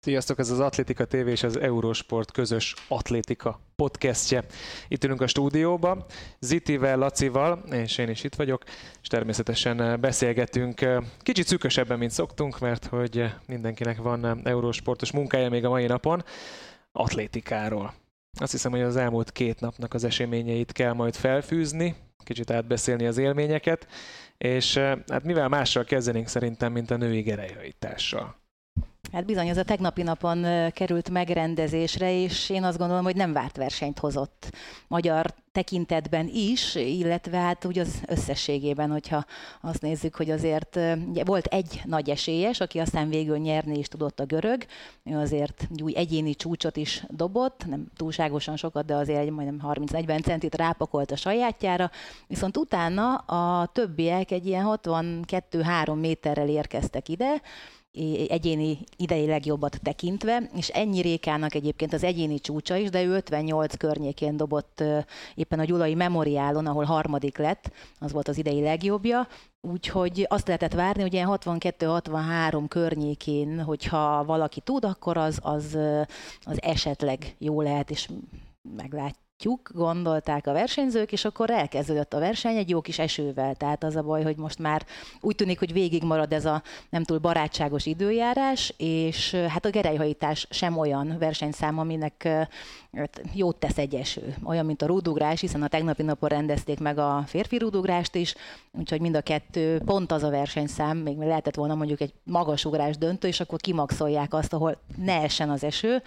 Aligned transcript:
Sziasztok, 0.00 0.38
ez 0.38 0.50
az 0.50 0.60
Atlétika 0.60 1.04
TV 1.06 1.14
és 1.14 1.42
az 1.42 1.56
Eurosport 1.56 2.30
közös 2.30 2.74
atlétika 2.88 3.60
podcastje. 3.76 4.44
Itt 4.88 5.04
ülünk 5.04 5.20
a 5.20 5.26
stúdióban, 5.26 6.04
Zitivel, 6.40 6.98
Lacival, 6.98 7.64
és 7.70 7.98
én 7.98 8.08
is 8.08 8.24
itt 8.24 8.34
vagyok, 8.34 8.62
és 9.02 9.08
természetesen 9.08 10.00
beszélgetünk 10.00 10.86
kicsit 11.18 11.46
szűkösebben, 11.46 11.98
mint 11.98 12.10
szoktunk, 12.10 12.58
mert 12.58 12.86
hogy 12.86 13.34
mindenkinek 13.46 13.98
van 13.98 14.40
Eurosportos 14.46 15.12
munkája 15.12 15.48
még 15.48 15.64
a 15.64 15.68
mai 15.68 15.86
napon, 15.86 16.24
atlétikáról. 16.92 17.94
Azt 18.40 18.52
hiszem, 18.52 18.70
hogy 18.70 18.82
az 18.82 18.96
elmúlt 18.96 19.32
két 19.32 19.60
napnak 19.60 19.94
az 19.94 20.04
eseményeit 20.04 20.72
kell 20.72 20.92
majd 20.92 21.14
felfűzni, 21.14 21.96
kicsit 22.24 22.50
átbeszélni 22.50 23.06
az 23.06 23.18
élményeket, 23.18 23.86
és 24.38 24.76
hát 25.06 25.24
mivel 25.24 25.48
mással 25.48 25.84
kezdenénk 25.84 26.28
szerintem, 26.28 26.72
mint 26.72 26.90
a 26.90 26.96
női 26.96 27.20
gerejhajítással. 27.20 28.36
Hát 29.12 29.24
bizony, 29.24 29.48
ez 29.48 29.56
a 29.56 29.62
tegnapi 29.62 30.02
napon 30.02 30.70
került 30.70 31.10
megrendezésre, 31.10 32.22
és 32.22 32.50
én 32.50 32.64
azt 32.64 32.78
gondolom, 32.78 33.04
hogy 33.04 33.16
nem 33.16 33.32
várt 33.32 33.56
versenyt 33.56 33.98
hozott 33.98 34.50
magyar 34.88 35.34
tekintetben 35.52 36.28
is, 36.32 36.74
illetve 36.74 37.36
hát 37.38 37.64
úgy 37.64 37.78
az 37.78 38.02
összességében, 38.06 38.90
hogyha 38.90 39.24
azt 39.60 39.82
nézzük, 39.82 40.16
hogy 40.16 40.30
azért 40.30 40.78
ugye, 41.08 41.24
volt 41.24 41.46
egy 41.46 41.80
nagy 41.84 42.10
esélyes, 42.10 42.60
aki 42.60 42.78
aztán 42.78 43.08
végül 43.08 43.36
nyerni 43.36 43.78
is 43.78 43.88
tudott 43.88 44.20
a 44.20 44.24
görög, 44.24 44.64
ő 45.04 45.16
azért 45.16 45.68
új 45.82 45.96
egyéni 45.96 46.34
csúcsot 46.34 46.76
is 46.76 47.04
dobott, 47.08 47.66
nem 47.66 47.86
túlságosan 47.96 48.56
sokat, 48.56 48.84
de 48.84 48.94
azért 48.94 49.20
egy 49.20 49.30
majdnem 49.30 49.72
30-40 49.74 50.22
centit 50.22 50.54
rápakolt 50.54 51.10
a 51.10 51.16
sajátjára, 51.16 51.90
viszont 52.26 52.56
utána 52.56 53.14
a 53.14 53.66
többiek 53.66 54.30
egy 54.30 54.46
ilyen 54.46 54.78
62-3 54.82 56.00
méterrel 56.00 56.48
érkeztek 56.48 57.08
ide, 57.08 57.40
egyéni 58.28 58.78
idei 58.96 59.26
legjobbat 59.26 59.78
tekintve, 59.82 60.50
és 60.56 60.68
ennyi 60.68 61.00
Rékának 61.00 61.54
egyébként 61.54 61.92
az 61.92 62.04
egyéni 62.04 62.38
csúcsa 62.38 62.76
is, 62.76 62.90
de 62.90 63.02
ő 63.02 63.14
58 63.14 63.76
környékén 63.76 64.36
dobott 64.36 64.84
éppen 65.34 65.58
a 65.58 65.64
Gyulai 65.64 65.94
Memoriálon, 65.94 66.66
ahol 66.66 66.84
harmadik 66.84 67.38
lett, 67.38 67.72
az 67.98 68.12
volt 68.12 68.28
az 68.28 68.38
idei 68.38 68.60
legjobbja, 68.60 69.28
Úgyhogy 69.60 70.26
azt 70.28 70.46
lehetett 70.46 70.72
várni, 70.72 71.02
hogy 71.02 71.12
ilyen 71.12 71.28
62-63 71.30 72.64
környékén, 72.68 73.62
hogyha 73.62 74.24
valaki 74.24 74.60
tud, 74.60 74.84
akkor 74.84 75.16
az, 75.16 75.38
az, 75.42 75.78
az 76.40 76.62
esetleg 76.62 77.34
jó 77.38 77.60
lehet, 77.60 77.90
és 77.90 78.08
meglátjuk 78.76 79.27
látjuk, 79.38 79.70
gondolták 79.74 80.46
a 80.46 80.52
versenyzők, 80.52 81.12
és 81.12 81.24
akkor 81.24 81.50
elkezdődött 81.50 82.14
a 82.14 82.18
verseny 82.18 82.56
egy 82.56 82.68
jó 82.68 82.80
kis 82.80 82.98
esővel. 82.98 83.54
Tehát 83.54 83.84
az 83.84 83.96
a 83.96 84.02
baj, 84.02 84.22
hogy 84.22 84.36
most 84.36 84.58
már 84.58 84.86
úgy 85.20 85.34
tűnik, 85.34 85.58
hogy 85.58 85.72
végig 85.72 86.02
marad 86.02 86.32
ez 86.32 86.44
a 86.44 86.62
nem 86.90 87.04
túl 87.04 87.18
barátságos 87.18 87.86
időjárás, 87.86 88.74
és 88.76 89.34
hát 89.34 89.64
a 89.64 89.70
gerelyhajítás 89.70 90.46
sem 90.50 90.78
olyan 90.78 91.16
versenyszám, 91.18 91.78
aminek 91.78 92.28
hát 92.92 93.20
jót 93.34 93.56
tesz 93.56 93.78
egy 93.78 93.94
eső. 93.94 94.34
Olyan, 94.44 94.66
mint 94.66 94.82
a 94.82 94.86
rúdugrás, 94.86 95.40
hiszen 95.40 95.62
a 95.62 95.68
tegnapi 95.68 96.02
napon 96.02 96.28
rendezték 96.28 96.80
meg 96.80 96.98
a 96.98 97.24
férfi 97.26 97.58
rúdugrást 97.58 98.14
is, 98.14 98.34
úgyhogy 98.78 99.00
mind 99.00 99.16
a 99.16 99.20
kettő 99.20 99.80
pont 99.84 100.12
az 100.12 100.22
a 100.22 100.30
versenyszám, 100.30 100.96
még 100.96 101.16
lehetett 101.16 101.54
volna 101.54 101.74
mondjuk 101.74 102.00
egy 102.00 102.12
magasugrás 102.24 102.96
döntő, 102.96 103.28
és 103.28 103.40
akkor 103.40 103.60
kimaxolják 103.60 104.34
azt, 104.34 104.52
ahol 104.52 104.78
ne 104.96 105.22
essen 105.22 105.50
az 105.50 105.64
eső. 105.64 106.02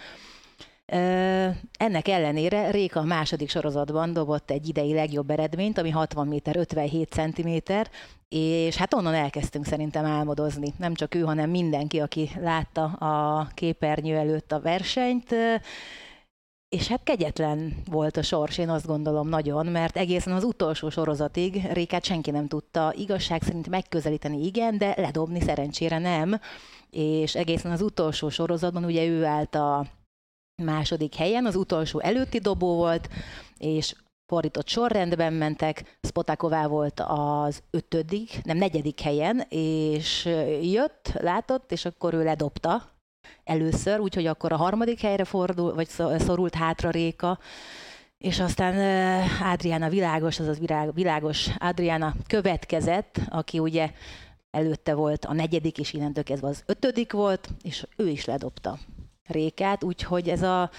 Ennek 1.78 2.08
ellenére 2.08 2.72
Réka 2.72 3.00
a 3.00 3.04
második 3.04 3.50
sorozatban 3.50 4.14
dobott 4.14 4.52
egy 4.52 4.68
idei 4.68 4.94
legjobb 4.94 5.30
eredményt, 5.30 5.78
ami 5.78 5.90
60 5.90 6.28
méter 6.28 6.56
57 6.56 7.10
centiméter, 7.10 7.90
és 8.30 8.76
hát 8.76 8.94
onnan 8.94 9.14
elkezdtünk 9.14 9.66
szerintem 9.66 10.06
álmodozni. 10.06 10.74
Nem 10.78 10.94
csak 10.94 11.16
ő, 11.16 11.22
hanem 11.22 11.50
mindenki, 11.50 12.00
aki 12.00 12.30
látta 12.40 12.84
a 12.84 13.48
képernyő 13.54 14.16
előtt 14.16 14.52
a 14.52 14.60
versenyt. 14.60 15.36
És 16.70 16.88
hát 16.88 17.04
kegyetlen 17.04 17.76
volt 17.90 18.18
a 18.18 18.22
sors, 18.22 18.58
én 18.58 18.70
azt 18.70 18.88
gondolom 18.88 19.28
nagyon, 19.28 19.66
mert 19.66 19.98
egészen 19.98 20.34
az 20.34 20.44
utolsó 20.44 20.90
sorozatig 20.90 21.68
Rékát 21.74 22.04
senki 22.04 22.32
nem 22.32 22.48
tudta 22.48 22.94
igazság 22.98 23.44
szerint 23.44 23.70
megközelíteni, 23.70 24.46
igen, 24.46 24.78
de 24.78 24.94
ledobni 24.98 25.42
szerencsére 25.42 25.98
nem. 25.98 26.40
És 26.90 27.36
egészen 27.36 27.72
az 27.72 27.82
utolsó 27.82 28.30
sorozatban 28.30 28.86
ugye 28.86 29.06
ő 29.06 29.26
állt 29.26 29.56
a 29.56 29.86
második 30.64 31.16
helyen, 31.16 31.46
az 31.46 31.56
utolsó 31.56 32.00
előtti 32.00 32.40
dobó 32.40 32.76
volt, 32.76 33.10
és 33.58 33.96
fordított 34.32 34.68
sorrendben 34.68 35.34
mentek, 35.34 35.98
Spotaková 36.02 36.68
volt 36.68 37.02
az 37.06 37.64
ötödik, 37.70 38.44
nem 38.44 38.58
negyedik 38.58 39.00
helyen, 39.00 39.46
és 39.50 40.30
jött, 40.62 41.12
látott, 41.14 41.72
és 41.72 41.86
akkor 41.86 42.14
ő 42.14 42.24
ledobta 42.24 42.90
először, 43.44 44.00
úgyhogy 44.00 44.26
akkor 44.26 44.52
a 44.52 44.58
harmadik 44.58 45.00
helyre 45.00 45.24
fordul, 45.24 45.74
vagy 45.74 45.88
szorult 46.18 46.56
hátra 46.56 46.90
Réka, 46.90 47.40
és 48.18 48.40
aztán 48.40 48.76
Adriana 49.42 49.90
Világos, 49.90 50.40
azaz 50.40 50.60
Világos 50.94 51.50
Adriana 51.58 52.14
következett, 52.28 53.20
aki 53.30 53.60
ugye 53.60 53.92
előtte 54.52 54.94
volt 54.94 55.26
a 55.26 55.34
negyedik, 55.34 55.78
és 55.78 55.94
innentől 55.94 56.24
kezdve 56.24 56.48
az 56.48 56.64
ötödik 56.66 57.12
volt, 57.12 57.50
és 57.64 57.88
ő 57.96 58.08
is 58.08 58.26
ledobta. 58.26 58.78
Rékát, 59.32 59.84
úgyhogy 59.84 60.30
ez 60.30 60.42
a 60.42 60.70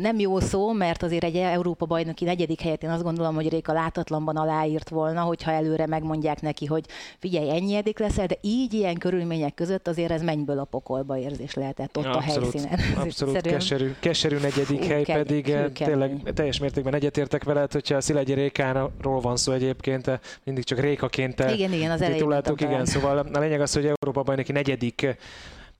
nem 0.00 0.18
jó 0.18 0.40
szó, 0.40 0.72
mert 0.72 1.02
azért 1.02 1.24
egy 1.24 1.36
Európa 1.36 1.86
bajnoki 1.86 2.24
negyedik 2.24 2.60
helyet 2.60 2.82
én 2.82 2.90
azt 2.90 3.02
gondolom, 3.02 3.34
hogy 3.34 3.48
Réka 3.48 3.72
látatlanban 3.72 4.36
aláírt 4.36 4.88
volna, 4.88 5.20
hogyha 5.20 5.50
előre 5.50 5.86
megmondják 5.86 6.40
neki, 6.40 6.66
hogy 6.66 6.84
figyelj, 7.18 7.50
ennyi 7.50 7.74
edik 7.74 7.98
leszel, 7.98 8.26
de 8.26 8.36
így 8.40 8.74
ilyen 8.74 8.94
körülmények 8.94 9.54
között 9.54 9.88
azért 9.88 10.10
ez 10.10 10.22
mennyből 10.22 10.58
a 10.58 10.64
pokolba 10.64 11.18
érzés 11.18 11.54
lehetett 11.54 11.98
ott 11.98 12.04
abszolút, 12.04 12.54
a 12.54 12.58
helyszínen. 12.58 12.78
Abszolút 12.96 13.40
keserű, 13.40 13.94
keserű 14.00 14.36
negyedik 14.36 14.82
Hú, 14.82 14.88
hely, 14.88 15.02
kemény, 15.02 15.24
pedig 15.24 15.50
eh, 15.50 15.66
tényleg 15.68 16.32
teljes 16.34 16.58
mértékben 16.58 16.94
egyetértek 16.94 17.44
veled, 17.44 17.72
hogyha 17.72 18.00
Szilegyi 18.00 18.32
Rékáról 18.32 19.20
van 19.20 19.36
szó 19.36 19.52
egyébként, 19.52 20.20
mindig 20.44 20.64
csak 20.64 20.78
Rékaként 20.80 21.40
eh, 21.40 21.54
igen, 21.54 21.72
igen, 21.72 21.90
az 21.90 22.00
tituláltuk, 22.00 22.60
igen, 22.60 22.84
szóval 22.84 23.18
a 23.18 23.38
lényeg 23.38 23.60
az, 23.60 23.72
hogy 23.74 23.84
Európa 23.84 24.22
bajnoki 24.22 24.52
negyedik 24.52 25.16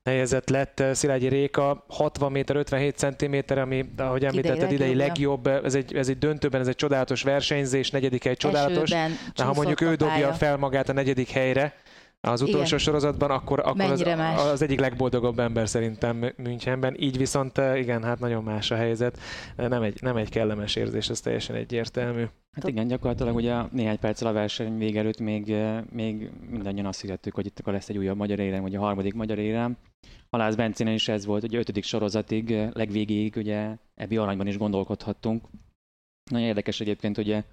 helyezett 0.06 0.48
lett 0.48 0.80
eh, 0.80 0.94
Szilágyi 0.94 1.28
Réka, 1.28 1.84
60 1.88 2.32
méter 2.32 2.56
57 2.56 2.96
centiméter, 2.96 3.58
ami, 3.58 3.84
ahogy 3.96 4.24
említetted, 4.24 4.72
idei 4.72 4.94
legjobb, 4.94 5.46
ez 5.46 5.74
egy, 5.74 5.94
ez 5.94 6.08
egy 6.08 6.18
döntőben, 6.18 6.60
ez 6.60 6.68
egy 6.68 6.76
csodálatos 6.76 7.22
versenyzés, 7.22 7.90
negyedik 7.90 8.24
hely 8.24 8.36
csodálatos. 8.36 8.90
de 8.90 9.44
ha 9.44 9.52
mondjuk 9.52 9.80
ő 9.80 9.94
dobja 9.94 10.32
fel 10.32 10.56
magát 10.56 10.88
a 10.88 10.92
negyedik 10.92 11.30
helyre, 11.30 11.74
az 12.20 12.42
utolsó 12.42 12.66
igen. 12.66 12.78
sorozatban, 12.78 13.30
akkor, 13.30 13.60
akkor 13.60 13.90
az, 13.90 14.04
az 14.52 14.62
egyik 14.62 14.80
legboldogabb 14.80 15.38
ember 15.38 15.68
szerintem 15.68 16.32
Münchenben. 16.36 16.96
Így 16.98 17.18
viszont 17.18 17.58
eh, 17.58 17.78
igen, 17.78 18.02
hát 18.02 18.18
nagyon 18.18 18.42
más 18.42 18.70
a 18.70 18.76
helyzet. 18.76 19.18
Nem 19.56 19.82
egy, 19.82 19.98
nem 20.02 20.16
egy 20.16 20.28
kellemes 20.28 20.76
érzés, 20.76 21.08
ez 21.08 21.20
teljesen 21.20 21.56
egyértelmű. 21.56 22.24
Hát 22.52 22.68
igen, 22.68 22.86
gyakorlatilag 22.86 23.34
ugye 23.34 23.54
néhány 23.70 23.98
perccel 23.98 24.28
a 24.28 24.32
verseny 24.32 24.78
vége 24.78 24.98
előtt 24.98 25.20
még, 25.20 25.50
eh, 25.50 25.80
még 25.92 26.30
mindannyian 26.50 26.86
azt 26.86 27.00
hittük, 27.00 27.34
hogy 27.34 27.46
itt 27.46 27.58
akkor 27.58 27.72
lesz 27.72 27.88
egy 27.88 27.98
újabb 27.98 28.16
magyar 28.16 28.38
érem, 28.38 28.62
vagy 28.62 28.74
a 28.74 28.80
harmadik 28.80 29.14
magyar 29.14 29.38
érem. 29.38 29.76
Halász 30.36 30.54
Bencénen 30.54 30.94
is 30.94 31.08
ez 31.08 31.24
volt, 31.24 31.42
ugye 31.42 31.58
ötödik 31.58 31.84
sorozatig, 31.84 32.50
eh, 32.50 32.70
legvégéig 32.72 33.36
ugye 33.36 33.76
ebbi 33.94 34.16
aranyban 34.16 34.46
is 34.46 34.56
gondolkodhattunk. 34.56 35.44
Nagyon 36.30 36.46
érdekes 36.46 36.80
egyébként, 36.80 37.18
ugye 37.18 37.44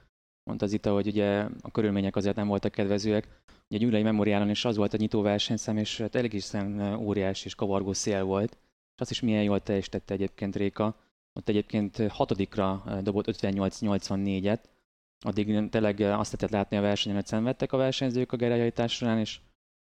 mondta 0.44 0.66
Zita, 0.66 0.94
hogy 0.94 1.08
ugye 1.08 1.48
a 1.62 1.72
körülmények 1.72 2.16
azért 2.16 2.36
nem 2.36 2.48
voltak 2.48 2.72
kedvezőek. 2.72 3.28
Ugye 3.70 3.78
a 3.78 3.88
Gyulai 3.88 4.02
Memoriálon 4.02 4.50
is 4.50 4.66
az 4.66 4.76
volt 4.76 4.94
a 4.94 4.98
nyitó 4.98 5.22
versenyszám, 5.22 5.78
és 5.78 5.98
hát 5.98 6.16
elég 6.16 6.34
is 6.34 6.52
óriás 6.98 7.46
és 7.46 7.56
kavargó 7.56 7.94
szél 7.94 8.24
volt. 8.24 8.58
És 8.96 9.02
azt 9.02 9.12
is 9.12 9.22
milyen 9.22 9.44
jól 9.44 9.60
teljesítette 9.60 10.14
egyébként 10.14 10.56
Réka. 10.56 10.96
Ott 11.34 11.50
egyébként 11.50 12.08
hatodikra 12.08 12.84
dobott 13.02 13.28
58-84-et. 13.28 14.60
Addig 15.26 15.70
tényleg 15.70 16.00
azt 16.00 16.32
lehetett 16.32 16.50
látni 16.50 16.78
a 16.78 16.82
versenyen, 16.82 17.18
hogy 17.18 17.28
szenvedtek 17.28 17.72
a 17.72 17.78
versenyzők 17.78 18.32
a 18.32 18.38
gerejajtás 18.38 18.94
során, 18.94 19.20
és 19.20 19.40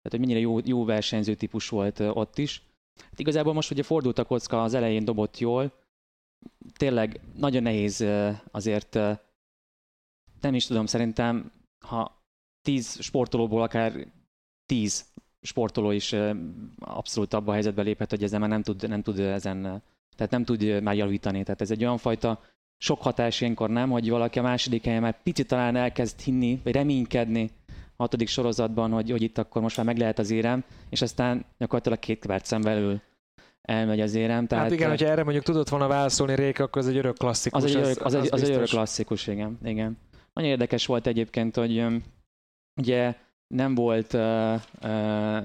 tehát, 0.01 0.09
hogy 0.09 0.19
mennyire 0.19 0.39
jó, 0.39 0.57
jó 0.63 0.85
versenyző 0.85 1.35
típus 1.35 1.69
volt 1.69 1.99
ott 1.99 2.37
is. 2.37 2.64
Hát 3.01 3.19
igazából 3.19 3.53
most 3.53 3.71
ugye 3.71 3.83
fordult 3.83 4.19
a 4.19 4.25
kocka, 4.25 4.63
az 4.63 4.73
elején 4.73 5.05
dobott 5.05 5.37
jól. 5.37 5.71
Tényleg 6.73 7.19
nagyon 7.35 7.63
nehéz 7.63 8.05
azért, 8.51 8.93
nem 10.41 10.53
is 10.53 10.65
tudom, 10.65 10.85
szerintem, 10.85 11.51
ha 11.85 12.23
tíz 12.61 13.01
sportolóból 13.01 13.61
akár 13.61 14.07
tíz 14.65 15.05
sportoló 15.41 15.91
is 15.91 16.15
abszolút 16.79 17.33
abba 17.33 17.49
a 17.49 17.53
helyzetbe 17.53 17.81
léphet, 17.81 18.09
hogy 18.09 18.23
ezen 18.23 18.39
már 18.39 18.49
nem 18.49 18.61
tud, 18.61 18.87
nem 18.87 19.01
tud 19.01 19.19
ezen, 19.19 19.61
tehát 20.15 20.31
nem 20.31 20.43
tud 20.43 20.81
már 20.81 20.95
javítani. 20.95 21.43
Tehát 21.43 21.61
ez 21.61 21.71
egy 21.71 21.83
olyan 21.83 21.97
fajta 21.97 22.39
sok 22.77 23.01
hatás 23.01 23.41
ilyenkor 23.41 23.69
nem, 23.69 23.89
hogy 23.89 24.09
valaki 24.09 24.39
a 24.39 24.41
második 24.41 24.83
helyen 24.83 25.01
már 25.01 25.21
picit 25.23 25.47
talán 25.47 25.75
elkezd 25.75 26.19
hinni, 26.19 26.59
vagy 26.63 26.73
reménykedni 26.73 27.51
hatodik 27.97 28.27
sorozatban, 28.27 28.91
hogy, 28.91 29.09
hogy 29.11 29.21
itt 29.21 29.37
akkor 29.37 29.61
most 29.61 29.77
már 29.77 29.85
meg 29.85 29.97
lehet 29.97 30.19
az 30.19 30.31
érem, 30.31 30.63
és 30.89 31.01
aztán 31.01 31.45
gyakorlatilag 31.57 31.99
két 31.99 32.25
percen 32.25 32.61
belül 32.61 33.01
elmegy 33.61 34.01
az 34.01 34.15
érem. 34.15 34.47
Tehát, 34.47 34.63
hát 34.63 34.73
igen, 34.73 34.89
hogyha 34.89 35.07
erre 35.07 35.23
mondjuk 35.23 35.43
tudott 35.43 35.69
volna 35.69 35.87
válaszolni 35.87 36.35
Réka, 36.35 36.63
akkor 36.63 36.81
az 36.81 36.87
egy 36.87 36.97
örök 36.97 37.17
klasszikus. 37.17 37.63
Az 37.63 37.69
egy 37.69 37.75
örök, 37.75 38.05
az, 38.05 38.13
az, 38.13 38.21
az, 38.21 38.29
az 38.31 38.43
egy 38.43 38.55
örök 38.55 38.67
klasszikus, 38.67 39.27
igen. 39.27 39.59
igen. 39.63 39.97
Nagyon 40.33 40.49
érdekes 40.49 40.85
volt 40.85 41.07
egyébként, 41.07 41.55
hogy 41.55 41.85
ugye 42.81 43.15
nem 43.47 43.75
volt 43.75 44.13
uh, 44.13 44.53
uh, 44.83 45.43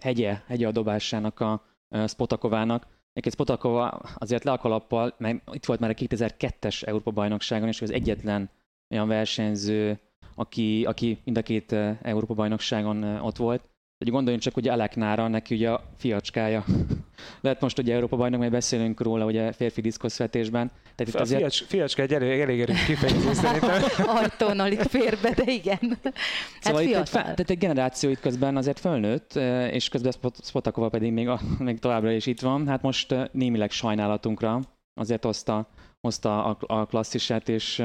hegye, 0.00 0.40
hegye 0.46 0.66
a 0.66 0.72
dobásának 0.72 1.40
a 1.40 1.64
uh, 1.88 2.08
Spotakovának, 2.08 2.86
Egyébként 3.18 3.48
Spotakova 3.48 3.88
azért 4.14 4.44
le 4.44 4.52
a 4.52 4.58
kalappal, 4.58 5.14
mert 5.18 5.54
itt 5.54 5.64
volt 5.64 5.80
már 5.80 5.90
a 5.90 5.94
2002-es 5.94 6.86
Európa-bajnokságon, 6.86 7.68
és 7.68 7.82
az 7.82 7.90
egyetlen 7.90 8.50
olyan 8.90 9.08
versenyző, 9.08 9.98
aki, 10.38 10.84
aki 10.84 11.18
mind 11.24 11.36
a 11.36 11.42
két 11.42 11.72
Európa-bajnokságon 12.02 13.04
ott 13.04 13.36
volt. 13.36 13.68
Hogy 13.98 14.10
gondoljunk 14.10 14.42
csak, 14.42 14.54
hogy 14.54 14.68
Aleknára, 14.68 15.28
neki 15.28 15.54
ugye 15.54 15.70
a 15.70 15.82
fiacskája 15.96 16.64
lett 17.40 17.60
most 17.60 17.78
ugye 17.78 17.94
Európa 17.94 18.16
bajnok, 18.16 18.38
majd 18.38 18.50
beszélünk 18.50 19.00
róla 19.00 19.24
ugye 19.24 19.52
férfi 19.52 19.80
diszkoszvetésben. 19.80 20.70
Tehát 20.94 21.14
itt 21.14 21.20
azért... 21.20 21.40
fiacs, 21.40 21.64
fiacska 21.64 22.02
egy 22.02 22.14
elég, 22.14 22.40
elég 22.40 22.60
erős 22.60 22.84
kifejezés 22.84 23.36
szerintem. 23.36 23.82
Ajtón 24.16 24.60
alig 24.60 24.80
fér 24.80 25.18
be, 25.22 25.30
de 25.30 25.52
igen. 25.52 25.98
Hát 26.02 26.14
szóval 26.60 26.82
itt 26.82 26.94
egy, 26.94 27.10
tehát 27.10 27.50
egy 27.50 27.58
generáció 27.58 28.10
itt 28.10 28.20
közben 28.20 28.56
azért 28.56 28.78
fölnőtt, 28.78 29.34
és 29.70 29.88
közben 29.88 30.12
Spotakova 30.42 30.88
pedig 30.88 31.12
még, 31.12 31.28
a, 31.28 31.40
még 31.58 31.78
továbbra 31.78 32.10
is 32.10 32.26
itt 32.26 32.40
van. 32.40 32.68
Hát 32.68 32.82
most 32.82 33.14
némileg 33.32 33.70
sajnálatunkra 33.70 34.60
azért 34.94 35.24
hozta, 35.24 35.68
hozta 36.00 36.44
a, 36.44 36.56
a 36.60 36.86
klasszisát, 36.86 37.48
és 37.48 37.78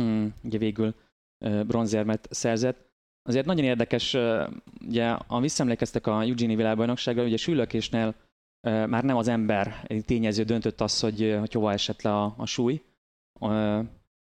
um, 0.00 0.34
ugye 0.42 0.58
végül 0.58 0.94
bronzérmet 1.66 2.28
szerzett. 2.30 2.92
Azért 3.22 3.46
nagyon 3.46 3.64
érdekes, 3.64 4.16
ugye, 4.86 5.10
ha 5.10 5.40
visszaemlékeztek 5.40 6.06
a 6.06 6.20
Eugenie 6.20 6.56
világbajnokságra, 6.56 7.24
ugye 7.24 7.36
sülökésnél 7.36 8.14
már 8.64 9.04
nem 9.04 9.16
az 9.16 9.28
ember 9.28 9.86
tényező 10.06 10.42
döntött 10.42 10.80
az, 10.80 11.00
hogy, 11.00 11.36
hogy 11.38 11.52
hova 11.52 11.72
esett 11.72 12.02
le 12.02 12.16
a, 12.16 12.34
a 12.36 12.46
súly. 12.46 12.82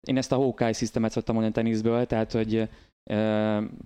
Én 0.01 0.17
ezt 0.17 0.33
a 0.33 0.37
Hawkeye 0.37 0.73
szisztemet 0.73 1.11
szoktam 1.11 1.35
mondani 1.35 1.57
teniszből, 1.57 2.07
tehát 2.07 2.33
hogy 2.33 2.69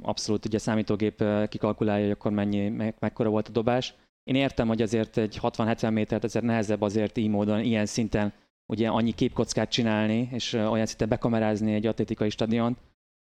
abszolút 0.02 0.46
ugye 0.46 0.58
számítógép 0.58 1.24
kikalkulálja, 1.48 2.02
hogy 2.02 2.12
akkor 2.12 2.30
mennyi, 2.32 2.68
me, 2.68 2.94
mekkora 2.98 3.28
volt 3.28 3.48
a 3.48 3.52
dobás. 3.52 3.94
Én 4.22 4.34
értem, 4.34 4.68
hogy 4.68 4.82
azért 4.82 5.16
egy 5.16 5.38
60-70 5.42 5.92
métert 5.92 6.24
azért 6.24 6.44
nehezebb 6.44 6.82
azért 6.82 7.16
így 7.16 7.28
módon, 7.28 7.60
ilyen 7.60 7.86
szinten 7.86 8.32
ugye 8.66 8.88
annyi 8.88 9.12
képkockát 9.12 9.70
csinálni, 9.70 10.28
és 10.32 10.52
olyan 10.52 10.86
szinten 10.86 11.08
bekamerázni 11.08 11.74
egy 11.74 11.86
atlétikai 11.86 12.30
stadiont, 12.30 12.78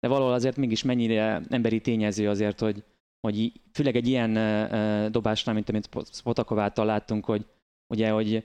de 0.01 0.09
valahol 0.09 0.33
azért 0.33 0.57
mégis 0.57 0.83
mennyire 0.83 1.43
emberi 1.49 1.81
tényező 1.81 2.29
azért, 2.29 2.61
hogy, 2.61 2.85
hogy 3.21 3.53
főleg 3.73 3.97
egy 3.97 4.09
ilyen 4.09 4.33
dobásnál, 5.13 5.55
mint 5.55 5.69
amit 5.69 5.89
Spotakovától 6.13 6.85
láttunk, 6.85 7.25
hogy 7.25 7.47
ugye, 7.95 8.11
hogy 8.11 8.45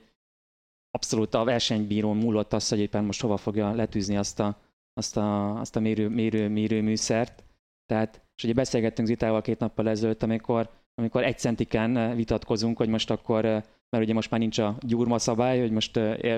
abszolút 0.92 1.34
a 1.34 1.44
versenybírón 1.44 2.18
múlott 2.18 2.54
az, 2.54 2.70
hogy 2.70 2.80
éppen 2.80 3.04
most 3.04 3.22
hova 3.22 3.38
fogja 3.38 3.74
letűzni 3.74 4.18
azt 4.18 4.40
a, 4.40 4.58
azt 4.94 5.18
a, 5.18 5.60
azt 5.60 5.76
a 5.76 5.80
mérő, 5.80 6.08
mérő, 6.08 6.48
mérő 6.48 6.82
műszert. 6.82 7.44
Tehát, 7.86 8.22
és 8.36 8.44
ugye 8.44 8.54
beszélgettünk 8.54 9.08
Zitával 9.08 9.42
két 9.42 9.60
nappal 9.60 9.90
ezelőtt, 9.90 10.24
amikor, 10.24 10.70
amikor 10.96 11.24
egy 11.24 11.38
centiken 11.38 12.16
vitatkozunk, 12.16 12.78
hogy 12.78 12.90
most 12.90 13.10
akkor, 13.10 13.44
mert 13.90 14.04
ugye 14.04 14.14
most 14.14 14.30
már 14.32 14.40
nincs 14.40 14.58
a 14.58 14.78
gyurma 14.80 15.20
szabály, 15.20 15.60
hogy 15.60 15.72
most 15.72 15.96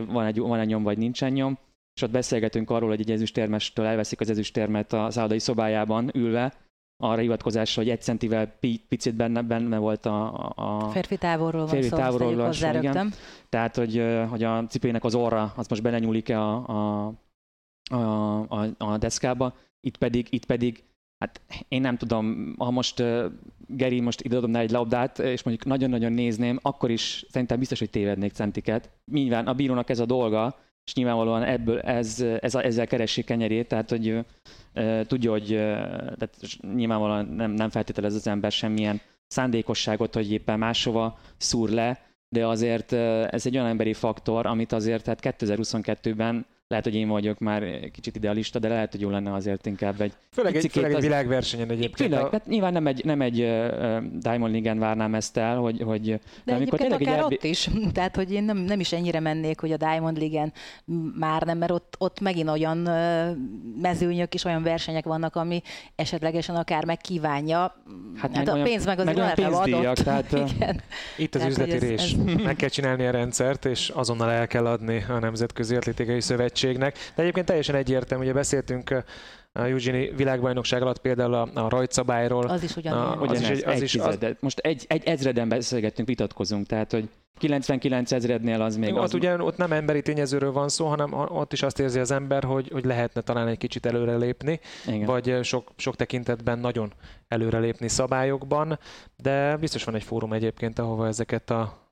van 0.07 0.25
egy, 0.25 0.39
van 0.39 0.59
egy 0.59 0.67
nyom 0.67 0.83
vagy 0.83 0.97
nincsen 0.97 1.31
nyom, 1.31 1.57
és 1.95 2.01
ott 2.01 2.11
beszélgetünk 2.11 2.69
arról, 2.69 2.89
hogy 2.89 2.99
egy 2.99 3.11
ezüstérmestől 3.11 3.85
elveszik 3.85 4.19
az 4.19 4.29
ezüstérmet 4.29 4.93
a 4.93 5.11
szállodai 5.11 5.39
szobájában 5.39 6.11
ülve, 6.13 6.53
arra 7.03 7.21
hivatkozásra, 7.21 7.81
hogy 7.81 7.91
egy 7.91 8.01
centivel 8.01 8.57
picit 8.87 9.15
benne, 9.15 9.41
benne 9.41 9.77
volt 9.77 10.05
a, 10.05 10.49
a 10.55 10.89
férfi 10.89 11.17
távolról 11.17 11.67
férfi 11.67 11.89
van 11.89 11.99
távolról 11.99 12.51
szó, 12.51 12.67
igen. 12.67 13.13
Tehát, 13.49 13.75
hogy, 13.75 14.03
hogy 14.29 14.43
a 14.43 14.65
cipőnek 14.67 15.03
az 15.03 15.15
orra, 15.15 15.53
az 15.55 15.67
most 15.67 15.81
belenyúlik-e 15.81 16.39
a, 16.39 16.67
a, 16.67 17.13
a, 17.91 18.39
a, 18.39 18.67
a 18.77 18.97
deszkába, 18.97 19.55
itt 19.79 19.97
pedig, 19.97 20.27
itt 20.29 20.45
pedig 20.45 20.83
Hát 21.17 21.41
én 21.67 21.81
nem 21.81 21.97
tudom, 21.97 22.55
ha 22.57 22.71
most 22.71 22.99
uh, 22.99 23.25
Geri 23.67 23.99
most 23.99 24.21
ide 24.21 24.37
adom 24.37 24.55
egy 24.55 24.71
labdát, 24.71 25.19
és 25.19 25.43
mondjuk 25.43 25.67
nagyon-nagyon 25.67 26.11
nézném, 26.11 26.59
akkor 26.61 26.91
is 26.91 27.25
szerintem 27.29 27.59
biztos, 27.59 27.79
hogy 27.79 27.89
tévednék 27.89 28.33
centiket. 28.33 28.89
Nyilván 29.11 29.47
a 29.47 29.53
bírónak 29.53 29.89
ez 29.89 29.99
a 29.99 30.05
dolga, 30.05 30.59
és 30.85 30.93
nyilvánvalóan 30.93 31.43
ebből 31.43 31.79
ez, 31.79 32.21
ez 32.39 32.55
ezzel 32.55 32.87
keresi 32.87 33.23
kenyerét, 33.23 33.67
tehát 33.67 33.89
hogy 33.89 34.25
e, 34.73 35.05
tudja, 35.05 35.31
hogy 35.31 35.51
e, 35.53 35.75
tehát 36.17 36.37
nyilvánvalóan 36.75 37.25
nem, 37.25 37.51
nem 37.51 37.69
feltételez 37.69 38.15
az 38.15 38.27
ember 38.27 38.51
semmilyen 38.51 39.01
szándékosságot, 39.27 40.13
hogy 40.13 40.31
éppen 40.31 40.59
máshova 40.59 41.19
szúr 41.37 41.69
le, 41.69 42.05
de 42.29 42.47
azért 42.47 42.91
ez 43.31 43.45
egy 43.45 43.55
olyan 43.55 43.67
emberi 43.67 43.93
faktor, 43.93 44.45
amit 44.45 44.71
azért 44.71 45.03
tehát 45.03 45.35
2022-ben 45.39 46.45
lehet, 46.67 46.85
hogy 46.85 46.95
én 46.95 47.07
vagyok 47.07 47.39
már 47.39 47.89
kicsit 47.91 48.15
idealista, 48.15 48.59
de 48.59 48.67
lehet, 48.67 48.91
hogy 48.91 49.01
jó 49.01 49.09
lenne 49.09 49.33
azért 49.33 49.65
inkább 49.65 50.01
egy... 50.01 50.13
Főleg 50.31 50.55
egy, 50.55 50.71
főleg 50.71 50.93
egy 50.93 51.01
világversenyen 51.01 51.69
egyébként. 51.69 52.09
Főleg, 52.09 52.25
a... 52.25 52.29
hát 52.31 52.47
nyilván 52.47 52.73
nem 52.73 52.87
egy, 52.87 53.05
nem 53.05 53.21
egy 53.21 53.41
uh, 53.41 53.97
Diamond 54.19 54.51
League-en 54.51 54.79
várnám 54.79 55.15
ezt 55.15 55.37
el, 55.37 55.57
hogy... 55.57 55.81
hogy 55.81 56.01
de, 56.01 56.19
de 56.45 56.55
amikor 56.55 56.79
tényleg 56.79 57.01
akár 57.01 57.17
egy 57.17 57.23
ott 57.23 57.43
is. 57.43 57.69
Tehát, 57.93 58.15
hogy 58.15 58.31
én 58.31 58.43
nem, 58.43 58.57
nem 58.57 58.79
is 58.79 58.91
ennyire 58.91 59.19
mennék, 59.19 59.59
hogy 59.59 59.71
a 59.71 59.77
Diamond 59.77 60.17
League-en 60.17 60.53
már 61.19 61.41
nem, 61.41 61.57
mert 61.57 61.71
ott, 61.71 61.95
ott 61.97 62.19
megint 62.19 62.49
olyan 62.49 62.77
uh, 62.77 63.37
mezőnyök 63.81 64.33
és 64.33 64.43
olyan 64.43 64.63
versenyek 64.63 65.05
vannak, 65.05 65.35
ami 65.35 65.61
esetlegesen 65.95 66.55
akár 66.55 66.85
megkívánja. 66.85 67.57
Hát, 67.57 67.75
hát 68.21 68.35
meg 68.35 68.47
a 68.47 68.53
olyan, 68.53 68.65
pénz 68.65 68.85
meg 68.85 68.99
az 68.99 69.05
meg 69.05 69.17
adott. 69.17 69.95
Tehát, 69.95 70.31
Igen. 70.55 70.81
Itt 71.17 71.35
az 71.35 71.41
tehát, 71.41 71.57
üzleti 71.57 71.71
ez, 71.71 71.81
rés. 71.81 72.13
Ez... 72.13 72.43
Meg 72.43 72.55
kell 72.55 72.69
csinálni 72.69 73.05
a 73.05 73.11
rendszert, 73.11 73.65
és 73.65 73.89
azonnal 73.89 74.31
el 74.31 74.47
kell 74.47 74.65
adni 74.65 75.05
a 75.09 75.19
Nemzetközi 75.19 75.75
Atlétikai 75.75 76.21
Szövetség 76.21 76.53
szövetségnek. 76.55 76.97
De 77.15 77.21
egyébként 77.21 77.45
teljesen 77.45 77.75
egyértelmű, 77.75 78.23
ugye 78.23 78.33
beszéltünk 78.33 78.89
a 79.51 79.61
Eugenie 79.61 80.11
világbajnokság 80.15 80.81
alatt 80.81 80.99
például 80.99 81.33
a, 81.33 81.49
a 81.53 81.69
rajtszabályról. 81.69 82.45
Az 82.47 82.63
is 82.63 82.75
ugyanilyen. 82.75 83.17
Az 83.17 83.41
is, 83.41 83.63
az 83.63 83.73
egy 83.73 83.81
is, 83.81 83.95
az... 83.95 84.17
Most 84.39 84.59
egy, 84.59 84.85
egy 84.87 85.03
ezreden 85.03 85.49
beszélgettünk, 85.49 86.07
vitatkozunk, 86.07 86.67
tehát 86.67 86.91
hogy 86.91 87.09
99 87.37 88.11
ezrednél 88.11 88.61
az 88.61 88.75
még... 88.77 88.93
Ott 88.93 89.01
az... 89.01 89.13
ugye 89.13 89.37
ott 89.37 89.57
nem 89.57 89.71
emberi 89.71 90.01
tényezőről 90.01 90.51
van 90.51 90.69
szó, 90.69 90.85
hanem 90.85 91.13
ott 91.13 91.53
is 91.53 91.63
azt 91.63 91.79
érzi 91.79 91.99
az 91.99 92.11
ember, 92.11 92.43
hogy, 92.43 92.69
hogy 92.71 92.85
lehetne 92.85 93.21
talán 93.21 93.47
egy 93.47 93.57
kicsit 93.57 93.85
előrelépni, 93.85 94.59
Igen. 94.87 95.05
vagy 95.05 95.39
sok, 95.43 95.71
sok 95.75 95.95
tekintetben 95.95 96.59
nagyon 96.59 96.93
előrelépni 97.27 97.87
szabályokban, 97.87 98.79
de 99.17 99.57
biztos 99.57 99.83
van 99.83 99.95
egy 99.95 100.03
fórum 100.03 100.33
egyébként, 100.33 100.79
ahova 100.79 101.07
ezeket 101.07 101.49
a 101.49 101.85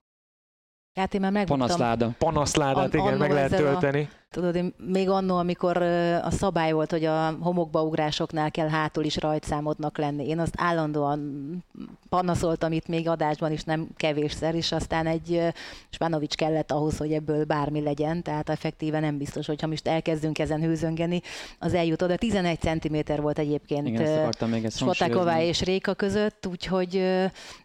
Hát 0.93 1.13
én 1.13 1.21
már 1.21 1.31
megmondtam. 1.31 1.67
Panaszláda. 1.67 2.13
Panaszládát, 2.17 2.93
igen, 2.93 3.17
meg 3.17 3.31
lehet 3.31 3.55
tölteni. 3.55 4.09
A, 4.11 4.22
tudod, 4.33 4.55
én 4.55 4.73
még 4.77 5.09
annó, 5.09 5.35
amikor 5.35 5.81
a 6.21 6.31
szabály 6.31 6.71
volt, 6.71 6.91
hogy 6.91 7.05
a 7.05 7.37
homokba 7.41 7.83
ugrásoknál 7.83 8.51
kell 8.51 8.67
hátul 8.67 9.03
is 9.03 9.17
rajtszámodnak 9.17 9.97
lenni. 9.97 10.27
Én 10.27 10.39
azt 10.39 10.53
állandóan 10.57 11.63
panaszoltam 12.09 12.71
itt 12.71 12.87
még 12.87 13.07
adásban 13.07 13.51
is 13.51 13.63
nem 13.63 13.87
kevésszer, 13.95 14.55
és 14.55 14.71
aztán 14.71 15.07
egy 15.07 15.41
Spanovics 15.89 16.35
kellett 16.35 16.71
ahhoz, 16.71 16.97
hogy 16.97 17.11
ebből 17.11 17.43
bármi 17.43 17.81
legyen, 17.81 18.21
tehát 18.23 18.49
effektíve 18.49 18.99
nem 18.99 19.17
biztos, 19.17 19.45
hogy 19.45 19.61
ha 19.61 19.67
most 19.67 19.87
elkezdünk 19.87 20.39
ezen 20.39 20.61
hőzöngeni, 20.61 21.21
az 21.59 21.73
eljut 21.73 22.01
oda. 22.01 22.15
11 22.15 22.59
cm 22.59 23.21
volt 23.21 23.39
egyébként 23.39 23.87
Igen, 23.87 24.31
Spotaková 24.69 25.41
és 25.41 25.61
Réka 25.61 25.93
között, 25.93 26.47
úgyhogy 26.47 27.03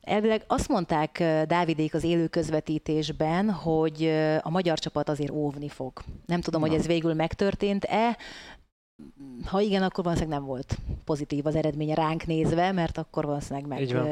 elvileg 0.01 0.45
azt 0.47 0.69
mondták 0.69 1.25
Dávidék 1.47 1.95
az 1.95 2.05
élő 2.05 2.27
közvetítésben, 2.27 3.51
hogy 3.51 4.13
a 4.43 4.51
magyar 4.51 4.79
csapat 4.79 5.09
azért 5.09 5.31
óvni 5.31 5.69
fog. 5.69 5.93
Nem 6.27 6.41
tudom, 6.41 6.58
tudom, 6.59 6.71
hogy 6.71 6.81
ez 6.81 6.87
végül 6.87 7.15
megtörtént-e. 7.15 8.17
Ha 9.45 9.61
igen, 9.61 9.83
akkor 9.83 10.05
valószínűleg 10.05 10.39
nem 10.39 10.49
volt 10.49 10.77
pozitív 11.05 11.47
az 11.47 11.55
eredménye 11.55 11.95
ránk 11.95 12.27
nézve, 12.27 12.73
mert 12.73 12.99
akkor 12.99 13.25
valószínűleg 13.25 13.69
meg 13.69 14.05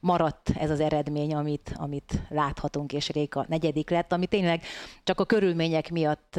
maradt 0.00 0.50
ez 0.50 0.70
az 0.70 0.80
eredmény, 0.80 1.34
amit, 1.34 1.72
amit 1.76 2.22
láthatunk, 2.28 2.92
és 2.92 3.08
Réka 3.08 3.44
negyedik 3.48 3.90
lett, 3.90 4.12
ami 4.12 4.26
tényleg 4.26 4.62
csak 5.04 5.20
a 5.20 5.24
körülmények 5.24 5.90
miatt 5.90 6.36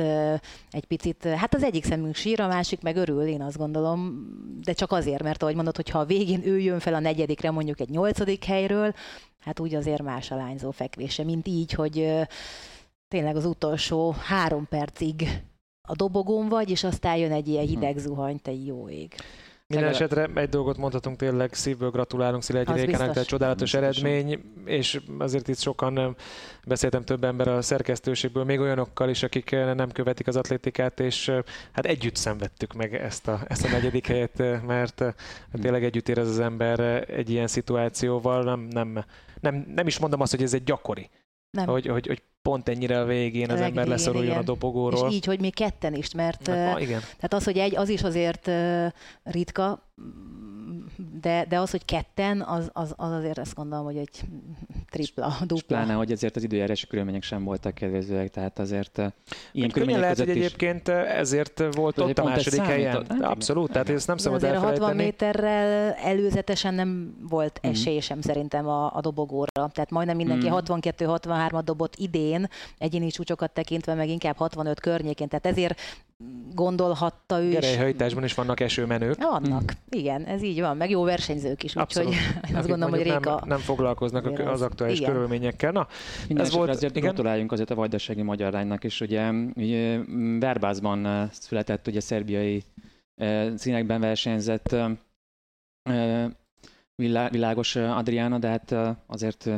egy 0.69 0.85
picit, 0.85 1.23
hát 1.23 1.55
az 1.55 1.63
egyik 1.63 1.85
szemünk 1.85 2.15
sír, 2.15 2.41
a 2.41 2.47
másik 2.47 2.81
meg 2.81 2.95
örül, 2.95 3.21
én 3.21 3.41
azt 3.41 3.57
gondolom, 3.57 4.27
de 4.63 4.73
csak 4.73 4.91
azért, 4.91 5.23
mert 5.23 5.41
ahogy 5.43 5.55
mondod, 5.55 5.75
hogy 5.75 5.89
ha 5.89 5.99
a 5.99 6.05
végén 6.05 6.41
ő 6.43 6.59
jön 6.59 6.79
fel 6.79 6.93
a 6.93 6.99
negyedikre 6.99 7.51
mondjuk 7.51 7.79
egy 7.79 7.89
nyolcadik 7.89 8.43
helyről, 8.43 8.93
hát 9.39 9.59
úgy 9.59 9.75
azért 9.75 10.01
más 10.01 10.31
a 10.31 10.35
lányzó 10.35 10.71
fekvése, 10.71 11.23
mint 11.23 11.47
így, 11.47 11.71
hogy 11.71 12.11
tényleg 13.07 13.35
az 13.35 13.45
utolsó 13.45 14.15
három 14.19 14.67
percig 14.67 15.41
a 15.81 15.95
dobogón 15.95 16.49
vagy, 16.49 16.69
és 16.69 16.83
aztán 16.83 17.17
jön 17.17 17.31
egy 17.31 17.47
ilyen 17.47 17.63
hm. 17.65 17.69
hideg 17.69 17.97
zuhany, 17.97 18.41
te 18.41 18.51
jó 18.51 18.89
ég. 18.89 19.13
Minden 19.67 19.89
esetre 19.89 20.29
egy 20.33 20.49
dolgot 20.49 20.77
mondhatunk 20.77 21.17
tényleg, 21.17 21.53
szívből 21.53 21.89
gratulálunk 21.89 22.43
Szilágyi 22.43 22.73
Rékának, 22.73 23.17
egy 23.17 23.25
csodálatos 23.25 23.73
eredmény, 23.73 24.41
és 24.65 25.01
azért 25.17 25.47
itt 25.47 25.59
sokan 25.59 26.15
beszéltem 26.65 27.03
több 27.03 27.23
ember 27.23 27.47
a 27.47 27.61
szerkesztőségből, 27.61 28.43
még 28.43 28.59
olyanokkal 28.59 29.09
is, 29.09 29.23
akik 29.23 29.51
nem 29.51 29.91
követik 29.91 30.27
az 30.27 30.35
atlétikát, 30.35 30.99
és 30.99 31.31
hát 31.71 31.85
együtt 31.85 32.15
szenvedtük 32.15 32.73
meg 32.73 32.95
ezt 32.95 33.27
a, 33.27 33.39
ezt 33.47 33.65
a 33.65 33.69
negyedik 33.69 34.07
helyet, 34.07 34.63
mert 34.65 34.99
hm. 35.51 35.61
tényleg 35.61 35.83
együtt 35.83 36.09
érez 36.09 36.27
az 36.27 36.39
ember 36.39 36.79
egy 37.09 37.29
ilyen 37.29 37.47
szituációval, 37.47 38.43
nem, 38.43 38.59
nem, 38.59 39.05
nem, 39.39 39.71
nem 39.75 39.87
is 39.87 39.99
mondom 39.99 40.21
azt, 40.21 40.31
hogy 40.31 40.43
ez 40.43 40.53
egy 40.53 40.63
gyakori, 40.63 41.09
nem. 41.51 41.65
Hogy, 41.67 41.85
hogy, 41.85 42.07
hogy 42.07 42.21
pont 42.41 42.69
ennyire 42.69 42.99
a 42.99 43.05
végén 43.05 43.51
az 43.51 43.61
ember 43.61 43.87
leszoruljon 43.87 44.29
igen. 44.29 44.41
a 44.41 44.43
dobogóról. 44.43 45.09
És 45.09 45.15
így, 45.15 45.25
hogy 45.25 45.39
még 45.39 45.55
ketten 45.55 45.93
is, 45.93 46.13
mert, 46.13 46.47
mert 46.47 46.75
ah, 46.75 46.81
igen. 46.81 46.99
tehát 46.99 47.33
az, 47.33 47.43
hogy 47.43 47.57
egy, 47.57 47.75
az 47.75 47.89
is 47.89 48.03
azért 48.03 48.47
uh, 48.47 48.85
ritka, 49.23 49.91
de, 51.21 51.45
de 51.49 51.59
az, 51.59 51.71
hogy 51.71 51.85
ketten, 51.85 52.41
az, 52.41 52.69
az, 52.73 52.93
az 52.97 53.11
azért 53.11 53.37
azt 53.37 53.55
gondolom, 53.55 53.85
hogy 53.85 53.97
egy 53.97 54.21
tripla, 54.89 55.27
dupla. 55.39 55.55
És 55.55 55.63
pláne, 55.63 55.93
hogy 55.93 56.11
ezért 56.11 56.35
az 56.35 56.43
időjárási 56.43 56.87
körülmények 56.87 57.23
sem 57.23 57.43
voltak 57.43 57.73
kedvezőek, 57.73 58.29
tehát 58.29 58.59
azért 58.59 58.97
uh, 58.97 59.05
ilyen 59.51 59.69
körülmények 59.69 60.01
lehet, 60.01 60.17
hogy 60.17 60.29
egyébként 60.29 60.87
ezért 60.87 61.75
volt 61.75 61.97
ott 61.97 62.17
a 62.17 62.23
második 62.23 62.61
helyen. 62.61 63.05
Hát, 63.09 63.21
Abszolút, 63.21 63.69
igen. 63.69 63.83
tehát 63.83 63.97
ezt 63.97 64.07
nem 64.07 64.17
szabad 64.17 64.43
azért 64.43 64.57
a 64.57 64.59
60 64.59 64.95
méterrel 64.95 65.93
előzetesen 65.93 66.73
nem 66.73 67.15
volt 67.29 67.59
mhm. 67.61 67.71
esély 67.71 67.99
sem 67.99 68.21
szerintem 68.21 68.67
a, 68.67 68.95
a 68.95 69.01
dobogóra. 69.01 69.67
Tehát 69.71 69.89
majdnem 69.89 70.15
mindenki 70.15 70.49
mm. 70.49 70.53
62-63-at 70.53 71.61
dobott 71.63 71.95
idén, 71.95 72.30
egyéni 72.77 73.11
csúcsokat 73.11 73.51
tekintve, 73.51 73.93
meg 73.93 74.09
inkább 74.09 74.37
65 74.37 74.79
környékén. 74.79 75.27
Tehát 75.27 75.45
ezért 75.45 75.79
gondolhatta 76.53 77.41
ő 77.41 77.47
is. 77.47 77.53
Gerejhajtásban 77.53 78.23
is 78.23 78.33
vannak 78.33 78.59
esőmenők. 78.59 79.17
Vannak, 79.17 79.61
mm. 79.61 79.75
igen, 79.89 80.23
ez 80.23 80.43
így 80.43 80.59
van, 80.59 80.77
meg 80.77 80.89
jó 80.89 81.03
versenyzők 81.03 81.63
is, 81.63 81.75
úgyhogy 81.75 82.15
azt 82.53 82.67
gondolom, 82.67 82.89
hogy 82.89 83.03
Réka... 83.03 83.29
Nem, 83.29 83.47
nem 83.47 83.57
foglalkoznak 83.57 84.25
az, 84.25 84.39
az 84.45 84.61
aktuális 84.61 84.99
igen. 84.99 85.11
körülményekkel. 85.11 85.71
Na, 85.71 85.87
Minden 86.27 86.45
ez 86.45 86.53
volt, 86.53 86.69
azért 86.69 86.95
igen? 86.95 87.09
gratuláljunk 87.09 87.51
azért 87.51 87.69
a 87.69 87.75
vajdasági 87.75 88.21
magyar 88.21 88.51
lánynak 88.51 88.83
is, 88.83 89.01
ugye, 89.01 89.31
ugye 89.55 89.99
Verbázban 90.39 91.05
eh, 91.05 91.29
született, 91.31 91.87
ugye 91.87 91.99
szerbiai 91.99 92.63
eh, 93.15 93.51
színekben 93.57 93.99
versenyzett 93.99 94.75
eh, 95.83 96.29
világos 97.29 97.75
Adriána, 97.75 98.37
de 98.37 98.47
hát 98.47 98.75
azért 99.07 99.49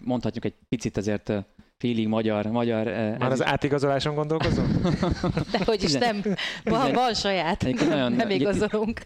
mondhatjuk 0.00 0.44
egy 0.44 0.54
picit 0.68 0.96
azért 0.96 1.32
félig 1.78 2.08
magyar. 2.08 2.46
magyar 2.46 2.84
Már 3.18 3.32
az 3.32 3.44
átigazoláson 3.44 4.14
gondolkozom? 4.14 4.80
De 5.52 5.60
hogy 5.64 5.82
is 5.82 5.92
nem, 5.92 6.22
van, 6.64 6.92
van 6.92 7.14
saját, 7.14 7.62
nagyon, 7.62 8.12
nem 8.12 8.30
igazolunk. 8.30 9.00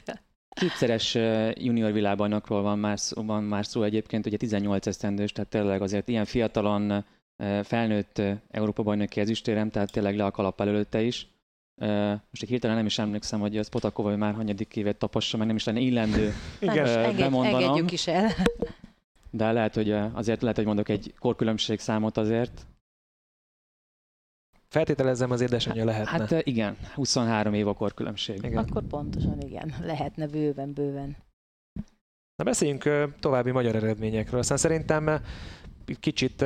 Kétszeres 0.48 1.14
junior 1.54 1.92
világbajnokról 1.92 2.62
van 2.62 2.78
már, 2.78 3.00
szó, 3.00 3.22
van 3.22 3.42
már 3.42 3.66
szó 3.66 3.82
egyébként, 3.82 4.26
ugye 4.26 4.36
18 4.36 4.86
esztendős, 4.86 5.32
tehát 5.32 5.50
tényleg 5.50 5.82
azért 5.82 6.08
ilyen 6.08 6.24
fiatalon 6.24 7.04
felnőtt 7.62 8.22
Európa 8.50 8.82
bajnoki 8.82 9.20
ezüstérem, 9.20 9.70
tehát 9.70 9.92
tényleg 9.92 10.16
le 10.16 10.24
a 10.24 10.30
kalap 10.30 10.60
előtte 10.60 11.02
is. 11.02 11.26
Most 12.30 12.42
egy 12.42 12.48
hirtelen 12.48 12.76
nem 12.76 12.86
is 12.86 12.98
emlékszem, 12.98 13.40
hogy 13.40 13.58
az 13.58 13.68
Potakova 13.68 14.16
már 14.16 14.34
hanyadik 14.34 14.76
évet 14.76 14.96
tapassa, 14.96 15.36
mert 15.36 15.48
nem 15.48 15.56
is 15.56 15.64
lenne 15.64 15.80
illendő 15.80 16.34
Igen, 16.60 17.16
bemondanom. 17.16 17.62
Engedjük 17.62 17.92
is 17.92 18.06
el. 18.06 18.30
De 19.34 19.52
lehet, 19.52 19.74
hogy 19.74 19.90
azért 19.90 20.42
lehet, 20.42 20.56
hogy 20.56 20.66
mondok 20.66 20.88
egy 20.88 21.14
korkülönbség 21.18 21.80
számot 21.80 22.16
azért. 22.16 22.66
Feltételezem 24.68 25.30
az 25.30 25.40
édesanyja 25.40 25.84
lehetne. 25.84 26.10
Hát 26.10 26.46
igen, 26.46 26.76
23 26.94 27.54
év 27.54 27.68
a 27.68 27.74
korkülönbség. 27.74 28.36
Igen. 28.42 28.56
Akkor 28.56 28.82
pontosan 28.82 29.40
igen, 29.40 29.74
lehetne 29.92 30.26
bőven, 30.26 30.72
bőven. 30.72 31.16
Na 32.36 32.44
beszéljünk 32.44 33.10
további 33.20 33.50
magyar 33.50 33.74
eredményekről. 33.76 34.40
Aztán 34.40 34.56
szerintem 34.56 35.20
kicsit 36.00 36.44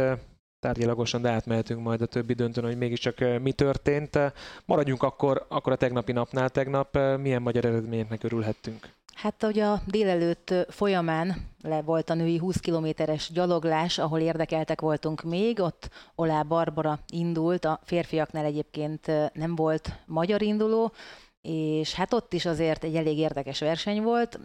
tárgyalagosan, 0.59 1.23
de 1.23 1.31
átmehetünk 1.31 1.83
majd 1.83 2.01
a 2.01 2.07
többi 2.07 2.33
döntőn, 2.33 2.65
hogy 2.65 2.79
mégiscsak 2.79 3.41
mi 3.43 3.53
történt. 3.53 4.19
Maradjunk 4.65 5.03
akkor, 5.03 5.47
akkor 5.49 5.73
a 5.73 5.77
tegnapi 5.77 6.13
napnál 6.13 6.51
tegnap. 6.51 6.99
Milyen 7.21 7.43
magyar 7.43 7.65
eredményeknek 7.65 8.25
örülhettünk? 8.25 8.89
Hát 9.17 9.43
hogy 9.43 9.59
a 9.59 9.81
délelőtt 9.87 10.55
folyamán 10.69 11.37
le 11.63 11.83
volt 11.83 12.11
a 12.11 12.15
női 12.15 12.39
20 12.39 12.57
kilométeres 12.57 13.31
gyaloglás, 13.33 13.99
ahol 13.99 14.21
érdekeltek 14.21 14.81
voltunk 14.81 15.23
még, 15.23 15.61
ott 15.61 15.91
Olá 16.15 16.43
Barbara 16.43 16.99
indult, 17.09 17.65
a 17.65 17.81
férfiaknál 17.85 18.45
egyébként 18.45 19.07
nem 19.33 19.55
volt 19.55 19.99
magyar 20.07 20.43
induló, 20.43 20.93
és 21.41 21.95
hát 21.95 22.13
ott 22.13 22.33
is 22.33 22.47
azért 22.47 22.85
egy 22.85 22.97
elég 22.97 23.19
érdekes 23.19 23.61
verseny 23.61 24.03
volt. 24.03 24.41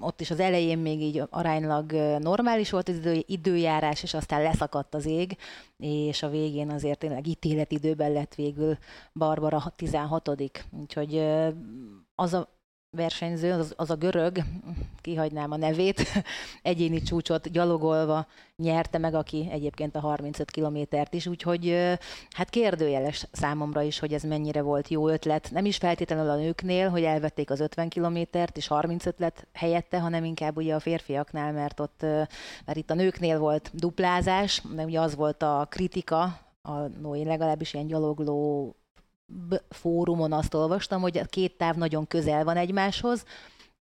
Ott 0.00 0.20
is 0.20 0.30
az 0.30 0.40
elején 0.40 0.78
még 0.78 1.00
így 1.00 1.22
aránylag 1.30 1.92
normális 2.18 2.70
volt 2.70 2.88
az 2.88 2.96
idő, 2.96 3.22
időjárás, 3.26 4.02
és 4.02 4.14
aztán 4.14 4.42
leszakadt 4.42 4.94
az 4.94 5.06
ég, 5.06 5.36
és 5.76 6.22
a 6.22 6.28
végén 6.28 6.70
azért 6.70 6.98
tényleg 6.98 7.26
ítéletidőben 7.26 8.12
lett 8.12 8.34
végül 8.34 8.76
Barbara 9.12 9.72
16 9.76 10.30
Úgyhogy 10.70 11.24
az 12.14 12.34
a 12.34 12.60
versenyző, 12.96 13.52
az, 13.52 13.72
az 13.76 13.90
a 13.90 13.94
görög, 13.94 14.38
kihagynám 15.00 15.50
a 15.50 15.56
nevét, 15.56 16.06
egyéni 16.62 17.02
csúcsot 17.02 17.50
gyalogolva 17.50 18.26
nyerte 18.56 18.98
meg, 18.98 19.14
aki 19.14 19.48
egyébként 19.50 19.96
a 19.96 20.00
35 20.00 20.50
kilométert 20.50 21.14
is, 21.14 21.26
úgyhogy 21.26 21.96
hát 22.30 22.50
kérdőjeles 22.50 23.26
számomra 23.32 23.82
is, 23.82 23.98
hogy 23.98 24.12
ez 24.12 24.22
mennyire 24.22 24.62
volt 24.62 24.88
jó 24.88 25.08
ötlet. 25.08 25.50
Nem 25.50 25.64
is 25.64 25.76
feltétlenül 25.76 26.30
a 26.30 26.36
nőknél, 26.36 26.88
hogy 26.88 27.02
elvették 27.02 27.50
az 27.50 27.60
50 27.60 27.88
kilométert, 27.88 28.56
és 28.56 28.66
35 28.66 29.18
lett 29.18 29.46
helyette, 29.52 30.00
hanem 30.00 30.24
inkább 30.24 30.56
ugye 30.56 30.74
a 30.74 30.80
férfiaknál, 30.80 31.52
mert 31.52 31.80
ott, 31.80 32.00
mert 32.64 32.78
itt 32.78 32.90
a 32.90 32.94
nőknél 32.94 33.38
volt 33.38 33.70
duplázás, 33.74 34.62
de 34.74 34.84
ugye 34.84 35.00
az 35.00 35.14
volt 35.14 35.42
a 35.42 35.66
kritika, 35.70 36.22
a, 36.62 36.72
no, 37.00 37.16
én 37.16 37.26
legalábbis 37.26 37.74
ilyen 37.74 37.86
gyalogló 37.86 38.76
fórumon 39.68 40.32
azt 40.32 40.54
olvastam, 40.54 41.00
hogy 41.00 41.18
a 41.18 41.24
két 41.24 41.56
táv 41.56 41.76
nagyon 41.76 42.06
közel 42.06 42.44
van 42.44 42.56
egymáshoz, 42.56 43.24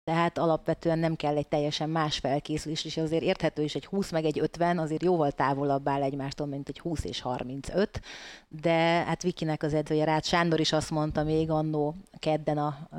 tehát 0.04 0.38
alapvetően 0.38 1.00
nem 1.00 1.16
kell 1.16 1.38
egy 1.38 1.48
teljesen 1.48 1.90
más 1.90 2.18
felkészülés, 2.18 2.86
és 2.86 2.98
azért 2.98 3.24
érthető 3.24 3.64
is 3.64 3.76
egy 3.76 3.86
20 3.86 4.12
meg 4.12 4.26
egy 4.26 4.40
50 4.40 4.78
azért 4.80 5.04
jóval 5.04 5.32
távolabb 5.32 5.88
áll 5.88 6.02
egymástól, 6.02 6.48
mint 6.48 6.70
egy 6.70 6.80
20 6.80 7.04
és 7.04 7.22
35, 7.22 8.02
de 8.48 8.74
hát 8.80 9.22
Vikinek 9.22 9.64
az 9.64 9.74
edzője 9.74 10.06
Rácz 10.06 10.28
Sándor 10.28 10.60
is 10.60 10.72
azt 10.72 10.90
mondta 10.90 11.24
még 11.24 11.50
annó 11.50 11.96
kedden 12.20 12.58
a 12.58 12.90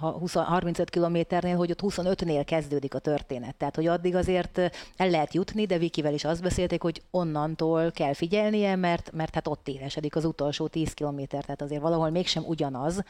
20, 0.00 0.32
35 0.32 0.90
kilométernél, 0.90 1.56
hogy 1.56 1.70
ott 1.70 1.80
25-nél 1.82 2.42
kezdődik 2.46 2.94
a 2.94 2.98
történet. 2.98 3.56
Tehát, 3.56 3.76
hogy 3.76 3.86
addig 3.86 4.14
azért 4.14 4.58
el 4.96 5.10
lehet 5.10 5.34
jutni, 5.34 5.66
de 5.66 5.78
Vikivel 5.78 6.14
is 6.14 6.24
azt 6.24 6.42
beszélték, 6.42 6.82
hogy 6.82 7.02
onnantól 7.10 7.90
kell 7.90 8.14
figyelnie, 8.14 8.76
mert, 8.76 9.12
mert 9.12 9.34
hát 9.34 9.48
ott 9.48 9.68
élesedik 9.68 10.16
az 10.16 10.24
utolsó 10.24 10.66
10 10.66 10.92
kilométer, 10.92 11.44
tehát 11.44 11.62
azért 11.62 11.82
valahol 11.82 12.10
mégsem 12.10 12.44
ugyanaz 12.46 13.02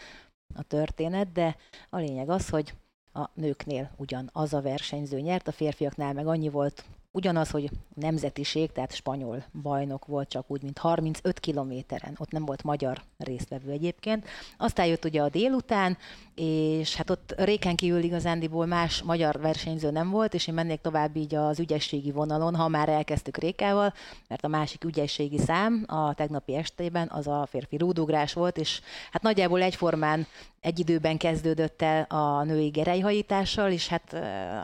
a 0.55 0.63
történet, 0.63 1.33
de 1.33 1.57
a 1.91 1.97
lényeg 1.97 2.29
az, 2.29 2.49
hogy 2.49 2.75
a 3.13 3.31
nőknél 3.35 3.91
ugyan 3.97 4.31
az 4.33 4.55
a 4.55 4.61
versenyző 4.61 5.21
nyert, 5.21 5.49
a 5.49 5.53
férfiaknál 5.53 6.13
meg 6.13 6.27
annyi 6.27 6.49
volt 6.49 6.85
ugyanaz, 7.13 7.51
hogy 7.51 7.71
nemzetiség, 7.95 8.73
tehát 8.73 8.95
spanyol 8.95 9.45
bajnok 9.63 10.07
volt 10.07 10.29
csak 10.29 10.45
úgy, 10.49 10.63
mint 10.63 10.79
35 10.79 11.41
kilométeren, 11.41 12.17
ott 12.19 12.31
nem 12.31 12.45
volt 12.45 12.63
magyar 12.63 13.03
résztvevő 13.19 13.71
egyébként. 13.71 14.29
Aztán 14.59 14.87
jött 14.87 15.05
ugye 15.05 15.23
a 15.23 15.29
délután, 15.29 15.99
és 16.35 16.97
hát 16.97 17.11
ott 17.11 17.35
réken 17.37 17.77
kívül 17.77 18.03
igazándiból 18.03 18.67
más 18.67 19.03
magyar 19.03 19.41
versenyző 19.41 19.91
nem 19.91 20.11
volt, 20.11 20.35
és 20.35 20.47
én 20.47 20.55
mennék 20.55 20.81
tovább 20.81 21.17
így 21.17 21.35
az 21.35 21.61
ügyességi 21.61 22.11
vonalon, 22.11 22.55
ha 22.55 22.69
már 22.69 22.89
elkezdtük 22.89 23.37
Rékával, 23.37 23.93
mert 24.29 24.45
a 24.45 24.49
másik 24.49 24.85
ügyességi 24.85 25.39
szám 25.39 25.85
a 25.87 26.15
tegnapi 26.15 26.55
estében 26.55 27.09
az 27.11 27.27
a 27.27 27.47
férfi 27.51 27.77
rúdugrás 27.77 28.33
volt, 28.33 28.59
és 28.59 28.81
hát 29.11 29.23
nagyjából 29.23 29.63
egyformán 29.63 30.27
egy 30.63 30.79
időben 30.79 31.19
kezdődött 31.19 31.83
el 31.83 32.03
a 32.03 32.45
női 32.45 32.69
gerejhajítással, 32.69 33.71
és 33.71 33.89
hát 33.89 34.13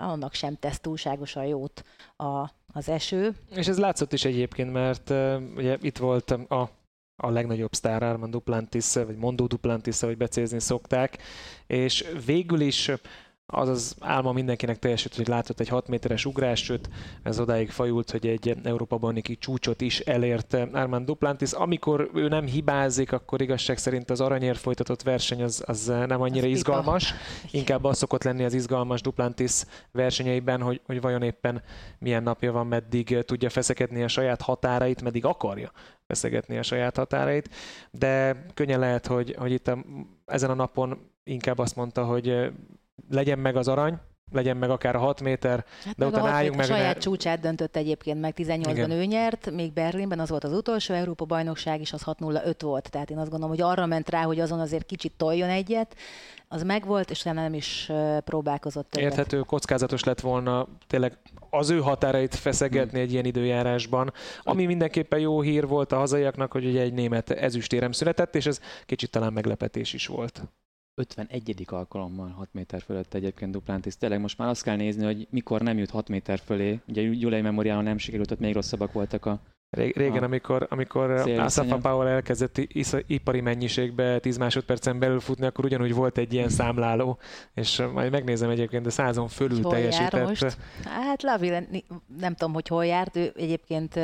annak 0.02 0.34
sem 0.34 0.56
tesz 0.60 0.80
túlságosan 0.80 1.44
jót 1.44 1.84
a, 2.16 2.50
az 2.72 2.88
eső. 2.88 3.34
És 3.54 3.66
ez 3.66 3.78
látszott 3.78 4.12
is 4.12 4.24
egyébként, 4.24 4.72
mert 4.72 5.10
ugye 5.56 5.76
itt 5.80 5.98
volt 5.98 6.30
a 6.30 6.70
a 7.22 7.30
legnagyobb 7.30 7.74
sztár 7.74 8.02
Armand 8.02 8.32
Duplantis, 8.32 8.94
vagy 8.94 9.16
Mondó 9.16 9.46
Duplantis, 9.46 10.00
vagy 10.00 10.16
becézni 10.16 10.60
szokták, 10.60 11.18
és 11.66 12.04
végül 12.26 12.60
is 12.60 12.90
az 13.52 13.68
az 13.68 13.96
álma 14.00 14.32
mindenkinek 14.32 14.78
teljesült, 14.78 15.14
hogy 15.14 15.28
látott 15.28 15.60
egy 15.60 15.68
6 15.68 15.88
méteres 15.88 16.24
ugrás, 16.24 16.64
sőt 16.64 16.88
ez 17.22 17.40
odáig 17.40 17.70
fajult, 17.70 18.10
hogy 18.10 18.26
egy 18.26 18.56
Európa 18.62 18.96
bajnoki 18.96 19.38
csúcsot 19.38 19.80
is 19.80 20.00
elért 20.00 20.54
Armand 20.54 21.06
Duplantis. 21.06 21.52
Amikor 21.52 22.10
ő 22.14 22.28
nem 22.28 22.46
hibázik, 22.46 23.12
akkor 23.12 23.40
igazság 23.40 23.78
szerint 23.78 24.10
az 24.10 24.20
aranyér 24.20 24.56
folytatott 24.56 25.02
verseny 25.02 25.42
az, 25.42 25.62
az 25.66 25.86
nem 25.86 26.20
annyira 26.20 26.46
az 26.46 26.52
izgalmas. 26.52 27.12
Pipa. 27.12 27.56
Inkább 27.56 27.84
az 27.84 27.96
szokott 27.96 28.22
lenni 28.22 28.44
az 28.44 28.54
izgalmas 28.54 29.00
Duplantis 29.00 29.62
versenyeiben, 29.92 30.62
hogy, 30.62 30.80
hogy 30.84 31.00
vajon 31.00 31.22
éppen 31.22 31.62
milyen 31.98 32.22
napja 32.22 32.52
van, 32.52 32.66
meddig 32.66 33.18
tudja 33.24 33.50
feszekedni 33.50 34.02
a 34.02 34.08
saját 34.08 34.42
határait, 34.42 35.02
meddig 35.02 35.24
akarja 35.24 35.72
feszegetni 36.06 36.58
a 36.58 36.62
saját 36.62 36.96
határait. 36.96 37.50
De 37.90 38.44
könnyen 38.54 38.80
lehet, 38.80 39.06
hogy, 39.06 39.34
hogy 39.38 39.52
itt 39.52 39.68
a, 39.68 39.84
ezen 40.26 40.50
a 40.50 40.54
napon 40.54 41.12
inkább 41.24 41.58
azt 41.58 41.76
mondta, 41.76 42.04
hogy 42.04 42.50
legyen 43.10 43.38
meg 43.38 43.56
az 43.56 43.68
arany, 43.68 43.98
legyen 44.32 44.56
meg 44.56 44.70
akár 44.70 44.96
a 44.96 44.98
6 44.98 45.20
méter, 45.20 45.64
hát 45.84 45.94
de 45.96 46.06
utána 46.06 46.28
álljunk 46.28 46.56
meg. 46.56 46.64
A 46.64 46.68
saját 46.68 46.94
ne... 46.94 47.00
csúcsát 47.00 47.40
döntött 47.40 47.76
egyébként 47.76 48.20
meg 48.20 48.34
18-ban 48.36 48.90
ő 48.90 49.04
nyert, 49.04 49.50
még 49.50 49.72
Berlinben 49.72 50.20
az 50.20 50.28
volt 50.28 50.44
az 50.44 50.52
utolsó 50.52 50.94
Európa 50.94 51.24
bajnokság, 51.24 51.80
és 51.80 51.92
az 51.92 52.02
6-0-5 52.06 52.54
volt. 52.62 52.90
Tehát 52.90 53.10
én 53.10 53.18
azt 53.18 53.30
gondolom, 53.30 53.56
hogy 53.56 53.64
arra 53.64 53.86
ment 53.86 54.10
rá, 54.10 54.22
hogy 54.22 54.40
azon 54.40 54.60
azért 54.60 54.86
kicsit 54.86 55.12
toljon 55.16 55.48
egyet, 55.48 55.96
az 56.48 56.62
megvolt, 56.62 57.10
és 57.10 57.22
nem 57.22 57.54
is 57.54 57.90
próbálkozott 58.24 58.90
többet. 58.90 59.10
Érthető, 59.10 59.40
kockázatos 59.40 60.04
lett 60.04 60.20
volna 60.20 60.66
tényleg 60.86 61.18
az 61.50 61.70
ő 61.70 61.80
határait 61.80 62.34
feszegetni 62.34 62.90
hmm. 62.90 63.00
egy 63.00 63.12
ilyen 63.12 63.24
időjárásban, 63.24 64.12
ami 64.42 64.66
mindenképpen 64.66 65.18
jó 65.18 65.40
hír 65.40 65.66
volt 65.66 65.92
a 65.92 65.96
hazaiaknak, 65.96 66.52
hogy 66.52 66.66
ugye 66.66 66.80
egy 66.80 66.92
német 66.92 67.30
ezüstérem 67.30 67.92
született, 67.92 68.34
és 68.34 68.46
ez 68.46 68.60
kicsit 68.86 69.10
talán 69.10 69.32
meglepetés 69.32 69.92
is 69.92 70.06
volt. 70.06 70.42
51. 70.98 71.64
alkalommal 71.66 72.28
6 72.28 72.48
méter 72.52 72.82
fölött 72.82 73.14
egyébként 73.14 73.52
Duplantis. 73.52 73.96
Tényleg 73.96 74.20
most 74.20 74.38
már 74.38 74.48
azt 74.48 74.62
kell 74.62 74.76
nézni, 74.76 75.04
hogy 75.04 75.26
mikor 75.30 75.60
nem 75.60 75.78
jut 75.78 75.90
6 75.90 76.08
méter 76.08 76.38
fölé. 76.38 76.80
Ugye 76.88 77.02
Gyulai 77.02 77.40
Memoriálon 77.40 77.84
nem 77.84 77.98
sikerült, 77.98 78.30
ott 78.30 78.38
még 78.38 78.54
rosszabbak 78.54 78.92
voltak 78.92 79.26
a 79.26 79.40
Régen, 79.70 80.22
amikor, 80.22 80.66
amikor 80.70 81.10
Asafa 81.10 81.76
Powell 81.76 82.06
elkezdett 82.06 82.58
ipari 83.06 83.40
mennyiségbe 83.40 84.18
10 84.18 84.36
másodpercen 84.36 84.98
belül 84.98 85.20
futni, 85.20 85.46
akkor 85.46 85.64
ugyanúgy 85.64 85.94
volt 85.94 86.18
egy 86.18 86.32
ilyen 86.32 86.48
számláló, 86.48 87.18
és 87.54 87.82
majd 87.92 88.10
megnézem 88.10 88.50
egyébként, 88.50 88.82
de 88.82 88.90
százon 88.90 89.28
fölül 89.28 89.62
hol 89.62 89.72
teljesített. 89.72 90.28
Most? 90.28 90.56
Hát 90.84 91.22
Lavi, 91.22 91.52
nem 92.18 92.34
tudom, 92.34 92.54
hogy 92.54 92.68
hol 92.68 92.86
járt, 92.86 93.16
ő 93.16 93.32
egyébként 93.36 94.00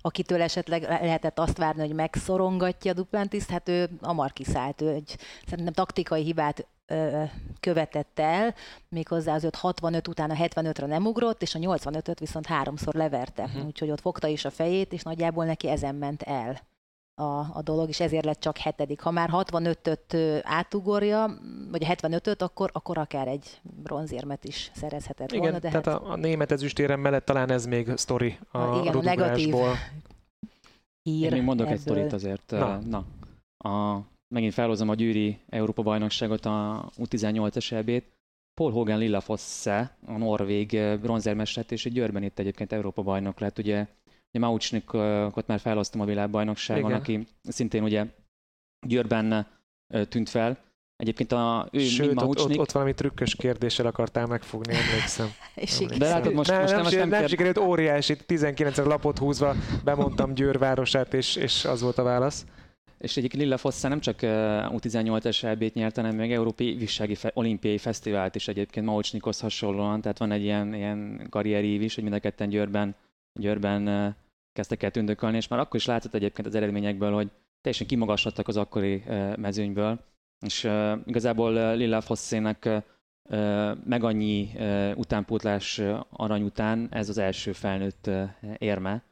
akitől 0.00 0.42
esetleg 0.42 0.82
lehetett 0.82 1.38
azt 1.38 1.58
várni, 1.58 1.80
hogy 1.80 1.94
megszorongatja 1.94 2.90
a 2.90 2.94
Duplantiszt, 2.94 3.50
hát 3.50 3.68
ő 3.68 3.88
amar 4.00 4.32
kiszállt, 4.32 4.80
ő 4.80 4.88
egy 4.88 5.16
szerintem 5.46 5.74
taktikai 5.74 6.22
hibát 6.22 6.66
követett 7.60 8.18
el, 8.18 8.54
méghozzá 8.88 9.34
az 9.34 9.48
65 9.52 10.08
után 10.08 10.30
a 10.30 10.34
75-re 10.34 10.86
nem 10.86 11.06
ugrott, 11.06 11.42
és 11.42 11.54
a 11.54 11.58
85-öt 11.58 12.18
viszont 12.18 12.46
háromszor 12.46 12.94
leverte. 12.94 13.42
Uh-huh. 13.42 13.66
Úgyhogy 13.66 13.90
ott 13.90 14.00
fogta 14.00 14.26
is 14.26 14.44
a 14.44 14.50
fejét, 14.50 14.92
és 14.92 15.02
nagyjából 15.02 15.44
neki 15.44 15.68
ezen 15.68 15.94
ment 15.94 16.22
el 16.22 16.60
a, 17.14 17.46
a 17.52 17.62
dolog, 17.62 17.88
és 17.88 18.00
ezért 18.00 18.24
lett 18.24 18.40
csak 18.40 18.58
hetedik. 18.58 19.00
Ha 19.00 19.10
már 19.10 19.28
65-öt 19.32 20.16
átugorja, 20.42 21.38
vagy 21.70 21.84
a 21.84 21.86
75-öt, 21.86 22.42
akkor, 22.42 22.70
akkor 22.72 22.98
akár 22.98 23.28
egy 23.28 23.60
bronzérmet 23.82 24.44
is 24.44 24.70
szerezhetett 24.74 25.32
igen, 25.32 25.42
volna. 25.42 25.58
De 25.58 25.68
tehát 25.68 25.86
hát... 25.86 25.94
a, 25.94 26.10
a 26.10 26.16
német 26.16 26.52
ezüstérem 26.52 27.00
mellett 27.00 27.24
talán 27.24 27.50
ez 27.50 27.66
még 27.66 27.92
sztori 27.96 28.38
a 28.50 28.78
igen, 28.80 28.94
a 28.94 29.02
negatív 29.02 29.54
hír 31.02 31.24
Én 31.24 31.32
még 31.32 31.42
mondok 31.42 31.66
ebből. 31.66 31.78
egy 31.78 31.82
sztorit 31.82 32.12
azért. 32.12 32.50
Na. 32.50 32.78
Na, 32.78 33.04
a 33.70 34.00
megint 34.34 34.52
felhozom 34.52 34.88
a 34.88 34.94
Győri 34.94 35.38
Európa 35.48 35.82
bajnokságot, 35.82 36.46
a 36.46 36.88
U18-es 36.96 37.72
ebét. 37.72 38.16
Paul 38.54 38.72
Hogan 38.72 38.98
Lilla 38.98 39.20
Fosse, 39.20 39.96
a 40.06 40.16
norvég 40.16 40.74
eh, 40.74 40.98
bronzérmestert, 40.98 41.72
és 41.72 41.86
egy 41.86 41.92
Győrben 41.92 42.22
itt 42.22 42.38
egyébként 42.38 42.72
Európa 42.72 43.02
bajnok 43.02 43.38
lett. 43.38 43.58
Ugye, 43.58 43.86
ugye 44.32 44.46
Maucsnikot 44.46 45.46
már 45.46 45.60
felhoztam 45.60 46.00
a 46.00 46.04
világbajnokságon, 46.04 46.90
Igen. 46.90 47.00
aki 47.00 47.26
szintén 47.42 47.82
ugye 47.82 48.06
Győrben 48.86 49.46
tűnt 50.08 50.28
fel. 50.28 50.66
Egyébként 50.96 51.32
a 51.32 51.68
ő 51.72 51.78
Sőt, 51.78 52.22
ott, 52.22 52.40
ott, 52.40 52.58
ott, 52.58 52.72
valami 52.72 52.94
trükkös 52.94 53.34
kérdéssel 53.34 53.86
akartál 53.86 54.26
megfogni, 54.26 54.74
emlékszem. 54.74 55.28
emlékszem. 55.54 55.98
De 55.98 56.08
látod, 56.08 56.32
most, 56.32 56.50
ne, 56.50 56.58
most 56.58 56.72
nem, 56.72 56.82
nem, 56.82 56.98
nem, 56.98 57.08
nem 57.08 57.26
sikerült 57.26 57.58
óriási, 57.58 58.16
19 58.16 58.76
lapot 58.76 59.18
húzva 59.18 59.54
bemondtam 59.84 60.34
Győr 60.34 60.58
városát, 60.58 61.14
és, 61.14 61.36
és 61.36 61.64
az 61.64 61.80
volt 61.80 61.98
a 61.98 62.02
válasz. 62.02 62.46
És 62.98 63.16
egyik 63.16 63.32
Lilla 63.32 63.56
Fossa 63.56 63.88
nem 63.88 64.00
csak 64.00 64.18
U18-es 64.22 65.42
elbét 65.42 65.74
nyert, 65.74 65.96
hanem 65.96 66.16
még 66.16 66.32
Európai 66.32 66.74
Vissági 66.74 67.14
Fe- 67.14 67.36
Olimpiai 67.36 67.78
Fesztivált 67.78 68.34
is 68.34 68.48
egyébként 68.48 68.86
Maucsnikhoz 68.86 69.40
hasonlóan, 69.40 70.00
tehát 70.00 70.18
van 70.18 70.32
egy 70.32 70.42
ilyen, 70.42 70.74
ilyen 70.74 71.26
karrierív 71.30 71.82
is, 71.82 71.94
hogy 71.94 72.02
mind 72.02 72.14
a 72.16 72.18
ketten 72.18 72.48
Győrben, 72.48 72.94
Győrben 73.40 74.16
kezdtek 74.52 74.82
el 74.82 74.90
tündökölni, 74.90 75.36
és 75.36 75.48
már 75.48 75.60
akkor 75.60 75.80
is 75.80 75.86
látszott 75.86 76.14
egyébként 76.14 76.46
az 76.46 76.54
eredményekből, 76.54 77.12
hogy 77.12 77.30
teljesen 77.60 77.86
kimagaslattak 77.86 78.48
az 78.48 78.56
akkori 78.56 79.02
mezőnyből, 79.36 80.00
és 80.46 80.68
igazából 81.06 81.76
Lilla 81.76 82.00
Fosszének 82.00 82.68
meg 83.84 84.04
annyi 84.04 84.50
utánpótlás 84.94 85.80
arany 86.10 86.42
után 86.42 86.88
ez 86.90 87.08
az 87.08 87.18
első 87.18 87.52
felnőtt 87.52 88.10
érme, 88.58 89.02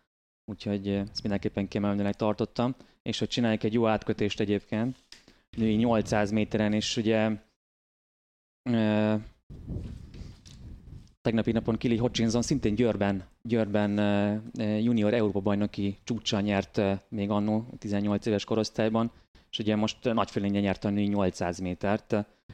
úgyhogy 0.46 0.88
ezt 0.88 1.20
mindenképpen 1.22 1.68
kiemelőnek 1.68 2.14
tartottam. 2.14 2.74
És 3.02 3.18
hogy 3.18 3.28
csinálják 3.28 3.62
egy 3.64 3.72
jó 3.72 3.86
átkötést 3.86 4.40
egyébként, 4.40 4.96
női 5.56 5.74
800 5.74 6.30
méteren, 6.30 6.72
és 6.72 6.96
ugye 6.96 7.30
e, 8.62 9.20
tegnapi 11.20 11.52
napon 11.52 11.76
Kili 11.76 11.96
Hutchinson 11.96 12.42
szintén 12.42 12.74
Győrben, 12.74 13.24
Győrben 13.42 13.98
e, 13.98 14.40
junior 14.58 15.14
Európa 15.14 15.40
bajnoki 15.40 15.98
csúcsa 16.04 16.40
nyert 16.40 16.78
e, 16.78 17.04
még 17.08 17.30
annó 17.30 17.66
18 17.78 18.26
éves 18.26 18.44
korosztályban, 18.44 19.12
és 19.50 19.58
ugye 19.58 19.76
most 19.76 20.04
nagyfélénye 20.04 20.60
nyert 20.60 20.84
a 20.84 20.90
női 20.90 21.06
800 21.06 21.58
métert, 21.58 22.06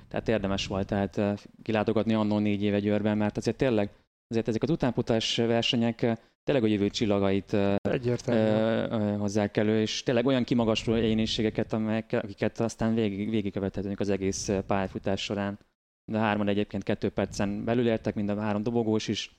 tehát 0.09 0.29
érdemes 0.29 0.67
volt 0.67 0.87
tehát 0.87 1.45
kilátogatni 1.63 2.15
annó 2.15 2.39
négy 2.39 2.63
éve 2.63 2.81
Győrben, 2.81 3.17
mert 3.17 3.37
azért 3.37 3.57
tényleg 3.57 3.91
azért 4.29 4.49
ezek 4.49 4.63
az 4.63 4.71
utánputás 4.71 5.37
versenyek 5.37 6.19
tényleg 6.45 6.65
a 6.65 6.67
jövő 6.67 6.89
csillagait 6.89 7.57
Egyértelmű. 7.77 9.17
hozzák 9.17 9.57
elő, 9.57 9.81
és 9.81 10.03
tényleg 10.03 10.27
olyan 10.27 10.45
kimagasló 10.45 10.95
egyéniségeket, 10.95 11.73
amelyek, 11.73 12.13
akiket 12.13 12.61
aztán 12.61 12.95
végig, 12.95 13.31
végigkövethetünk 13.31 14.01
az 14.01 14.09
egész 14.09 14.51
pályafutás 14.67 15.23
során. 15.23 15.59
De 16.05 16.19
hárman 16.19 16.49
egyébként 16.49 16.83
kettő 16.83 17.11
percen 17.11 17.65
belül 17.65 17.87
értek, 17.87 18.15
mind 18.15 18.29
a 18.29 18.41
három 18.41 18.63
dobogós 18.63 19.09
is. 19.09 19.37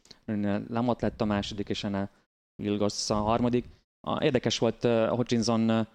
Lamot 0.68 1.02
lett 1.02 1.22
a 1.22 1.26
második, 1.26 1.70
és 1.70 1.84
ennél 1.84 2.10
Vilgosz 2.56 3.10
a 3.10 3.16
harmadik. 3.16 3.66
Érdekes 4.20 4.58
volt 4.58 4.84
a 4.84 5.16
Hutchinson 5.16 5.88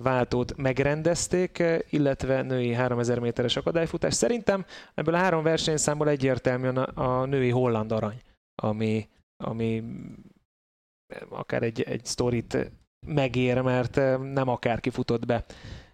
váltót 0.03 0.57
megrendezték, 0.57 1.63
illetve 1.91 2.43
női 2.43 2.73
3000 2.73 3.19
méteres 3.19 3.57
akadályfutás. 3.57 4.15
Szerintem 4.15 4.65
ebből 4.95 5.15
a 5.15 5.19
három 5.19 5.43
versenyszámból 5.43 6.09
egyértelműen 6.09 6.77
a, 6.77 7.25
női 7.25 7.51
holland 7.51 7.93
arany, 7.93 8.21
ami, 8.55 9.09
ami 9.37 9.85
akár 11.29 11.63
egy, 11.63 11.83
egy 11.83 12.05
sztorit 12.05 12.71
megér, 13.07 13.61
mert 13.61 13.97
nem 14.33 14.49
akárki 14.49 14.91
futott 14.91 15.27
be 15.27 15.45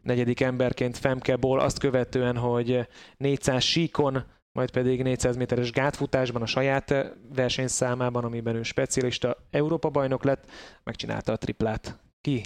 negyedik 0.06 0.40
emberként 0.40 0.96
Femkeból, 0.98 1.60
azt 1.60 1.78
követően, 1.78 2.36
hogy 2.36 2.88
400 3.16 3.62
síkon, 3.62 4.24
majd 4.52 4.70
pedig 4.70 5.02
400 5.02 5.36
méteres 5.36 5.72
gátfutásban 5.72 6.42
a 6.42 6.46
saját 6.46 6.94
versenyszámában, 7.34 8.24
amiben 8.24 8.54
ő 8.54 8.62
specialista 8.62 9.36
Európa 9.50 9.90
bajnok 9.90 10.24
lett, 10.24 10.50
megcsinálta 10.84 11.32
a 11.32 11.36
triplát. 11.36 11.98
Ki? 12.20 12.42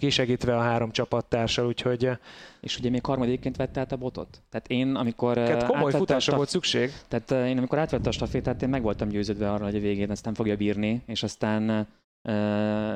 Kisegítve 0.00 0.56
a 0.56 0.60
három 0.60 0.90
csapattársal, 0.90 1.66
úgyhogy... 1.66 2.04
Eh, 2.06 2.16
és 2.60 2.78
ugye 2.78 2.90
még 2.90 3.04
harmadikként 3.04 3.56
vette 3.56 3.80
át 3.80 3.92
a 3.92 3.96
botot? 3.96 4.42
Tehát 4.50 4.68
én, 4.68 4.94
amikor... 4.94 5.36
Hát 5.36 5.66
komoly 5.66 5.92
futásra 5.92 6.36
volt 6.36 6.48
szükség. 6.48 6.92
Tehát 7.08 7.30
én, 7.48 7.58
amikor 7.58 7.78
átvette 7.78 8.08
a 8.08 8.12
stafétát, 8.12 8.62
én 8.62 8.68
meg 8.68 8.82
voltam 8.82 9.08
győződve 9.08 9.52
arra, 9.52 9.64
hogy 9.64 9.76
a 9.76 9.80
végén 9.80 10.10
ezt 10.10 10.24
nem 10.24 10.34
fogja 10.34 10.56
bírni, 10.56 11.02
és 11.06 11.22
aztán 11.22 11.70
uh, 11.70 11.82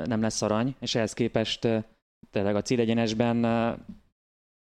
nem 0.07 0.21
lesz 0.21 0.43
arany, 0.43 0.75
és 0.81 0.95
ehhez 0.95 1.13
képest 1.13 1.65
uh, 1.65 1.83
tényleg 2.31 2.57
a 2.57 2.63
célegyenesben 2.63 3.45
uh, 3.45 3.79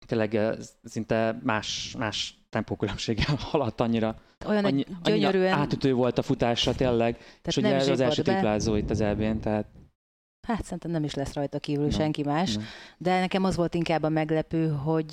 tényleg 0.06 0.38
szinte 0.82 1.38
más, 1.42 1.94
más 1.98 2.38
tempókülönbséggel 2.50 3.36
haladt 3.50 3.80
annyira. 3.80 4.20
Olyan 4.46 4.64
annyi, 4.64 4.84
gyönyörűen... 5.02 5.52
átütő 5.52 5.92
volt 5.92 6.18
a 6.18 6.22
futása 6.22 6.74
tényleg, 6.74 7.16
Tehát 7.16 7.46
és 7.46 7.56
ugye 7.56 7.74
ez 7.74 7.88
az 7.88 8.00
első 8.00 8.22
triplázó 8.22 8.76
itt 8.76 8.90
az 8.90 9.00
elbén, 9.00 9.40
tehát 9.40 9.66
Hát 10.46 10.64
szerintem 10.64 10.90
nem 10.90 11.04
is 11.04 11.14
lesz 11.14 11.32
rajta 11.32 11.58
kívül 11.58 11.84
no. 11.84 11.90
senki 11.90 12.22
más, 12.22 12.54
no. 12.54 12.62
de 12.98 13.20
nekem 13.20 13.44
az 13.44 13.56
volt 13.56 13.74
inkább 13.74 14.02
a 14.02 14.08
meglepő, 14.08 14.68
hogy 14.68 15.10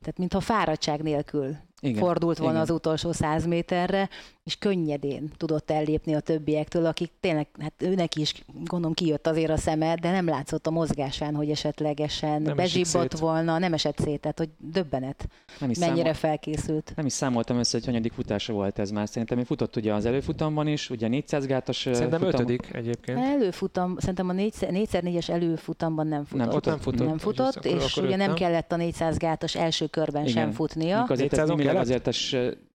tehát 0.00 0.18
mintha 0.18 0.40
fáradtság 0.40 1.02
nélkül 1.02 1.56
igen, 1.80 2.02
fordult 2.02 2.38
volna 2.38 2.52
igen. 2.52 2.62
az 2.62 2.70
utolsó 2.70 3.12
száz 3.12 3.46
méterre, 3.46 4.08
és 4.44 4.56
könnyedén 4.56 5.30
tudott 5.36 5.70
ellépni 5.70 6.14
a 6.14 6.20
többiektől, 6.20 6.86
akik 6.86 7.10
tényleg, 7.20 7.46
hát 7.60 7.72
őnek 7.78 8.16
is 8.16 8.34
gondolom 8.64 8.94
kijött 8.94 9.26
azért 9.26 9.50
a 9.50 9.56
szeme, 9.56 9.94
de 9.94 10.10
nem 10.10 10.26
látszott 10.26 10.66
a 10.66 10.70
mozgásán, 10.70 11.34
hogy 11.34 11.50
esetlegesen 11.50 12.42
nem 12.42 12.56
bezsibbott 12.56 13.18
volna, 13.18 13.58
nem 13.58 13.72
esett 13.72 13.98
szét, 13.98 14.20
tehát 14.20 14.38
hogy 14.38 14.48
döbbenet, 14.58 15.28
nem 15.60 15.70
is 15.70 15.78
mennyire 15.78 15.96
számol... 15.96 16.14
felkészült. 16.14 16.92
Nem 16.96 17.06
is 17.06 17.12
számoltam 17.12 17.58
össze, 17.58 17.76
hogy 17.76 17.86
hanyadik 17.86 18.12
futása 18.12 18.52
volt 18.52 18.78
ez 18.78 18.90
már. 18.90 19.08
Szerintem 19.08 19.38
ő 19.38 19.42
futott 19.42 19.76
ugye 19.76 19.94
az 19.94 20.04
előfutamban 20.04 20.66
is, 20.66 20.90
ugye 20.90 21.08
400 21.08 21.46
gátas 21.46 21.76
Szerintem 21.76 22.20
futam... 22.20 22.40
ötödik 22.40 22.68
egyébként. 22.72 23.18
Előfutam, 23.18 23.96
szerintem 23.98 24.28
a 24.28 24.32
4x4-es 24.32 25.28
előfutamban 25.28 26.06
nem 26.06 26.24
futott. 26.24 26.46
Nem, 26.46 26.54
ott 26.54 26.64
nem 26.64 26.78
futott. 26.78 27.06
Nem 27.06 27.18
futott, 27.18 27.64
és, 27.64 27.84
és 27.84 27.96
ugye 27.96 28.16
nem 28.16 28.34
kellett 28.34 28.72
a 28.72 28.76
400 28.76 29.16
gátas 29.16 29.54
első 29.54 29.86
körben 29.86 30.22
Igen. 30.22 30.34
sem 30.34 30.52
futnia. 30.52 31.00
Mikor 31.00 31.10
azért, 31.10 31.32
ez 31.38 31.50
azért 31.74 32.08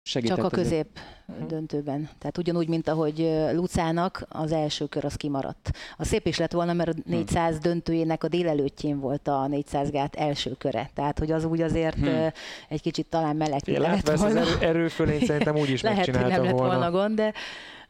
segített. 0.05 0.35
Csak 0.35 0.45
a 0.45 0.49
közép 0.49 0.87
azért. 1.27 1.47
döntőben. 1.47 2.09
Tehát 2.17 2.37
ugyanúgy, 2.37 2.67
mint 2.67 2.87
ahogy 2.87 3.31
Lucának 3.53 4.25
az 4.29 4.51
első 4.51 4.85
kör 4.85 5.05
az 5.05 5.15
kimaradt. 5.15 5.71
A 5.97 6.05
szép 6.05 6.27
is 6.27 6.37
lett 6.37 6.51
volna, 6.51 6.73
mert 6.73 6.89
a 6.89 6.93
400 7.05 7.51
hmm. 7.51 7.61
döntőjének 7.61 8.23
a 8.23 8.27
délelőttjén 8.27 8.99
volt 8.99 9.27
a 9.27 9.47
400 9.47 9.91
gát 9.91 10.15
első 10.15 10.55
köre. 10.57 10.89
Tehát, 10.93 11.19
hogy 11.19 11.31
az 11.31 11.45
úgy 11.45 11.61
azért 11.61 11.95
hmm. 11.95 12.27
egy 12.69 12.81
kicsit 12.81 13.05
talán 13.05 13.35
meleg 13.35 13.61
lett 13.65 14.07
volna. 14.07 14.25
az 14.25 14.35
erő, 14.35 14.67
erőfölény 14.67 15.25
szerintem 15.25 15.57
úgy 15.57 15.69
is 15.69 15.81
Lehet, 15.85 16.05
hogy 16.05 16.13
nem 16.13 16.27
lett 16.27 16.39
volna. 16.39 16.55
volna 16.55 16.91
gond, 16.91 17.15
de 17.15 17.33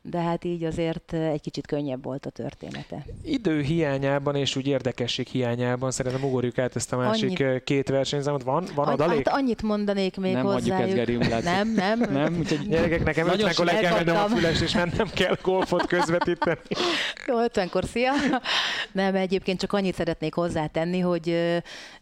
de 0.10 0.20
hát 0.20 0.44
így 0.44 0.64
azért 0.64 1.14
egy 1.14 1.42
kicsit 1.42 1.68
könnyebb 1.68 2.04
volt 2.04 2.26
a 2.26 2.30
története. 2.30 3.06
Idő 3.24 3.62
hiányában 3.62 4.36
és 4.36 4.56
úgy 4.56 4.68
érdekesség 4.68 5.28
hiányában 5.28 5.92
szerintem 5.92 6.24
ugorjuk 6.24 6.58
át 6.58 6.76
ezt 6.76 6.94
a 6.94 6.98
másik 6.98 7.40
Annyi... 7.40 7.62
két 7.64 7.90
versenyzámot. 7.90 8.44
Van, 8.44 8.66
van 8.76 8.88
Any, 8.88 8.94
adalék? 8.94 9.28
Hát 9.28 9.38
annyit 9.38 9.62
mondanék 9.62 10.18
még 10.18 10.34
nem 10.34 10.46
hozzájuk. 10.46 11.18
Nem, 11.44 11.74
nem. 11.74 12.00
nem, 12.00 12.38
úgyhogy 12.40 12.68
gyerekek, 12.68 13.04
nekem 13.04 13.28
50-kor 13.28 13.66
le 13.66 13.80
kell 13.80 13.94
mennem 13.94 14.24
a 14.24 14.28
füles, 14.28 14.62
és 14.62 14.74
mennem 14.74 15.10
kell 15.14 15.36
golfot 15.42 15.86
közvetíteni. 15.86 16.60
Jó, 17.28 17.36
50-kor 17.46 17.84
szia. 17.86 18.12
Nem, 18.92 19.16
egyébként 19.16 19.60
csak 19.60 19.74
annyit 19.74 19.96
szeretnék 19.96 20.34
hozzátenni, 20.34 21.00
hogy 21.00 21.54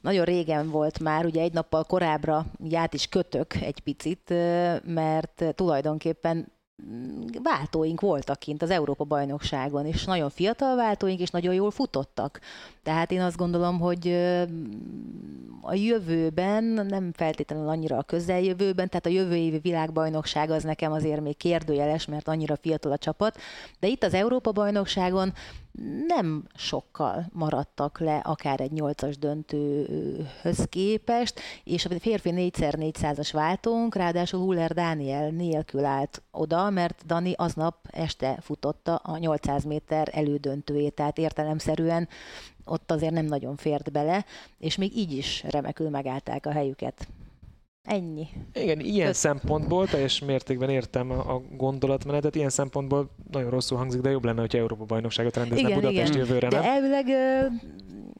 nagyon 0.02 0.26
régen 0.26 0.70
volt 0.70 1.00
már, 1.00 1.26
ugye 1.26 1.42
egy 1.42 1.54
nappal 1.54 1.84
korábbra 1.84 2.46
ját 2.63 2.94
is 2.94 3.08
kötök 3.08 3.54
egy 3.54 3.80
picit, 3.80 4.34
mert 4.86 5.44
tulajdonképpen 5.56 6.53
váltóink 7.44 8.02
voltak 8.02 8.40
kint 8.40 8.62
az 8.62 8.70
Európa-bajnokságon, 8.70 9.86
és 9.86 10.04
nagyon 10.06 10.30
fiatal 10.30 10.76
váltóink, 10.76 11.20
és 11.20 11.30
nagyon 11.30 11.54
jól 11.54 11.72
futottak. 11.72 12.40
Tehát 12.84 13.12
én 13.12 13.22
azt 13.22 13.38
gondolom, 13.38 13.80
hogy 13.80 14.08
a 15.62 15.74
jövőben, 15.74 16.64
nem 16.64 17.12
feltétlenül 17.14 17.68
annyira 17.68 17.98
a 17.98 18.04
közeljövőben, 18.04 18.90
tehát 18.90 19.06
a 19.06 19.10
jövő 19.10 19.36
évi 19.36 19.60
világbajnokság 19.60 20.50
az 20.50 20.64
nekem 20.64 20.92
azért 20.92 21.22
még 21.22 21.38
kérdőjeles, 21.38 22.06
mert 22.06 22.28
annyira 22.28 22.56
fiatal 22.56 22.92
a 22.92 22.98
csapat, 22.98 23.38
de 23.80 23.88
itt 23.88 24.04
az 24.04 24.14
Európa-bajnokságon 24.14 25.34
nem 26.08 26.48
sokkal 26.56 27.26
maradtak 27.32 28.00
le 28.00 28.18
akár 28.18 28.62
egy 28.62 28.72
nyolcas 28.72 29.18
döntőhöz 29.18 30.66
képest, 30.70 31.40
és 31.64 31.86
a 31.86 32.00
férfi 32.00 32.32
4x400-as 32.34 33.30
váltónk, 33.32 33.96
ráadásul 33.96 34.40
Huller 34.40 34.74
Dániel 34.74 35.30
nélkül 35.30 35.86
állt 35.86 36.22
oda, 36.32 36.70
mert 36.70 37.06
Dani 37.06 37.34
aznap 37.36 37.76
este 37.92 38.38
futotta 38.42 38.96
a 38.96 39.18
800 39.18 39.64
méter 39.64 40.10
elődöntőjét, 40.12 40.94
tehát 40.94 41.18
értelemszerűen 41.18 42.08
ott 42.66 42.92
azért 42.92 43.14
nem 43.14 43.26
nagyon 43.26 43.56
fért 43.56 43.92
bele, 43.92 44.26
és 44.58 44.76
még 44.76 44.98
így 44.98 45.12
is 45.12 45.44
remekül 45.48 45.90
megállták 45.90 46.46
a 46.46 46.52
helyüket. 46.52 47.08
Ennyi. 47.84 48.28
Igen, 48.54 48.80
ilyen 48.80 49.08
Kösz. 49.08 49.17
szempontból 49.17 49.88
teljes 49.88 50.19
mértékben 50.19 50.69
értem 50.69 51.12
a, 51.12 51.34
a 51.34 51.41
gondolatmenetet, 51.52 52.36
ilyen 52.36 52.50
szempontból 52.50 53.10
nagyon 53.32 53.50
rosszul 53.50 53.78
hangzik, 53.78 54.02
de 54.02 54.10
jobb 54.10 54.26
lenne, 54.26 54.39
hogy 54.41 54.56
Európa 54.56 54.84
bajnokságot 54.84 55.36
rendezne 55.36 55.67
igen, 55.67 55.80
Budapest 55.80 56.13
igen. 56.13 56.26
jövőre, 56.26 56.48
De 56.48 56.63
elvileg 56.63 57.06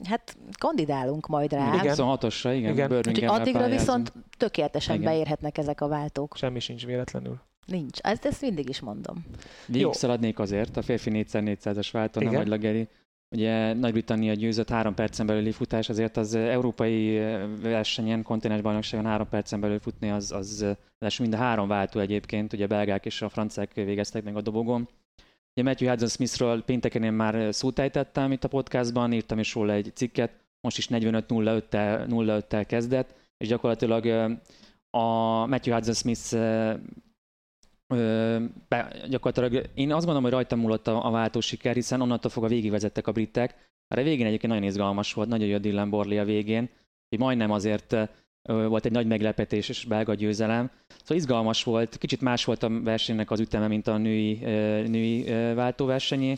hát 0.04 0.38
kandidálunk 0.58 1.28
majd 1.28 1.52
rá. 1.54 1.74
Igen, 1.74 1.96
26-osra, 1.98 2.54
igen. 2.56 2.72
igen. 2.72 2.92
Úgyhogy 2.92 3.24
addigra 3.24 3.60
pályázunk. 3.60 3.80
viszont 3.80 4.14
tökéletesen 4.38 4.96
igen. 4.96 5.12
beérhetnek 5.12 5.58
ezek 5.58 5.82
a 5.82 5.88
váltók. 5.88 6.36
Semmi 6.38 6.60
sincs 6.60 6.86
véletlenül. 6.86 7.40
Nincs. 7.66 8.00
Ezt, 8.00 8.26
ezt 8.26 8.42
mindig 8.42 8.70
is 8.70 8.80
mondom. 8.80 9.26
Végig 9.68 9.94
szaladnék 9.94 10.40
azért, 10.40 10.78
a 10.78 10.82
férfi 10.82 11.12
4x400-as 11.14 11.90
váltó, 11.92 12.22
nem 12.22 12.36
hagylak 12.36 12.60
Geri. 12.60 12.88
Ugye 13.34 13.74
Nagy-Britannia 13.74 14.34
győzött 14.34 14.70
három 14.70 14.94
percen 14.94 15.26
belüli 15.26 15.52
futás, 15.52 15.90
azért 15.90 16.18
az 16.18 16.36
európai 16.36 17.18
versenyen, 17.62 18.24
kontinens 18.24 18.62
bajnokságon 18.62 19.06
három 19.06 19.30
percen 19.30 19.60
belül 19.60 19.80
futni, 19.80 20.10
az, 20.10 20.32
az, 20.32 20.66
az 20.98 21.18
mind 21.18 21.34
a 21.34 21.38
három 21.38 21.68
váltó 21.68 22.00
egyébként, 22.00 22.54
ugye 22.54 22.64
a 22.64 22.68
belgák 22.68 23.06
és 23.06 23.22
a 23.22 23.30
franciák 23.30 23.74
végeztek 23.74 24.24
meg 24.24 24.36
a 24.36 24.42
dobogon. 24.42 24.90
Ugye 25.56 25.70
Matthew 25.70 25.90
Hudson 25.90 26.08
Smithről 26.08 26.64
pénteken 26.64 27.04
én 27.04 27.14
már 27.14 27.54
szót 27.54 27.80
ejtettem 27.80 28.32
itt 28.32 28.44
a 28.44 28.48
podcastban, 28.48 29.14
írtam 29.14 29.40
is 29.40 29.54
róla 29.54 29.74
egy 29.74 29.92
cikket, 29.94 30.32
most 30.62 30.78
is 30.78 30.88
45-05-tel 30.90 32.64
kezdett, 32.68 33.16
és 33.38 33.48
gyakorlatilag 33.48 34.06
a 34.90 35.06
Matthew 35.46 35.74
Hudson 35.74 35.94
Smith 35.94 36.36
be, 38.68 38.96
gyakorlatilag 39.10 39.70
én 39.74 39.92
azt 39.92 40.06
gondolom, 40.06 40.24
hogy 40.24 40.32
rajtam 40.32 40.60
múlott 40.60 40.88
a, 40.88 41.06
a 41.06 41.12
váltó 41.12 41.40
siker, 41.40 41.74
hiszen 41.74 42.02
onnantól 42.02 42.32
fogva 42.32 42.50
végigvezettek 42.50 43.08
a 43.08 43.12
britek. 43.12 43.72
A 43.88 43.96
végén 43.96 44.26
egyébként 44.26 44.54
nagyon 44.54 44.68
izgalmas 44.68 45.14
volt, 45.14 45.28
nagyon 45.28 45.48
jó 45.48 45.58
Dylan 45.58 45.90
Borley 45.90 46.20
a 46.20 46.24
végén, 46.24 46.70
hogy 47.10 47.20
majdnem 47.20 47.52
azért 47.52 47.96
volt 48.44 48.86
egy 48.86 48.92
nagy 48.92 49.08
meglepetés 49.08 49.70
és 49.70 49.86
belga 49.86 50.14
győzelem. 50.14 50.72
Szóval 50.88 51.18
izgalmas 51.18 51.64
volt, 51.64 51.98
kicsit 51.98 52.22
más 52.22 52.46
volt 52.46 52.64
a 52.64 52.82
versenynek 52.82 53.32
az 53.32 53.40
üteme, 53.40 53.68
mint 53.68 53.88
a 53.88 53.98
női, 53.98 54.34
női 54.88 55.24
váltóversenyé, 55.54 56.38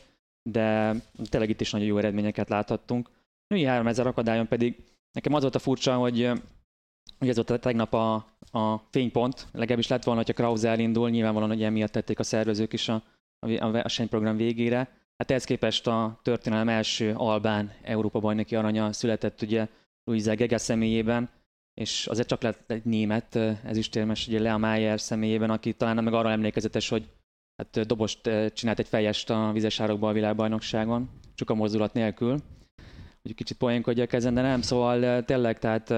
de 0.49 0.95
tényleg 1.29 1.49
itt 1.49 1.61
is 1.61 1.71
nagyon 1.71 1.87
jó 1.87 1.97
eredményeket 1.97 2.49
láthattunk. 2.49 3.09
Női 3.47 3.63
3000 3.63 4.07
akadályon 4.07 4.47
pedig 4.47 4.75
nekem 5.11 5.33
az 5.33 5.41
volt 5.41 5.55
a 5.55 5.59
furcsa, 5.59 5.95
hogy 5.95 6.31
Ugye 7.19 7.29
ez 7.29 7.35
volt 7.35 7.49
a 7.49 7.59
tegnap 7.59 7.93
a, 7.93 8.25
a 8.55 8.87
fénypont, 8.91 9.47
legalábbis 9.51 9.87
lett 9.87 10.03
volna, 10.03 10.19
hogyha 10.25 10.43
Krause 10.43 10.69
elindul, 10.69 11.09
nyilvánvalóan, 11.09 11.51
hogy 11.51 11.63
emiatt 11.63 11.91
tették 11.91 12.19
a 12.19 12.23
szervezők 12.23 12.73
is 12.73 12.89
a, 12.89 13.03
a 13.59 13.71
versenyprogram 13.71 14.37
végére. 14.37 14.77
Hát 15.17 15.29
ehhez 15.31 15.43
képest 15.43 15.87
a 15.87 16.19
történelem 16.23 16.69
első 16.69 17.13
albán 17.13 17.71
Európa 17.83 18.19
bajnoki 18.19 18.55
aranya 18.55 18.93
született 18.93 19.41
ugye 19.41 19.67
Luisa 20.03 20.35
Gege 20.35 20.57
személyében, 20.57 21.29
és 21.73 22.07
azért 22.07 22.27
csak 22.27 22.41
lett 22.41 22.71
egy 22.71 22.85
német 22.85 23.35
ezüstérmes, 23.63 24.27
ugye 24.27 24.39
Lea 24.39 24.57
Mayer 24.57 24.99
személyében, 24.99 25.49
aki 25.49 25.73
talán 25.73 26.03
meg 26.03 26.13
arra 26.13 26.31
emlékezetes, 26.31 26.89
hogy 26.89 27.09
hát 27.57 27.85
dobost 27.85 28.29
csinált 28.53 28.79
egy 28.79 28.87
fejest 28.87 29.29
a 29.29 29.51
vizesárokba 29.53 30.09
a 30.09 30.13
világbajnokságon, 30.13 31.09
csak 31.35 31.49
a 31.49 31.55
mozdulat 31.55 31.93
nélkül 31.93 32.41
hogy 33.25 33.35
kicsit 33.35 33.57
poénkodjak 33.57 34.13
ezen, 34.13 34.33
de 34.33 34.41
nem, 34.41 34.61
szóval 34.61 35.23
tényleg, 35.23 35.59
tehát 35.59 35.89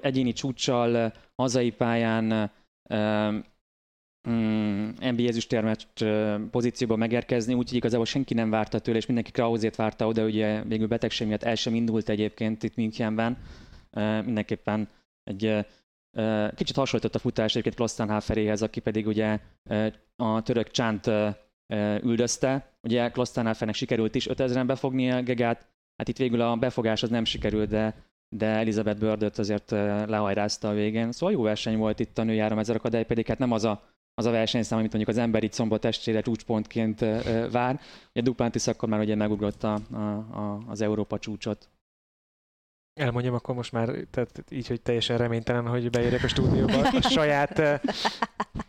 egyéni 0.00 0.32
csúccsal, 0.32 1.12
hazai 1.36 1.70
pályán 1.70 2.50
mm, 4.28 4.88
NBA 5.00 5.22
ezüstérmet 5.26 5.86
pozícióban 6.50 6.98
megérkezni, 6.98 7.54
úgyhogy 7.54 7.76
igazából 7.76 8.06
senki 8.06 8.34
nem 8.34 8.50
várta 8.50 8.78
tőle, 8.78 8.98
és 8.98 9.06
mindenki 9.06 9.30
Krauzét 9.30 9.76
várta 9.76 10.06
oda, 10.06 10.24
ugye 10.24 10.62
végül 10.62 10.86
betegség 10.86 11.26
miatt 11.26 11.42
el 11.42 11.54
sem 11.54 11.74
indult 11.74 12.08
egyébként 12.08 12.62
itt 12.62 12.76
Münchenben. 12.76 13.36
Mindenképpen 14.24 14.88
egy 15.24 15.66
kicsit 16.54 16.76
hasonlított 16.76 17.14
a 17.14 17.18
futás 17.18 17.50
egyébként 17.50 17.74
Klosztánháferéhez, 17.74 18.62
aki 18.62 18.80
pedig 18.80 19.06
ugye 19.06 19.38
a 20.16 20.42
török 20.42 20.70
csánt 20.70 21.10
üldözte. 22.02 22.78
Ugye 22.82 23.10
Klosztánháfernek 23.10 23.76
sikerült 23.76 24.14
is 24.14 24.26
5000-en 24.30 24.64
befogni 24.66 25.10
a 25.10 25.22
Gegát, 25.22 25.74
Hát 25.96 26.08
itt 26.08 26.16
végül 26.16 26.40
a 26.40 26.56
befogás 26.56 27.02
az 27.02 27.08
nem 27.08 27.24
sikerült, 27.24 27.68
de, 27.68 27.94
de 28.36 28.46
Elizabeth 28.46 28.98
Birdot 28.98 29.38
azért 29.38 29.70
lehajrázta 30.06 30.68
a 30.68 30.74
végén. 30.74 31.12
Szóval 31.12 31.34
jó 31.34 31.42
verseny 31.42 31.76
volt 31.76 32.00
itt 32.00 32.18
a 32.18 32.22
női 32.22 32.40
ezer 32.40 32.76
akadály, 32.76 33.04
pedig 33.04 33.26
hát 33.26 33.38
nem 33.38 33.52
az 33.52 33.64
a, 33.64 33.82
az 34.14 34.24
a 34.24 34.30
versenyszám, 34.30 34.78
amit 34.78 34.92
mondjuk 34.92 35.16
az 35.16 35.22
emberi 35.22 35.48
comba 35.48 35.78
testére 35.78 36.20
csúcspontként 36.20 37.00
vár. 37.50 37.80
Ugye 38.10 38.20
Duplantis 38.22 38.66
akkor 38.66 38.88
már 38.88 39.00
ugye 39.00 39.14
megugrott 39.14 39.62
a, 39.62 39.78
a, 39.92 39.96
a, 39.96 40.62
az 40.66 40.80
Európa 40.80 41.18
csúcsot. 41.18 41.68
Elmondjam 42.96 43.34
akkor 43.34 43.54
most 43.54 43.72
már, 43.72 43.90
tehát 44.10 44.44
így, 44.48 44.68
hogy 44.68 44.80
teljesen 44.80 45.18
reménytelen, 45.18 45.66
hogy 45.66 45.90
beérjek 45.90 46.22
a 46.22 46.28
stúdióba 46.28 46.78
a 46.78 47.00
saját, 47.18 47.80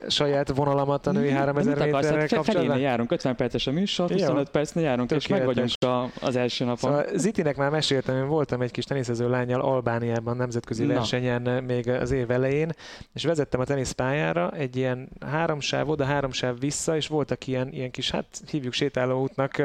saját 0.08 0.56
vonalamat 0.56 1.08
a 1.08 1.12
női 1.12 1.30
3000 1.30 1.78
méterrel 1.78 2.28
kapcsolatban. 2.28 2.80
járunk, 2.80 3.12
50 3.12 3.36
perces 3.36 3.68
a 3.68 3.72
műsor, 3.72 4.12
25 4.12 4.50
percnél 4.50 4.84
járunk, 4.84 5.12
és 5.12 5.28
meg 5.28 5.46
vagyunk 5.46 5.70
a, 5.80 6.10
az 6.22 6.36
első 6.36 6.66
napon. 6.66 6.78
Szóval 6.78 7.06
Zitinek 7.16 7.58
már 7.58 7.70
meséltem, 7.70 8.16
én 8.16 8.28
voltam 8.28 8.62
egy 8.62 8.72
kis 8.72 8.84
teniszező 8.84 9.30
lányjal 9.30 9.62
Albániában 9.62 10.38
nemzetközi 10.38 10.86
Na. 10.86 10.94
versenyen 10.94 11.64
még 11.64 11.90
az 11.90 12.12
év 12.12 12.32
elején, 12.32 12.72
és 13.14 13.24
vezettem 13.24 13.60
a 13.60 13.66
teniszpályára 13.66 14.52
egy 14.52 14.76
ilyen 14.76 15.10
háromsáv 15.26 15.90
oda, 15.90 16.04
háromsáv 16.04 16.60
vissza, 16.60 16.96
és 16.96 17.08
voltak 17.08 17.48
ilyen, 17.48 17.72
ilyen 17.72 17.92
kis, 17.92 18.12
hát 18.12 18.42
hívjuk 18.50 18.74
sétálóútnak, 18.74 19.64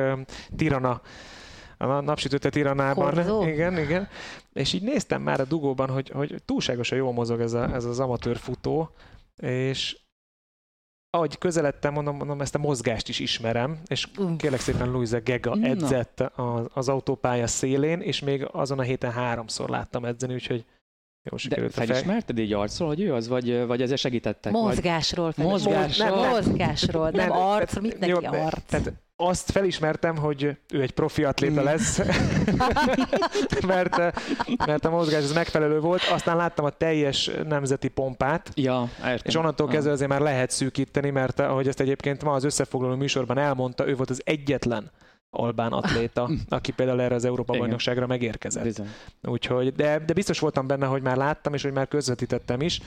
Tirana 0.57 1.01
a 1.90 2.01
napsütőte 2.01 2.49
Tiranában. 2.49 3.14
Horzó. 3.14 3.47
Igen, 3.47 3.79
igen. 3.79 4.09
És 4.53 4.73
így 4.73 4.83
néztem 4.83 5.23
már 5.23 5.40
a 5.40 5.45
dugóban, 5.45 5.88
hogy, 5.90 6.09
hogy 6.09 6.42
túlságosan 6.45 6.99
jól 6.99 7.12
mozog 7.12 7.40
ez, 7.40 7.53
a, 7.53 7.75
ez 7.75 7.85
az 7.85 8.01
amatőr 8.01 8.37
futó, 8.37 8.90
és 9.42 10.01
ahogy 11.11 11.38
közeledtem, 11.38 11.92
mondom, 11.92 12.16
mondom, 12.16 12.40
ezt 12.40 12.55
a 12.55 12.59
mozgást 12.59 13.09
is 13.09 13.18
ismerem, 13.18 13.79
és 13.87 14.09
kérlek 14.37 14.61
szépen 14.61 14.90
Luisa 14.90 15.21
Gega 15.21 15.57
edzett 15.62 16.21
az, 16.21 16.66
az 16.73 16.88
autópálya 16.88 17.47
szélén, 17.47 18.01
és 18.01 18.21
még 18.21 18.49
azon 18.53 18.79
a 18.79 18.83
héten 18.83 19.12
háromszor 19.12 19.68
láttam 19.68 20.05
edzeni, 20.05 20.35
úgyhogy 20.35 20.64
jó 21.25 21.37
De 21.37 21.42
sikerült 21.42 21.73
fej. 21.73 21.87
felismerted 21.87 22.38
így 22.38 22.53
arcról, 22.53 22.88
hogy 22.88 23.01
ő 23.01 23.14
az, 23.14 23.29
vagy, 23.29 23.66
vagy 23.66 23.83
ezzel 23.83 23.97
segítettek? 23.97 24.53
Vagy... 24.53 24.62
Mozgásról. 24.62 25.33
Mozgásról? 25.37 26.21
Nem, 26.21 26.29
mozgásról, 26.29 27.11
nem, 27.11 27.29
Nem, 27.29 27.38
arc, 27.38 27.68
tehát- 27.68 27.83
mit 27.83 27.99
neki 27.99 28.11
jó, 28.12 28.18
de- 28.18 28.29
arc. 28.29 28.64
Tehát 28.66 28.92
azt 29.28 29.50
felismertem, 29.50 30.16
hogy 30.16 30.56
ő 30.72 30.80
egy 30.82 30.90
profi 30.90 31.24
atléta 31.24 31.62
lesz, 31.62 32.00
mert, 33.66 33.96
mert 34.66 34.85
a 34.85 34.90
mozgás 34.90 35.22
az 35.22 35.32
megfelelő 35.32 35.80
volt. 35.80 36.02
Aztán 36.02 36.37
láttam 36.37 36.64
a 36.64 36.70
teljes 36.70 37.30
nemzeti 37.44 37.88
pompát, 37.88 38.50
Ja, 38.54 38.88
értem. 38.98 39.18
és 39.24 39.35
onnantól 39.37 39.66
Ah. 39.66 39.72
kezdve 39.72 39.92
azért 39.92 40.11
már 40.11 40.20
lehet 40.20 40.50
szűkíteni, 40.50 41.11
mert 41.11 41.40
ahogy 41.40 41.68
ezt 41.68 41.80
egyébként 41.80 42.24
ma 42.24 42.32
az 42.32 42.44
összefoglaló 42.44 42.94
műsorban 42.94 43.38
elmondta, 43.38 43.88
ő 43.88 43.94
volt 43.96 44.11
az 44.11 44.22
egyetlen 44.24 44.90
albán 45.37 45.72
atléta, 45.72 46.30
aki 46.48 46.72
például 46.72 47.00
erre 47.00 47.14
az 47.14 47.24
Európa 47.24 47.52
Igen. 47.52 47.64
bajnokságra 47.64 48.06
megérkezett. 48.06 48.62
Bizony. 48.64 48.88
Úgyhogy, 49.22 49.72
de, 49.72 49.98
de 49.98 50.12
biztos 50.12 50.38
voltam 50.38 50.66
benne, 50.66 50.87
hogy 50.87 51.02
már 51.02 51.16
láttam, 51.16 51.54
és 51.54 51.62
hogy 51.62 51.72
már 51.72 51.88
közvetítettem 51.88 52.61
is. 52.61 52.80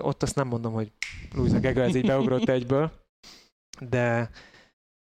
Ott 0.00 0.22
azt 0.22 0.34
nem 0.34 0.46
mondom, 0.46 0.72
hogy 0.72 0.92
Luisa 1.34 1.58
Gega 1.58 1.82
ez 1.82 1.94
így 1.94 2.06
beugrott 2.06 2.48
egyből, 2.48 2.90
de, 3.88 4.30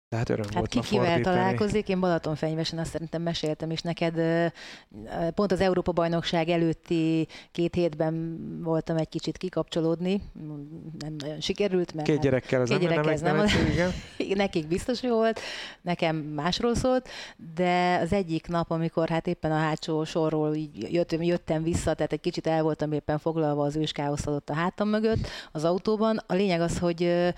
de 0.09 0.17
hát 0.17 0.29
öröm 0.29 0.45
Hát 0.45 0.53
volt 0.53 0.69
ki 0.69 0.79
kivel 0.79 1.05
fordítani. 1.05 1.35
találkozik, 1.35 1.89
én 1.89 1.99
Balatonfenyvesen 1.99 2.79
azt 2.79 2.91
szerintem 2.91 3.21
meséltem 3.21 3.71
is 3.71 3.81
neked. 3.81 4.13
Pont 5.35 5.51
az 5.51 5.59
Európa-bajnokság 5.59 6.49
előtti 6.49 7.27
két 7.51 7.75
hétben 7.75 8.37
voltam 8.63 8.97
egy 8.97 9.09
kicsit 9.09 9.37
kikapcsolódni. 9.37 10.21
Nem 10.99 11.15
nagyon 11.17 11.39
sikerült, 11.41 11.93
mert 11.93 12.07
Két 12.07 12.15
hát 12.15 12.23
gyerekkel 12.23 12.61
az 12.61 12.69
Két 12.69 12.79
nem, 12.79 12.89
nem, 12.89 13.03
nem, 13.03 13.35
nem 13.35 13.45
nem, 13.45 13.67
igen. 13.71 13.91
nekik 14.37 14.67
biztos 14.67 15.03
jó 15.03 15.15
volt, 15.15 15.39
nekem 15.81 16.15
másról 16.15 16.75
szólt, 16.75 17.09
de 17.55 17.99
az 18.01 18.13
egyik 18.13 18.47
nap, 18.47 18.71
amikor 18.71 19.09
hát 19.09 19.27
éppen 19.27 19.51
a 19.51 19.57
hátsó 19.57 20.03
sorról 20.03 20.55
így 20.55 20.93
jöttem, 20.93 21.21
jöttem 21.21 21.63
vissza, 21.63 21.93
tehát 21.93 22.13
egy 22.13 22.21
kicsit 22.21 22.47
el 22.47 22.63
voltam 22.63 22.91
éppen 22.91 23.17
foglalva 23.17 23.63
az 23.63 23.75
őskáosz 23.75 24.27
adott 24.27 24.49
a 24.49 24.53
hátam 24.53 24.89
mögött 24.89 25.27
az 25.51 25.63
autóban. 25.63 26.19
A 26.27 26.33
lényeg 26.33 26.61
az, 26.61 26.79
hogy 26.79 27.33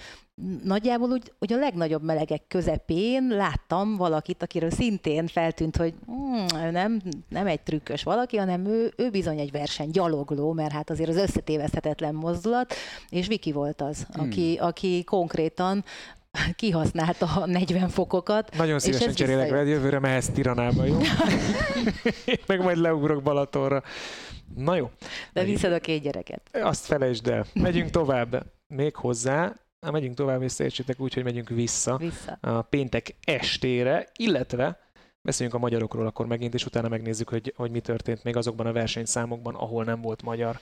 nagyjából 0.63 1.09
úgy, 1.09 1.31
úgy 1.39 1.53
a 1.53 1.57
legnagyobb 1.57 2.03
melegek 2.03 2.41
közepén 2.47 3.27
láttam 3.27 3.95
valakit, 3.95 4.43
akiről 4.43 4.69
szintén 4.69 5.27
feltűnt, 5.27 5.77
hogy 5.77 5.93
ő 6.65 6.71
nem, 6.71 7.01
nem 7.29 7.47
egy 7.47 7.61
trükkös 7.61 8.03
valaki, 8.03 8.37
hanem 8.37 8.65
ő, 8.65 8.93
ő 8.97 9.09
bizony 9.09 9.39
egy 9.39 9.51
verseny 9.51 9.89
gyalogló, 9.89 10.53
mert 10.53 10.71
hát 10.71 10.89
azért 10.89 11.09
az 11.09 11.15
összetéveszthetetlen 11.15 12.13
mozdulat, 12.15 12.73
és 13.09 13.27
Viki 13.27 13.51
volt 13.51 13.81
az, 13.81 14.05
Hmm. 14.13 14.25
aki, 14.25 14.57
aki 14.61 15.03
konkrétan 15.03 15.83
kihasználta 16.55 17.25
a 17.25 17.45
40 17.45 17.89
fokokat. 17.89 18.55
Nagyon 18.57 18.79
szívesen 18.79 19.13
cserélek 19.13 19.49
veled, 19.49 19.67
jövőre 19.67 19.99
mehetsz 19.99 20.27
Tiranába, 20.29 20.85
jó? 20.85 20.97
Meg 22.47 22.61
majd 22.61 22.77
leugrok 22.77 23.23
Balatonra. 23.23 23.83
Na 24.55 24.75
jó, 24.75 24.89
De 25.33 25.43
viszed 25.43 25.71
a 25.73 25.79
két 25.79 26.01
gyereket. 26.01 26.41
azt 26.61 26.85
felejtsd 26.85 27.27
el. 27.27 27.45
Megyünk 27.53 27.89
tovább. 27.89 28.45
Még 28.67 28.95
hozzá, 28.95 29.53
Na, 29.79 29.91
megyünk 29.91 30.15
tovább, 30.15 30.41
és 30.41 30.59
értsétek 30.59 30.99
úgy, 30.99 31.13
hogy 31.13 31.23
megyünk 31.23 31.49
vissza 31.49 31.97
Vissza. 31.97 32.37
a 32.41 32.61
péntek 32.61 33.15
estére, 33.21 34.07
illetve 34.15 34.79
beszéljünk 35.21 35.57
a 35.57 35.61
magyarokról 35.61 36.05
akkor 36.05 36.25
megint, 36.25 36.53
és 36.53 36.65
utána 36.65 36.87
megnézzük, 36.87 37.29
hogy, 37.29 37.53
hogy 37.55 37.71
mi 37.71 37.79
történt 37.79 38.23
még 38.23 38.35
azokban 38.35 38.65
a 38.65 38.71
versenyszámokban, 38.71 39.55
ahol 39.55 39.83
nem 39.83 40.01
volt 40.01 40.23
magyar. 40.23 40.59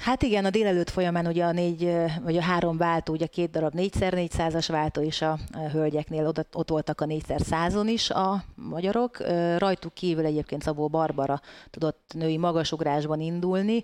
Hát 0.00 0.22
igen, 0.22 0.44
a 0.44 0.50
délelőtt 0.50 0.90
folyamán 0.90 1.26
ugye 1.26 1.44
a 1.44 1.52
négy, 1.52 1.94
vagy 2.22 2.36
a 2.36 2.42
három 2.42 2.76
váltó, 2.76 3.12
ugye 3.12 3.26
két 3.26 3.50
darab 3.50 3.72
4x400-as 3.76 4.66
váltó, 4.68 5.02
és 5.02 5.22
a, 5.22 5.38
hölgyeknél 5.72 6.26
oda, 6.26 6.44
ott 6.52 6.68
voltak 6.68 7.00
a 7.00 7.04
4x100-on 7.04 7.86
is 7.86 8.10
a 8.10 8.44
magyarok. 8.54 9.18
Rajtuk 9.58 9.94
kívül 9.94 10.24
egyébként 10.24 10.62
Szabó 10.62 10.88
Barbara 10.88 11.40
tudott 11.70 12.12
női 12.14 12.36
magasugrásban 12.36 13.20
indulni. 13.20 13.82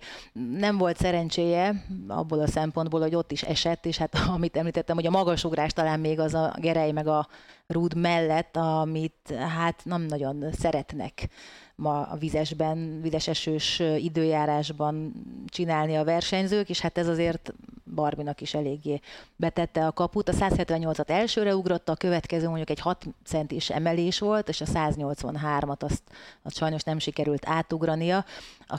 Nem 0.58 0.78
volt 0.78 0.96
szerencséje 0.96 1.84
abból 2.08 2.40
a 2.40 2.46
szempontból, 2.46 3.00
hogy 3.00 3.14
ott 3.14 3.32
is 3.32 3.42
esett, 3.42 3.86
és 3.86 3.96
hát 3.98 4.16
amit 4.34 4.56
említettem, 4.56 4.96
hogy 4.96 5.06
a 5.06 5.10
magasugrás 5.10 5.72
talán 5.72 6.00
még 6.00 6.20
az 6.20 6.34
a 6.34 6.54
Gerej 6.60 6.92
meg 6.92 7.06
a 7.06 7.28
Rúd 7.66 7.96
mellett, 7.96 8.56
amit 8.56 9.34
hát 9.56 9.80
nem 9.84 10.02
nagyon 10.02 10.44
szeretnek 10.52 11.28
ma 11.76 12.02
a 12.02 12.16
vizesben, 12.16 13.00
vizesesős 13.02 13.82
időjárásban 13.96 15.12
csinálni 15.46 15.96
a 15.96 16.04
versenyzők, 16.04 16.68
és 16.68 16.80
hát 16.80 16.98
ez 16.98 17.08
azért 17.08 17.54
Barbinak 17.94 18.40
is 18.40 18.54
eléggé 18.54 19.00
betette 19.36 19.86
a 19.86 19.92
kaput. 19.92 20.28
A 20.28 20.32
178-at 20.32 21.08
elsőre 21.08 21.56
ugrotta, 21.56 21.92
a 21.92 21.96
következő 21.96 22.46
mondjuk 22.46 22.70
egy 22.70 22.80
6 22.80 23.04
centis 23.24 23.70
emelés 23.70 24.18
volt, 24.18 24.48
és 24.48 24.60
a 24.60 24.64
183-at 24.64 25.78
azt, 25.78 26.02
azt 26.42 26.56
sajnos 26.56 26.82
nem 26.82 26.98
sikerült 26.98 27.42
átugrania. 27.46 28.24
A 28.66 28.78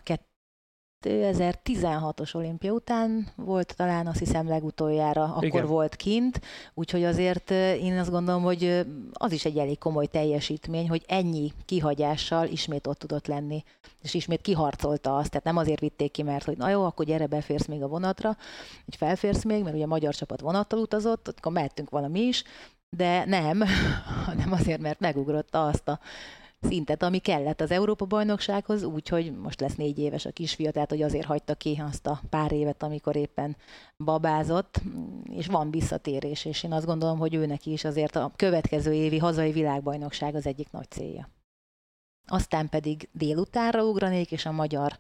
2016-os 1.06 2.36
olimpia 2.36 2.72
után 2.72 3.28
volt 3.36 3.76
talán 3.76 4.08
azt 4.08 4.20
hiszem 4.20 4.48
legutoljára, 4.48 5.24
akkor 5.24 5.44
Igen. 5.44 5.66
Volt 5.66 5.96
kint, 5.96 6.42
úgyhogy 6.74 7.04
azért 7.04 7.52
én 7.52 7.98
azt 7.98 8.10
gondolom, 8.10 8.44
hogy 8.44 8.86
az 9.14 9.32
is 9.32 9.46
egy 9.46 9.58
elég 9.58 9.78
komoly 9.78 10.06
teljesítmény, 10.06 10.90
hogy 10.90 11.04
ennyi 11.08 11.52
kihagyással 11.66 12.48
ismét 12.48 12.88
ott 12.88 13.00
tudott 13.00 13.28
lenni, 13.28 13.64
és 14.02 14.14
ismét 14.14 14.42
kiharcolta 14.42 15.18
azt, 15.18 15.30
tehát 15.30 15.46
nem 15.46 15.58
azért 15.58 15.80
vitték 15.80 16.12
ki, 16.12 16.24
mert 16.24 16.46
hogy 16.46 16.58
na 16.58 16.70
jó, 16.70 16.84
akkor 16.86 17.06
gyere, 17.06 17.28
beférsz 17.28 17.66
még 17.66 17.84
a 17.84 17.88
vonatra, 17.88 18.38
hogy 18.86 18.96
felférsz 18.96 19.44
még, 19.44 19.64
mert 19.64 19.76
ugye 19.76 19.84
a 19.84 19.88
magyar 19.88 20.16
csapat 20.16 20.42
vonattal 20.42 20.80
utazott, 20.80 21.34
akkor 21.38 21.52
mehettünk 21.52 21.90
valami 21.90 22.20
is, 22.20 22.44
de 22.90 23.26
nem, 23.26 23.64
hanem 24.26 24.52
azért, 24.52 24.82
mert 24.82 25.00
megugrotta 25.00 25.66
azt 25.66 25.88
a 25.88 26.00
szintet, 26.62 27.04
ami 27.04 27.18
kellett 27.18 27.62
az 27.62 27.72
Európa-bajnoksághoz, 27.72 28.84
úgyhogy 28.84 29.38
most 29.38 29.60
lesz 29.60 29.76
négy 29.76 30.00
éves 30.00 30.26
a 30.26 30.32
kisfia, 30.32 30.72
tehát 30.72 30.90
hogy 30.90 31.02
azért 31.02 31.26
hagyta 31.26 31.56
ki 31.56 31.82
azt 31.88 32.08
a 32.08 32.22
pár 32.30 32.52
évet, 32.52 32.84
amikor 32.84 33.16
éppen 33.16 33.58
babázott, 33.98 34.82
és 35.32 35.48
van 35.48 35.72
visszatérés, 35.72 36.46
és 36.46 36.64
én 36.64 36.72
azt 36.72 36.86
gondolom, 36.86 37.18
hogy 37.18 37.34
ő 37.36 37.46
neki 37.46 37.72
is 37.72 37.84
azért 37.84 38.16
a 38.16 38.32
következő 38.36 38.94
évi 38.94 39.18
hazai 39.18 39.52
világbajnokság 39.52 40.36
az 40.36 40.46
egyik 40.46 40.72
nagy 40.72 40.90
célja. 40.90 41.30
Aztán 42.28 42.70
pedig 42.70 43.10
délutánra 43.12 43.84
ugranék, 43.84 44.32
és 44.32 44.46
a 44.46 44.52
magyar 44.52 45.00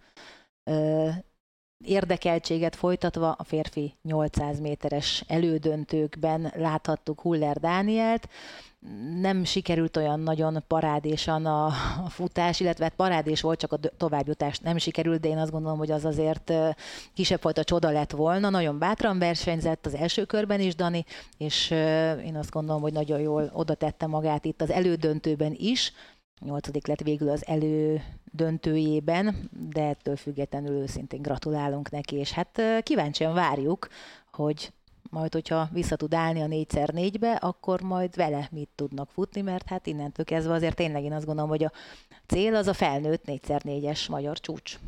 ö, 0.63 1.09
érdekeltséget 1.83 2.75
folytatva 2.75 3.31
a 3.31 3.43
férfi 3.43 3.95
800 4.01 4.59
méteres 4.59 5.23
elődöntőkben 5.27 6.51
láthattuk 6.55 7.21
Huller 7.21 7.57
Dánielt. 7.59 8.29
Nem 9.19 9.43
sikerült 9.43 9.97
olyan 9.97 10.19
nagyon 10.19 10.63
parádésan 10.67 11.45
a, 11.45 11.65
a 12.05 12.09
futás, 12.09 12.59
illetve 12.59 12.83
hát 12.83 12.93
parádés 12.93 13.41
volt, 13.41 13.59
csak 13.59 13.71
a 13.71 13.79
továbbjutás 13.97 14.59
nem 14.59 14.77
sikerült, 14.77 15.19
de 15.19 15.27
én 15.27 15.37
azt 15.37 15.51
gondolom, 15.51 15.77
hogy 15.77 15.91
az 15.91 16.05
azért 16.05 16.53
kisebb 17.13 17.39
fajta 17.39 17.63
csoda 17.63 17.89
lett 17.89 18.11
volna. 18.11 18.49
Nagyon 18.49 18.79
bátran 18.79 19.19
versenyzett 19.19 19.85
az 19.85 19.95
első 19.95 20.25
körben 20.25 20.59
is 20.59 20.75
Dani, 20.75 21.05
és 21.37 21.71
én 22.25 22.35
azt 22.35 22.51
gondolom, 22.51 22.81
hogy 22.81 22.93
nagyon 22.93 23.19
jól 23.19 23.49
oda 23.53 23.73
tette 23.73 24.07
magát 24.07 24.45
itt 24.45 24.61
az 24.61 24.69
elődöntőben 24.69 25.53
is. 25.57 25.93
Nyolcadik 26.39 26.87
lett 26.87 27.01
végül 27.01 27.29
az 27.29 27.45
elődöntőjében, 27.45 29.49
de 29.69 29.81
ettől 29.81 30.15
függetlenül 30.15 30.81
őszintén 30.81 31.21
gratulálunk 31.21 31.89
neki, 31.89 32.15
és 32.15 32.31
hát 32.31 32.61
kíváncsian 32.83 33.33
várjuk, 33.33 33.87
hogy 34.31 34.73
majd, 35.09 35.33
hogyha 35.33 35.69
vissza 35.71 35.95
tud 35.95 36.13
állni 36.13 36.41
a 36.41 36.47
4x4-be, 36.47 37.33
akkor 37.33 37.81
majd 37.81 38.15
vele 38.15 38.47
mit 38.51 38.69
tudnak 38.75 39.09
futni, 39.09 39.41
mert 39.41 39.67
hát 39.67 39.87
innentől 39.87 40.25
kezdve 40.25 40.53
azért 40.53 40.75
tényleg 40.75 41.03
én 41.03 41.13
azt 41.13 41.25
gondolom, 41.25 41.49
hogy 41.49 41.63
a 41.63 41.71
cél 42.25 42.55
az 42.55 42.67
a 42.67 42.73
felnőtt 42.73 43.23
4x4-es 43.25 44.09
magyar 44.09 44.39
csúcs. 44.39 44.79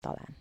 Talán. 0.00 0.36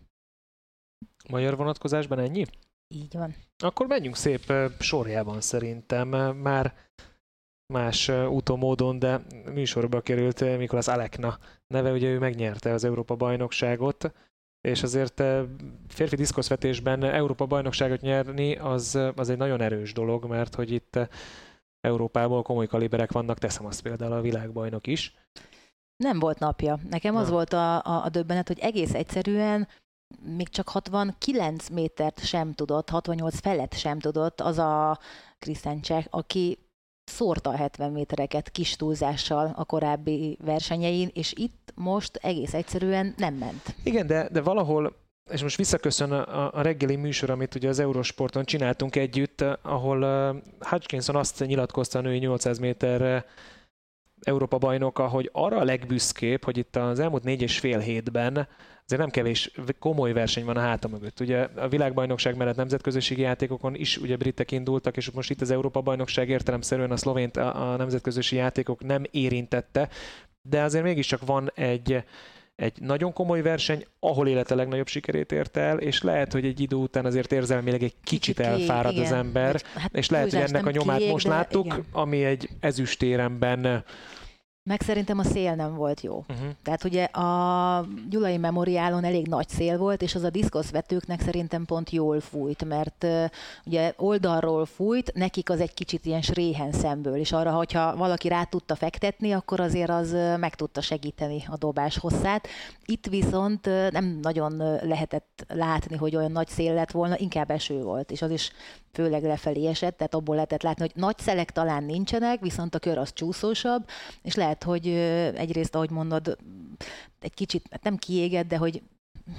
Magyar 1.30 1.56
vonatkozásban 1.56 2.20
ennyi? 2.20 2.46
Így 2.88 3.14
van. 3.14 3.36
Akkor 3.64 3.88
menjünk 3.88 4.16
szép 4.16 4.54
sorjában 4.80 5.42
szerintem. 5.42 6.08
Már 6.38 6.74
más 7.74 8.10
úton, 8.10 8.58
módon, 8.58 9.00
de 9.00 9.22
műsorba 9.54 10.02
került 10.02 10.42
ö, 10.42 10.58
Mikolas 10.58 10.88
Alekna 10.88 11.38
neve, 11.68 11.92
ugye 11.92 12.10
ő 12.10 12.20
megnyerte 12.20 12.72
az 12.72 12.84
Európa 12.84 13.16
bajnokságot, 13.16 14.12
és 14.66 14.84
azért 14.84 15.20
ö, 15.20 15.44
férfi 15.88 16.16
diszkoszvetésben 16.16 17.04
Európa 17.04 17.46
bajnokságot 17.46 18.02
nyerni 18.02 18.56
az, 18.56 18.96
ö, 18.96 19.10
az 19.16 19.30
egy 19.30 19.38
nagyon 19.38 19.62
erős 19.62 19.94
dolog, 19.94 20.26
mert 20.26 20.56
hogy 20.56 20.72
itt 20.72 20.96
ö, 20.96 21.04
Európából 21.82 22.42
komoly 22.42 22.68
kaliberek 22.68 23.12
vannak, 23.12 23.38
teszem 23.38 23.66
azt 23.66 23.82
például 23.82 24.12
a 24.12 24.22
világbajnok 24.22 24.88
is. 24.88 25.16
Nem 26.04 26.20
volt 26.20 26.40
napja. 26.40 26.80
Nekem 26.90 27.16
az 27.16 27.28
Na. 27.28 27.34
volt 27.34 27.54
a, 27.54 27.76
a, 27.76 28.04
a 28.04 28.10
döbbenet, 28.10 28.48
hogy 28.48 28.60
egész 28.60 28.94
egyszerűen 28.94 29.68
még 30.24 30.50
csak 30.50 30.70
69 30.70 31.70
métert 31.70 32.26
sem 32.26 32.54
tudott, 32.54 32.90
68 32.90 33.40
felett 33.40 33.74
sem 33.74 34.00
tudott 34.00 34.42
az 34.42 34.58
a 34.58 35.00
Krisztán 35.40 35.82
Cseh, 35.82 36.06
aki 36.10 36.58
szórta 37.06 37.50
a 37.50 37.56
70 37.56 37.92
métereket 37.92 38.50
kis 38.50 38.76
túlzással 38.76 39.54
a 39.56 39.64
korábbi 39.64 40.38
versenyein, 40.44 41.10
és 41.14 41.34
itt 41.38 41.74
most 41.76 42.16
egész 42.16 42.54
egyszerűen 42.54 43.14
nem 43.18 43.34
ment. 43.34 43.76
Igen, 43.84 44.08
de, 44.08 44.30
de 44.32 44.42
valahol 44.42 45.04
és 45.32 45.42
most 45.42 45.58
visszaköszön 45.58 46.12
a, 46.12 46.54
a 46.54 46.62
reggeli 46.62 46.96
műsor, 46.96 47.30
amit 47.30 47.56
ugye 47.56 47.70
az 47.70 47.80
Eurosporton 47.80 48.46
csináltunk 48.46 48.96
együtt, 48.96 49.42
ahol 49.62 50.02
uh, 50.02 50.42
Hutchinson 50.60 51.16
azt 51.16 51.46
nyilatkozta 51.46 52.00
a 52.00 52.02
női 52.02 52.18
800 52.18 52.58
méterre 52.58 53.26
Európa 54.22 54.58
bajnoka, 54.58 55.08
hogy 55.08 55.30
arra 55.34 55.58
a 55.58 55.64
legbüszkébb, 55.64 56.44
hogy 56.44 56.58
itt 56.58 56.76
az 56.76 57.00
elmúlt 57.00 57.24
négy 57.24 57.42
és 57.42 57.60
fél 57.60 57.80
hétben 57.80 58.48
azért 58.86 59.02
nem 59.02 59.10
kevés 59.10 59.52
komoly 59.80 60.14
verseny 60.14 60.46
van 60.46 60.58
a 60.58 60.60
háta 60.60 60.88
mögött. 60.88 61.20
Ugye 61.20 61.48
a 61.56 61.68
világbajnokság 61.68 62.36
mellett 62.36 62.56
nemzetközösségi 62.56 63.22
játékokon 63.22 63.76
is 63.76 63.98
ugye 63.98 64.16
britek 64.16 64.52
indultak, 64.52 64.98
és 64.98 65.12
most 65.12 65.30
itt 65.30 65.42
az 65.42 65.52
Európa 65.52 65.82
bajnokság 65.82 66.30
értelemszerűen 66.30 66.92
a 66.92 66.98
szlovént 66.98 67.38
a, 67.38 67.72
a 67.72 67.76
nemzetközösségi 67.76 68.42
játékok 68.42 68.84
nem 68.84 69.04
érintette, 69.12 69.90
de 70.42 70.62
azért 70.62 70.84
mégiscsak 70.84 71.26
van 71.26 71.52
egy, 71.56 72.04
egy 72.56 72.82
nagyon 72.82 73.14
komoly 73.14 73.42
verseny, 73.42 73.86
ahol 74.00 74.28
élete 74.28 74.56
legnagyobb 74.56 74.88
sikerét 74.88 75.32
érte 75.32 75.62
el, 75.62 75.78
és 75.78 76.02
lehet, 76.02 76.32
hogy 76.32 76.46
egy 76.46 76.60
idő 76.60 76.76
után 76.76 77.06
azért 77.06 77.32
érzelmileg 77.32 77.84
egy 77.84 77.96
kicsit, 78.04 78.36
kicsit 78.36 78.40
elfárad 78.40 78.92
igen. 78.92 79.06
az 79.06 79.12
ember, 79.12 79.62
hát, 79.76 79.96
és 79.96 80.10
lehet, 80.10 80.32
hogy 80.32 80.42
ennek 80.42 80.66
a 80.66 80.72
nyomát 80.72 80.98
kiég, 80.98 81.12
most 81.12 81.28
láttuk, 81.28 81.66
igen. 81.66 81.86
ami 81.92 82.24
egy 82.24 82.50
ezüstéremben 82.60 83.84
meg 84.68 84.82
szerintem 84.82 85.20
a 85.20 85.24
szél 85.24 85.56
nem 85.56 85.76
volt 85.76 86.02
jó. 86.02 86.24
Uh-huh. 86.30 86.48
Tehát 86.64 86.84
ugye 86.84 87.04
a 87.04 87.86
Gyulai 88.10 88.38
Memoriálon 88.38 89.04
elég 89.04 89.28
nagy 89.28 89.50
szél 89.50 89.78
volt, 89.78 90.02
és 90.02 90.16
az 90.16 90.24
a 90.24 90.30
diszkoszvetőknek 90.30 91.22
szerintem 91.22 91.66
pont 91.66 91.90
jól 91.90 92.20
fújt, 92.20 92.66
mert 92.66 93.04
uh, 93.04 93.26
ugye 93.66 93.94
oldalról 93.98 94.66
fújt, 94.66 95.14
nekik 95.14 95.50
az 95.50 95.60
egy 95.60 95.74
kicsit 95.74 96.06
ilyen 96.06 96.22
sréhen 96.22 96.72
szemből, 96.72 97.16
és 97.16 97.32
arra, 97.32 97.52
hogyha 97.52 97.96
valaki 97.96 98.28
rá 98.28 98.44
tudta 98.44 98.76
fektetni, 98.76 99.32
akkor 99.32 99.60
azért 99.60 99.90
az 99.90 100.12
uh, 100.12 100.38
meg 100.38 100.56
tudta 100.56 100.82
segíteni 100.82 101.44
a 101.50 101.58
dobás 101.58 101.98
hosszát. 101.98 102.48
Itt 102.86 103.06
viszont 103.06 103.68
uh, 103.68 103.92
nem 103.92 104.20
nagyon 104.22 104.58
lehetett 104.82 105.46
látni, 105.48 105.96
hogy 105.96 106.16
olyan 106.16 106.32
nagy 106.32 106.48
szél 106.48 106.74
lett 106.74 106.92
volna, 106.92 107.18
inkább 107.18 107.52
eső 107.52 107.82
volt, 107.82 108.12
és 108.12 108.22
az 108.22 108.32
is 108.32 108.52
főleg 108.96 109.24
lefelé 109.24 109.68
esett, 109.68 109.98
tehát 109.98 110.14
abból 110.14 110.36
lehetett 110.36 110.62
látni, 110.62 110.82
hogy 110.82 111.02
nagy 111.02 111.18
szelek 111.18 111.52
talán 111.52 111.84
nincsenek, 111.84 112.40
viszont 112.40 112.76
a 112.76 112.80
kör 112.80 112.98
az 112.98 113.14
csúszósabb, 113.14 113.88
és 114.22 114.36
lehet, 114.36 114.55
hogy 114.64 114.88
egyrészt, 115.36 115.76
ahogy 115.76 115.90
mondod, 115.90 116.38
egy 117.20 117.34
kicsit 117.34 117.68
hát 117.72 117.84
nem 117.84 117.96
kiégett, 117.96 118.48
de 118.48 118.58
hogy 118.58 118.82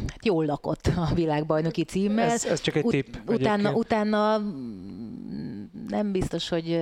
hát 0.08 0.24
jól 0.24 0.44
lakott 0.44 0.86
a 0.96 1.14
világbajnoki 1.14 1.84
címmel. 1.84 2.30
Ez, 2.30 2.44
ez 2.44 2.60
csak 2.60 2.74
egy 2.74 2.84
tipp. 2.84 3.14
Ut- 3.26 3.40
utána, 3.40 3.72
utána 3.72 4.38
nem 5.88 6.12
biztos, 6.12 6.48
hogy 6.48 6.80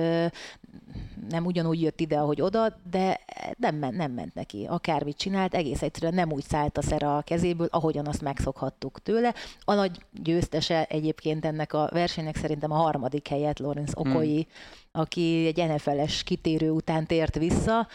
nem 1.29 1.45
ugyanúgy 1.45 1.81
jött 1.81 1.99
ide, 1.99 2.17
ahogy 2.19 2.41
oda, 2.41 2.79
de 2.91 3.19
nem, 3.57 3.75
ment, 3.75 3.97
nem 3.97 4.11
ment 4.11 4.33
neki. 4.33 4.65
Akármit 4.69 5.17
csinált, 5.17 5.53
egész 5.53 5.81
egyszerűen 5.81 6.13
nem 6.13 6.31
úgy 6.31 6.43
szállt 6.43 6.77
a 6.77 6.81
szere 6.81 7.07
a 7.07 7.21
kezéből, 7.21 7.67
ahogyan 7.71 8.07
azt 8.07 8.21
megszokhattuk 8.21 9.01
tőle. 9.03 9.33
A 9.63 9.73
nagy 9.73 10.05
győztese 10.11 10.83
egyébként 10.83 11.45
ennek 11.45 11.73
a 11.73 11.89
versenynek 11.91 12.35
szerintem 12.35 12.71
a 12.71 12.75
harmadik 12.75 13.27
helyet, 13.27 13.59
Lorenz 13.59 13.91
Okoi, 13.95 14.33
hmm. 14.33 15.01
aki 15.01 15.45
egy 15.45 15.69
NFL-es 15.69 16.23
kitérő 16.23 16.69
után 16.69 17.05
tért 17.05 17.35
vissza, 17.35 17.87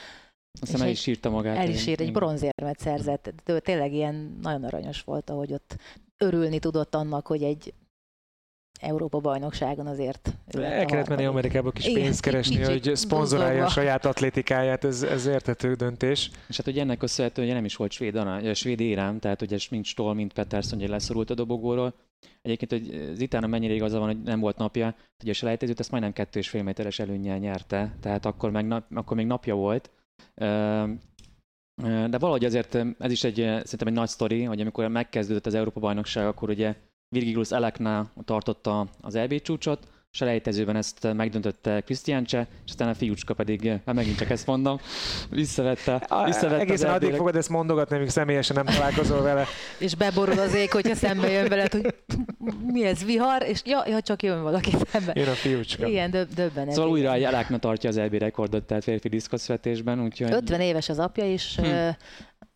aztán 0.61 0.81
el 0.81 0.89
is 0.89 1.07
írta 1.07 1.31
magát. 1.31 1.57
El 1.57 1.69
is 1.69 1.87
írt, 1.87 2.01
egy 2.01 2.13
bronzérmet 2.13 2.79
szerzett. 2.79 3.33
De 3.45 3.61
tényleg 3.61 3.93
ilyen 3.93 4.39
nagyon 4.43 4.65
aranyos 4.65 5.03
volt, 5.03 5.31
ahogy 5.31 5.53
ott 5.53 5.77
örülni 6.19 6.59
tudott 6.59 6.95
annak, 6.95 7.27
hogy 7.27 7.43
egy 7.43 7.75
Európa 8.81 9.19
bajnokságon 9.19 9.87
azért. 9.87 10.37
El 10.47 10.85
kellett 10.85 11.09
menni 11.09 11.25
Amerikába 11.25 11.71
kis 11.71 11.93
pénzt 11.93 12.21
keresni, 12.21 12.57
kicsit 12.57 12.69
hogy 12.69 12.97
szponzorálja 12.97 13.65
a 13.65 13.69
saját 13.69 14.05
atlétikáját, 14.05 14.85
ez, 14.85 15.03
ez 15.03 15.27
értető 15.27 15.75
döntés. 15.75 16.31
És 16.49 16.57
hát 16.57 16.67
ugye 16.67 16.81
ennek 16.81 16.99
köszönhetően 16.99 17.47
hogy 17.47 17.57
nem 17.57 17.65
is 17.65 17.77
volt 17.77 17.93
svéd, 17.93 18.21
svéd 18.55 18.81
érám, 18.81 19.19
tehát 19.19 19.43
ugye 19.43 19.59
mind 19.71 19.85
Stoll, 19.85 20.15
mind 20.15 20.33
Peterson 20.33 20.79
ugye 20.79 20.89
leszorult 20.89 21.31
a 21.31 21.35
dobogóról. 21.35 21.95
Egyébként, 22.43 22.71
hogy 22.71 23.15
Zitána 23.15 23.47
mennyire 23.47 23.75
igaza 23.75 23.99
van, 23.99 24.07
hogy 24.07 24.23
nem 24.23 24.41
volt 24.41 24.57
napja, 24.57 24.95
ugye 25.23 25.31
a 25.31 25.35
selejtezőt 25.35 25.81
ezt 25.81 25.91
majdnem 25.91 26.13
kettő 26.13 26.39
és 26.39 26.49
fél 26.49 26.63
méteres 26.63 26.99
előnnyel 26.99 27.39
nyerte, 27.39 27.97
tehát 28.01 28.27
akkor, 28.27 28.51
meg, 28.51 28.83
akkor 28.95 29.17
még 29.17 29.27
napja 29.27 29.55
volt. 29.55 29.91
De 32.11 32.19
valahogy 32.19 32.45
azért 32.45 32.75
ez 32.99 33.13
is 33.13 33.25
egy, 33.25 33.35
szerintem 33.35 33.87
egy 33.87 33.93
nagy 33.95 34.09
sztori, 34.09 34.43
hogy 34.43 34.61
amikor 34.61 34.89
megkezdődött 34.89 35.47
az 35.47 35.55
Európa-bajnokság, 35.55 36.27
akkor 36.27 36.49
ugye 36.51 36.75
Virgilius 37.09 37.51
Elekna 37.53 38.11
tartotta 38.25 38.89
az 39.01 39.15
EB 39.15 39.41
csúcsot, 39.41 39.89
selejtezőben 40.11 40.77
ezt 40.77 41.13
megdöntötte 41.13 41.81
Krisztiánce, 41.81 42.47
és 42.65 42.71
aztán 42.71 42.89
a 42.89 42.95
fiúcska 42.95 43.35
pedig, 43.35 43.69
hát 43.87 43.95
megint 43.95 44.19
csak 44.19 44.31
ezt 44.31 44.47
mondom, 44.47 44.81
visszavette. 45.31 46.09
visszavette 46.25 46.63
Egészen 46.63 46.91
addig 46.91 47.15
fogod 47.15 47.37
ezt 47.37 47.49
mondogatni, 47.49 47.97
amíg 47.97 48.09
személyesen 48.09 48.57
nem 48.65 48.75
találkozol 48.75 49.23
vele. 49.23 49.47
és 49.79 49.95
beborul 49.95 50.39
az 50.39 50.55
ég, 50.55 50.71
hogyha 50.71 50.95
szembe 50.95 51.31
jön 51.31 51.49
veled, 51.49 51.73
hogy 51.73 51.95
mi 52.73 52.85
ez, 52.85 53.05
vihar, 53.05 53.43
és 53.43 53.63
ja, 53.65 53.83
ja 53.87 54.01
csak 54.01 54.23
jön 54.23 54.43
valaki 54.43 54.71
szembe. 54.91 55.13
Jön 55.15 55.29
a 55.29 55.33
fiúcska. 55.33 55.87
Igen, 55.87 56.11
döb- 56.11 56.35
döbbenet. 56.35 56.75
Szóval 56.75 56.91
újra 56.91 57.13
egy 57.13 57.23
Elákna 57.23 57.59
tartja 57.59 57.89
az 57.89 57.97
EB 57.97 58.15
rekordot, 58.15 58.63
tehát 58.63 58.85
férfi 58.85 59.09
diszkoszvetésben, 59.09 60.03
úgyhogy... 60.03 60.33
50 60.33 60.61
éves 60.61 60.89
az 60.89 60.99
apja, 60.99 61.25
és 61.25 61.57
hm 61.57 61.89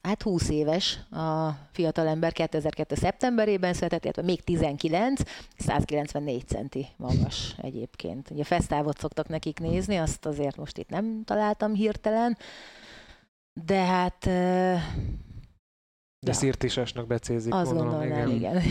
hát 0.05 0.23
20 0.23 0.49
éves 0.49 0.99
a 1.11 1.51
fiatalember 1.73 2.33
2002. 2.33 2.95
szeptemberében 2.95 3.73
született, 3.73 4.03
illetve 4.05 4.23
még 4.23 4.45
19, 4.45 5.21
194 5.57 6.47
centi 6.47 6.87
magas 6.97 7.55
egyébként. 7.63 8.31
Ugye 8.31 8.45
fesztávot 8.45 8.99
szoktak 8.99 9.29
nekik 9.29 9.59
nézni, 9.59 9.97
azt 9.97 10.27
azért 10.27 10.57
most 10.57 10.79
itt 10.79 10.89
nem 10.89 11.23
találtam 11.25 11.75
hirtelen, 11.75 12.37
de 13.67 13.85
hát 13.85 14.29
de 16.25 16.31
ja. 16.31 16.39
szirtisasnak 16.39 17.07
becézik, 17.07 17.55
Azt 17.55 17.73
gondolom, 17.73 18.03
igen. 18.03 18.31
igen. 18.31 18.63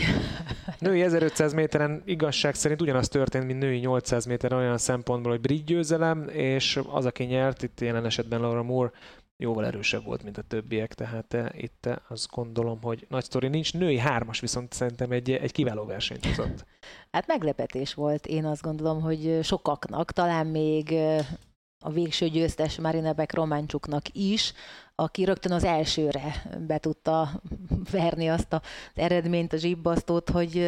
Női 0.78 1.02
1500 1.02 1.52
méteren 1.52 2.02
igazság 2.04 2.54
szerint 2.54 2.80
ugyanaz 2.80 3.08
történt, 3.08 3.46
mint 3.46 3.58
női 3.58 3.78
800 3.78 4.24
méteren 4.24 4.58
olyan 4.58 4.78
szempontból, 4.78 5.32
hogy 5.32 5.40
brit 5.40 5.64
győzelem, 5.64 6.28
és 6.28 6.80
az, 6.92 7.06
aki 7.06 7.24
nyert, 7.24 7.62
itt 7.62 7.80
jelen 7.80 8.04
esetben 8.04 8.40
Laura 8.40 8.62
Moore 8.62 8.90
jóval 9.44 9.66
erősebb 9.66 10.04
volt, 10.04 10.22
mint 10.22 10.38
a 10.38 10.42
többiek, 10.42 10.94
tehát 10.94 11.34
eh, 11.34 11.46
itt 11.52 11.86
eh, 11.86 11.96
azt 12.08 12.28
gondolom, 12.30 12.82
hogy 12.82 13.06
nagy 13.08 13.24
sztori 13.24 13.48
nincs. 13.48 13.72
Női 13.74 13.98
hármas 13.98 14.40
viszont 14.40 14.72
szerintem 14.72 15.10
egy, 15.10 15.30
egy 15.30 15.52
kiváló 15.52 15.84
versenyt 15.84 16.26
hozott. 16.26 16.64
Hát 17.10 17.26
meglepetés 17.26 17.94
volt, 17.94 18.26
én 18.26 18.44
azt 18.44 18.62
gondolom, 18.62 19.00
hogy 19.00 19.38
sokaknak, 19.42 20.12
talán 20.12 20.46
még 20.46 20.92
eh, 20.92 21.26
a 21.84 21.90
végső 21.90 22.28
győztes 22.28 22.78
Marinebek 22.78 23.34
Románcsuknak 23.34 24.02
is, 24.12 24.52
aki 24.94 25.24
rögtön 25.24 25.52
az 25.52 25.64
elsőre 25.64 26.42
be 26.66 26.78
tudta 26.78 27.42
verni 27.90 28.28
azt 28.28 28.52
az 28.52 28.60
eredményt, 28.94 29.52
a 29.52 29.56
zsibbasztót, 29.56 30.30
hogy 30.30 30.58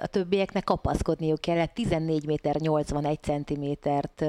a 0.00 0.06
többieknek 0.06 0.64
kapaszkodniuk 0.64 1.40
kellett. 1.40 1.74
14 1.74 2.26
méter 2.26 2.56
81 2.56 3.22
centimétert 3.22 4.24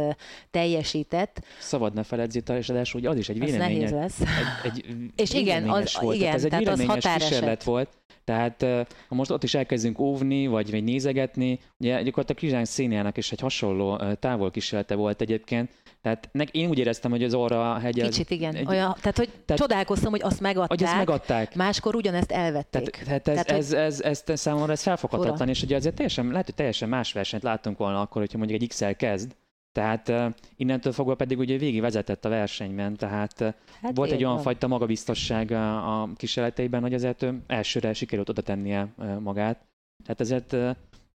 teljesített. 0.52 1.44
Szabad 1.60 1.94
ne 1.94 2.04
feled, 2.04 2.32
Zita, 2.32 2.58
és 2.58 2.70
az, 2.70 2.92
hogy 2.92 3.06
az 3.06 3.18
is 3.18 3.30
egy 3.30 3.40
véleményes. 3.40 3.90
nehéz 3.90 3.92
lesz. 3.92 4.20
Egy, 4.64 4.86
egy 4.86 4.96
és 5.24 5.34
igen, 5.34 5.70
az, 5.70 5.98
volt. 6.02 6.16
igen, 6.16 6.26
tehát 6.26 6.36
ez 6.36 6.44
egy 6.44 6.88
tehát 6.88 7.06
az 7.06 7.14
kísérlet 7.14 7.64
volt. 7.64 7.90
Tehát 8.24 8.66
ha 9.08 9.16
most 9.16 9.32
ott 9.32 9.44
is 9.44 9.54
elkezdünk 9.54 10.00
óvni, 10.00 10.48
vagy, 10.48 10.72
vagy 10.72 10.84
nézegetni, 10.84 11.60
ugye 11.78 12.02
gyakorlatilag 12.02 12.38
Krizsánk 12.38 12.66
szénjának 12.66 13.18
is 13.18 13.32
egy 13.32 13.40
hasonló 13.40 14.02
távol 14.20 14.52
kísérlete 14.52 14.96
volt 14.96 15.22
egyébként, 15.22 15.72
tehát 16.06 16.30
én 16.52 16.70
úgy 16.70 16.78
éreztem, 16.78 17.12
hogy 17.12 17.24
az 17.24 17.34
orra 17.34 17.78
hegy... 17.80 18.02
Kicsit 18.02 18.30
igen. 18.30 18.56
Egy, 18.56 18.68
Olyan, 18.68 18.96
tehát, 19.02 19.18
hogy 19.18 19.30
tehát, 19.46 19.62
csodálkoztam, 19.62 20.12
hogy 20.12 20.22
azt 20.24 20.40
megadták. 20.40 20.80
Hogy 20.80 20.84
azt 20.84 20.96
megadták. 20.96 21.56
Máskor 21.56 21.96
ugyanezt 21.96 22.32
elvették. 22.32 22.90
Tehát, 23.04 23.24
tehát, 23.24 23.28
ez, 23.28 23.46
tehát 23.46 23.60
ez, 23.62 23.74
ez, 23.74 24.02
ez, 24.02 24.24
ez, 24.26 24.40
számomra 24.40 24.72
ez 24.72 24.82
felfoghatatlan, 24.82 25.50
és 25.50 25.62
ugye 25.62 25.76
azért 25.76 25.96
teljesen, 25.96 26.28
lehet, 26.28 26.46
hogy 26.46 26.56
teljesen 26.56 26.90
más 26.90 27.14
versenyt 27.14 27.44
láttunk 27.44 27.78
volna 27.78 28.02
akkor, 28.02 28.22
hogyha 28.22 28.38
mondjuk 28.38 28.62
egy 28.62 28.68
XL 28.68 28.86
kezd, 28.86 29.36
tehát 29.72 30.10
uh, 30.10 30.26
innentől 30.56 30.94
fogva 30.94 31.16
pedig 31.16 31.40
ugye 31.40 31.58
végig 31.58 31.82
vezetett 31.82 32.26
a 32.26 32.30
versenyben, 32.30 32.96
tehát 32.96 33.42
uh, 33.42 33.54
hát 33.82 33.96
volt 33.96 34.12
egy 34.12 34.24
olyan 34.24 34.34
van. 34.34 34.44
fajta 34.44 34.68
magabiztosság 34.68 35.52
a, 35.52 36.02
a 36.02 36.10
kísérleteiben, 36.16 36.82
hogy 36.82 36.94
azért 36.94 37.26
elsőre 37.48 37.94
sikerült 37.94 38.30
oda 38.30 38.42
tennie 38.42 38.88
uh, 38.98 39.20
magát. 39.20 39.66
Tehát 40.04 40.22
ezért 40.22 40.54
uh, 40.54 40.70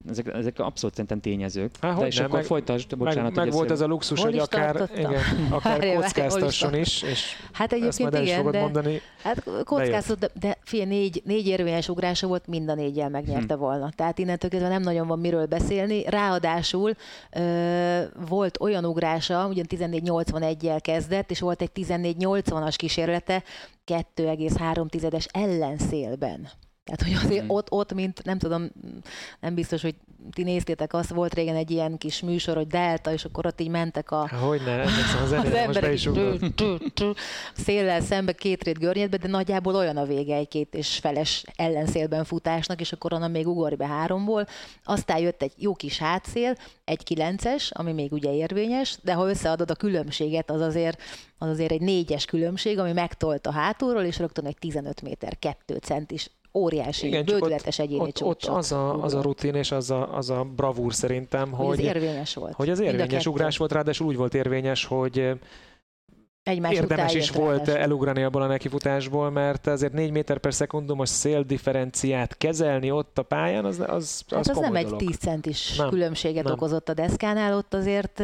ezek, 0.10 0.28
ezek 0.28 0.60
abszolút 0.60 0.96
szerintem 0.96 1.20
tényezők. 1.20 1.72
Há, 1.82 1.94
De 1.94 2.06
és 2.06 2.20
akkor 2.20 2.30
meg, 2.30 2.44
folytasd, 2.44 2.98
bocsánat. 2.98 3.36
Meg, 3.36 3.46
meg 3.46 3.54
volt 3.54 3.72
ez 3.72 3.82
a 3.82 3.86
luxus, 3.86 4.22
hogy 4.22 4.38
akár, 4.38 4.90
igen, 4.96 5.14
akár 5.50 5.80
Hárjá, 5.80 5.96
kockáztasson 5.96 6.76
is, 6.76 7.02
és 7.02 7.36
hát 7.52 7.74
egyébként 7.74 8.14
ezt 8.14 8.24
igen, 8.24 8.52
de, 8.52 8.60
mondani. 8.60 9.02
Hát 9.24 9.44
kockáztat, 9.64 10.20
de, 10.20 10.30
de 10.40 10.58
figyelj, 10.64 10.90
négy, 10.90 11.22
négy 11.26 11.48
érvényes 11.48 11.90
ugrása 11.90 12.28
volt, 12.28 12.48
mind 12.48 12.70
a 12.70 12.76
négyel 12.76 13.10
megnyerte 13.10 13.54
hm. 13.54 13.60
volna. 13.60 13.90
Tehát 13.96 14.20
innentől 14.20 14.50
kezdve 14.50 14.70
nem 14.70 14.82
nagyon 14.82 15.08
van 15.08 15.20
miről 15.20 15.46
beszélni. 15.46 16.04
Ráadásul 16.10 16.94
ö, 17.32 18.02
volt 18.28 18.62
olyan 18.62 18.86
ugrása, 18.86 19.48
ugyan 19.48 19.66
1481-jel 19.70 20.80
kezdett, 20.82 21.32
és 21.32 21.40
volt 21.40 21.62
egy 21.62 21.72
1480-as 21.76 22.74
kísérlete, 22.78 23.44
2,3-es 23.88 25.26
ellenszélben. 25.32 26.50
Tehát, 26.86 27.02
hogy 27.02 27.26
azért 27.26 27.44
mm. 27.44 27.50
ott, 27.50 27.72
ott, 27.72 27.94
mint 27.94 28.24
nem 28.24 28.38
tudom, 28.38 28.72
nem 29.40 29.56
biztos, 29.56 29.82
hogy 29.82 29.96
ti 30.32 30.44
néztétek, 30.44 30.94
azt 30.94 31.10
volt 31.10 31.34
régen 31.34 31.56
egy 31.56 31.72
ilyen 31.72 31.98
kis 31.98 32.22
műsor, 32.22 32.56
hogy 32.56 32.68
Delta, 32.68 33.12
és 33.12 33.26
akkor 33.26 33.46
ott 33.46 33.62
így 33.62 33.70
mentek 33.70 34.12
a... 34.12 34.28
Hogy 34.28 34.62
ne, 34.66 34.82
az, 34.82 34.90
az 35.24 35.32
emberek 35.32 35.94
is 35.94 36.10
széllel 37.54 38.02
szembe 38.02 38.34
két 38.34 38.64
rét 38.64 38.80
görnyedbe, 38.80 39.18
de 39.18 39.28
nagyjából 39.28 39.76
olyan 39.76 39.98
a 39.98 40.06
vége 40.06 40.36
egy 40.36 40.48
két 40.48 40.76
és 40.76 40.98
feles 40.98 41.44
ellenszélben 41.56 42.24
futásnak, 42.24 42.80
és 42.80 42.92
akkor 42.92 43.14
onnan 43.14 43.32
még 43.32 43.48
ugorj 43.48 43.76
be 43.76 43.88
háromból. 43.88 44.48
Aztán 44.84 45.20
jött 45.20 45.42
egy 45.42 45.54
jó 45.58 45.74
kis 45.74 45.98
hátszél, 45.98 46.58
egy 46.84 47.04
kilences, 47.04 47.72
ami 47.72 47.94
még 47.94 48.12
ugye 48.12 48.34
érvényes, 48.34 48.98
de 49.02 49.14
ha 49.14 49.30
összeadod 49.30 49.72
a 49.72 49.76
különbséget, 49.76 50.52
az 50.52 50.62
azért, 50.62 51.02
az 51.38 51.50
azért 51.50 51.72
egy 51.72 51.82
négyes 51.82 52.26
különbség, 52.26 52.80
ami 52.80 52.92
megtolt 52.92 53.48
a 53.48 53.52
hátulról, 53.52 54.04
és 54.04 54.20
rögtön 54.20 54.46
egy 54.46 54.58
15 54.60 55.02
méter, 55.02 55.40
2 55.40 55.76
centis 55.76 56.30
óriási, 56.56 57.08
Igen, 57.08 57.26
bődületes 57.26 57.80
egyéni 57.80 58.02
ott, 58.02 58.24
ott 58.24 58.44
az, 58.44 58.72
a, 58.72 59.04
az 59.04 59.14
a 59.14 59.22
rutin 59.22 59.56
és 59.56 59.72
az 59.72 59.92
a, 59.92 60.16
az 60.16 60.30
a 60.30 60.44
bravúr 60.56 60.94
szerintem, 60.94 61.52
hogy, 61.52 61.66
hogy 61.66 61.80
az 61.80 61.96
érvényes 61.96 62.34
volt. 62.34 62.54
Hogy 62.54 62.70
az 62.70 62.80
érvényes 62.80 63.26
ugrás 63.26 63.58
volt, 63.58 63.72
ráadásul 63.72 64.08
úgy 64.08 64.16
volt 64.16 64.34
érvényes, 64.34 64.86
hogy 64.86 65.38
Egymás 66.46 66.74
érdemes 66.74 67.14
is 67.14 67.30
volt 67.30 67.68
elugrani 67.68 68.24
abból 68.24 68.42
a 68.42 68.48
nekifutásból, 68.48 69.30
mert 69.30 69.68
azért 69.68 69.94
4 69.94 70.12
méter 70.12 70.38
per 70.38 70.54
szekundumos 70.54 71.10
széldifferenciát 71.10 72.38
kezelni 72.38 72.92
ott 72.92 73.18
a 73.18 73.24
pályán, 73.24 73.66
az, 73.66 73.80
az, 73.80 73.88
az, 73.88 74.24
hát 74.30 74.40
az 74.50 74.58
nem 74.58 74.74
dolog. 74.74 75.02
egy 75.02 75.08
10 75.08 75.18
centis 75.18 75.76
nem, 75.76 75.90
különbséget 75.90 76.44
nem. 76.44 76.54
okozott 76.54 76.90
a 76.90 76.94
deszkánál, 76.94 77.58
ott 77.58 77.74
azért 77.74 78.24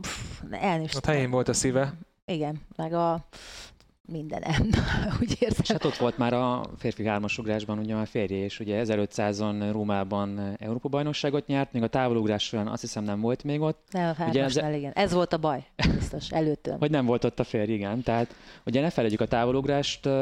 pff, 0.00 0.40
elnést. 0.50 0.96
Ott 0.96 1.04
helyén 1.04 1.30
volt 1.30 1.48
a 1.48 1.52
szíve. 1.52 1.94
Igen, 2.24 2.60
meg 2.76 2.92
a 2.92 3.24
mindenem, 4.10 4.68
úgy 5.20 5.36
érzem. 5.38 5.60
És 5.62 5.70
hát 5.70 5.84
ott 5.84 5.96
volt 5.96 6.18
már 6.18 6.32
a 6.32 6.62
férfi 6.76 7.06
hármasugrásban 7.06 7.78
ugye 7.78 7.94
a 7.94 8.04
férje, 8.04 8.44
és 8.44 8.60
ugye 8.60 8.82
1500-on 8.86 9.68
Rómában 9.72 10.56
Európa 10.58 10.88
bajnokságot 10.88 11.46
nyert, 11.46 11.72
még 11.72 11.82
a 11.82 11.88
távolugrás 11.88 12.42
során 12.42 12.68
azt 12.68 12.80
hiszem 12.80 13.04
nem 13.04 13.20
volt 13.20 13.44
még 13.44 13.60
ott. 13.60 13.86
Nem, 13.90 14.14
a 14.18 14.24
ugye 14.28 14.42
ez... 14.42 14.56
igen. 14.56 14.92
Ez 14.92 15.12
volt 15.12 15.32
a 15.32 15.38
baj, 15.38 15.64
biztos, 15.94 16.30
előttől. 16.30 16.76
hogy 16.78 16.90
nem 16.90 17.06
volt 17.06 17.24
ott 17.24 17.40
a 17.40 17.44
férj, 17.44 17.72
igen. 17.72 18.02
Tehát 18.02 18.34
ugye 18.64 18.80
ne 18.80 18.90
felejtjük 18.90 19.20
a 19.20 19.26
távolugrást 19.26 20.06
uh, 20.06 20.12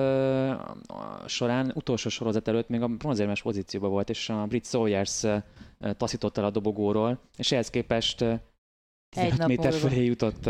során, 1.26 1.72
utolsó 1.74 2.09
sorozat 2.09 2.49
előtt 2.49 2.68
még 2.68 2.82
a 2.82 2.86
bronzérmes 2.86 3.43
pozícióban 3.43 3.91
volt, 3.91 4.11
és 4.11 4.28
a 4.28 4.47
Brit 4.49 4.66
Sawyers 4.66 5.22
uh, 5.22 5.43
taszított 5.97 6.39
el 6.39 6.45
a 6.45 6.51
dobogóról, 6.51 7.18
és 7.36 7.53
ehhez 7.53 7.70
képest 7.70 8.24
egy 9.17 9.39
nap 9.39 9.49
méter 9.49 9.73
múlva. 9.73 9.89
fölé 9.89 10.05
jutott. 10.05 10.47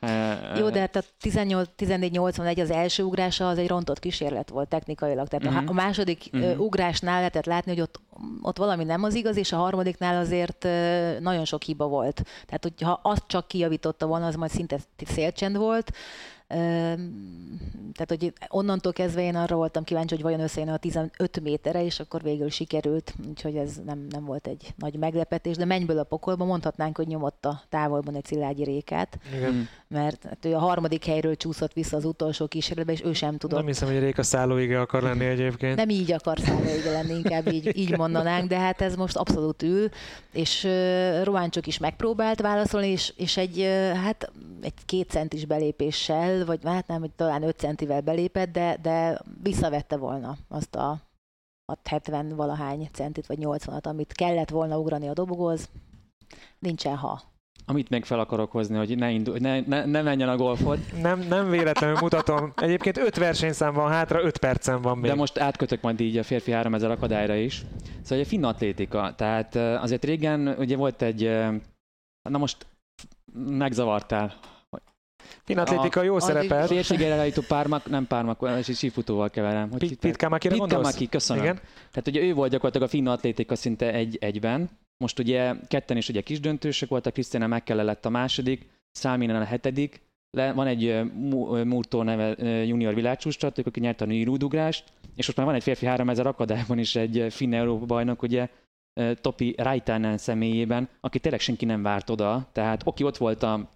Uh, 0.00 0.58
Jó, 0.58 0.70
de 0.70 0.80
hát 0.80 0.96
a 0.96 1.02
14-81 1.22 2.60
az 2.60 2.70
első 2.70 3.02
ugrása 3.02 3.48
az 3.48 3.58
egy 3.58 3.68
rontott 3.68 3.98
kísérlet 3.98 4.48
volt 4.48 4.68
technikailag. 4.68 5.28
Tehát 5.28 5.46
uh-huh. 5.46 5.70
a 5.70 5.72
második 5.72 6.28
uh-huh. 6.32 6.60
ugrásnál 6.60 7.16
lehetett 7.16 7.46
látni, 7.46 7.70
hogy 7.70 7.80
ott, 7.80 8.00
ott 8.42 8.56
valami 8.56 8.84
nem 8.84 9.02
az 9.02 9.14
igaz, 9.14 9.36
és 9.36 9.52
a 9.52 9.56
harmadiknál 9.56 10.16
azért 10.16 10.62
nagyon 11.20 11.44
sok 11.44 11.62
hiba 11.62 11.86
volt. 11.86 12.22
Tehát, 12.46 12.62
hogyha 12.62 13.00
azt 13.02 13.24
csak 13.26 13.48
kijavította 13.48 14.06
volna, 14.06 14.26
az 14.26 14.34
majd 14.34 14.50
szinte 14.50 14.78
szélcsend 15.06 15.56
volt 15.56 15.92
tehát, 16.48 18.06
hogy 18.08 18.32
onnantól 18.48 18.92
kezdve 18.92 19.22
én 19.22 19.34
arra 19.34 19.56
voltam 19.56 19.84
kíváncsi, 19.84 20.14
hogy 20.14 20.22
vajon 20.22 20.40
összejön 20.40 20.68
a 20.68 20.76
15 20.76 21.40
méterre, 21.42 21.84
és 21.84 22.00
akkor 22.00 22.22
végül 22.22 22.50
sikerült, 22.50 23.14
úgyhogy 23.28 23.56
ez 23.56 23.80
nem, 23.86 24.06
nem 24.10 24.24
volt 24.24 24.46
egy 24.46 24.74
nagy 24.76 24.94
meglepetés, 24.94 25.56
de 25.56 25.64
mennyből 25.64 25.98
a 25.98 26.04
pokolba 26.04 26.44
mondhatnánk, 26.44 26.96
hogy 26.96 27.06
nyomott 27.06 27.44
a 27.44 27.62
távolban 27.68 28.14
egy 28.14 28.24
Szilágyi 28.24 28.64
Rékát, 28.64 29.18
Igen. 29.36 29.68
mert 29.88 30.24
hát 30.24 30.44
ő 30.44 30.54
a 30.54 30.58
harmadik 30.58 31.04
helyről 31.04 31.36
csúszott 31.36 31.72
vissza 31.72 31.96
az 31.96 32.04
utolsó 32.04 32.46
kísérletbe, 32.46 32.92
és 32.92 33.02
ő 33.04 33.12
sem 33.12 33.36
tudott. 33.36 33.58
Nem 33.58 33.66
hiszem, 33.66 33.88
hogy 33.88 33.98
Réka 33.98 34.22
szállóige 34.22 34.80
akar 34.80 35.02
lenni 35.02 35.24
egyébként. 35.24 35.76
Nem 35.76 35.88
így 35.88 36.12
akar 36.12 36.38
szállóige 36.38 36.90
lenni, 36.90 37.14
inkább 37.14 37.52
így, 37.52 37.76
így 37.78 37.96
mondanánk, 37.96 38.48
de 38.48 38.58
hát 38.58 38.80
ez 38.80 38.96
most 38.96 39.16
abszolút 39.16 39.62
ül, 39.62 39.88
és 40.32 40.64
uh, 40.64 41.24
Roáncsok 41.24 41.66
is 41.66 41.78
megpróbált 41.78 42.40
válaszolni, 42.40 42.88
és, 42.88 43.12
és 43.16 43.36
egy, 43.36 43.58
uh, 43.58 43.92
hát 43.92 44.32
egy 44.60 44.74
két 44.86 45.10
centis 45.10 45.44
belépéssel 45.44 46.37
vagy 46.44 46.60
hát 46.64 46.86
nem, 46.86 47.00
hogy 47.00 47.10
talán 47.10 47.42
5 47.42 47.58
centivel 47.58 48.00
belépett, 48.00 48.52
de, 48.52 48.76
de 48.82 49.20
visszavette 49.42 49.96
volna 49.96 50.36
azt 50.48 50.74
a 50.74 50.98
70 51.84 52.36
valahány 52.36 52.88
centit, 52.92 53.26
vagy 53.26 53.38
80-at, 53.40 53.82
amit 53.82 54.12
kellett 54.12 54.50
volna 54.50 54.78
ugrani 54.78 55.08
a 55.08 55.12
dobogóz. 55.12 55.68
Nincsen 56.58 56.96
ha. 56.96 57.20
Amit 57.66 57.88
meg 57.88 58.04
fel 58.04 58.18
akarok 58.18 58.50
hozni, 58.50 58.76
hogy 58.76 58.96
ne, 58.96 59.10
indul, 59.10 59.36
ne, 59.38 59.60
ne, 59.60 59.84
ne 59.84 60.02
menjen 60.02 60.28
a 60.28 60.36
golfot. 60.36 60.78
Nem, 61.02 61.20
nem 61.20 61.50
véletlenül 61.50 61.96
mutatom. 62.00 62.52
Egyébként 62.56 62.96
öt 62.96 63.16
versenyszám 63.16 63.74
van 63.74 63.90
hátra, 63.90 64.22
öt 64.22 64.38
percen 64.38 64.82
van 64.82 64.98
még. 64.98 65.10
De 65.10 65.16
most 65.16 65.38
átkötök 65.38 65.80
majd 65.80 66.00
így 66.00 66.16
a 66.16 66.22
férfi 66.22 66.50
3000 66.50 66.90
akadályra 66.90 67.34
is. 67.34 67.64
Szóval 68.02 68.24
a 68.24 68.26
finn 68.26 68.44
atlétika. 68.44 69.14
Tehát 69.16 69.54
azért 69.54 70.04
régen 70.04 70.48
ugye 70.58 70.76
volt 70.76 71.02
egy, 71.02 71.22
na 72.28 72.38
most 72.38 72.66
megzavartál, 73.34 74.34
Atlétika 75.54 76.02
jó 76.02 76.18
szerepel. 76.18 76.66
Férségére 76.66 77.14
állító 77.14 77.42
pármak, 77.48 77.90
nem 77.90 78.06
pármak, 78.06 78.50
és 78.58 78.78
sífutóval 78.78 79.30
keverem. 79.30 79.70
Hogy 79.70 79.78
Pit, 79.78 79.98
Pitkámakire 79.98 80.54
Pitkámaki, 80.54 81.08
köszönöm. 81.08 81.42
Igen? 81.42 81.56
Tehát 81.90 82.08
ugye 82.08 82.20
ő 82.20 82.34
volt 82.34 82.50
gyakorlatilag 82.50 82.88
a 82.88 82.90
finn 82.90 83.06
atlétika 83.06 83.56
szinte 83.56 83.92
egy, 83.92 84.16
egyben. 84.20 84.70
Most 84.96 85.18
ugye 85.18 85.54
ketten 85.68 85.96
is 85.96 86.08
ugye 86.08 86.20
kis 86.20 86.40
döntősök 86.40 86.88
voltak, 86.88 87.12
Krisztina 87.12 87.46
Mekkele 87.46 87.82
lett 87.82 88.04
a 88.04 88.08
második, 88.08 88.66
Száminen 88.90 89.40
a 89.40 89.44
hetedik, 89.44 90.00
le, 90.30 90.52
van 90.52 90.66
egy 90.66 91.12
Murtó 91.64 92.02
neve 92.02 92.34
junior 92.64 92.94
világcsúcstartók, 92.94 93.66
aki 93.66 93.80
nyerte 93.80 94.04
a 94.04 94.06
női 94.06 94.24
rúdugrást, 94.24 94.84
és 95.16 95.26
most 95.26 95.36
már 95.36 95.46
van 95.46 95.54
egy 95.54 95.62
férfi 95.62 95.86
3000 95.86 96.26
akadályban 96.26 96.78
is 96.78 96.96
egy 96.96 97.26
finn 97.30 97.54
Európa 97.54 97.84
bajnok, 97.84 98.22
ugye 98.22 98.48
Topi 99.20 99.54
Raitanen 99.58 100.18
személyében, 100.18 100.88
aki 101.00 101.18
tényleg 101.18 101.40
senki 101.40 101.64
nem 101.64 101.82
várt 101.82 102.10
oda, 102.10 102.48
tehát 102.52 102.80
oki 102.84 103.04
ott 103.04 103.16
volt 103.16 103.42
a 103.42 103.68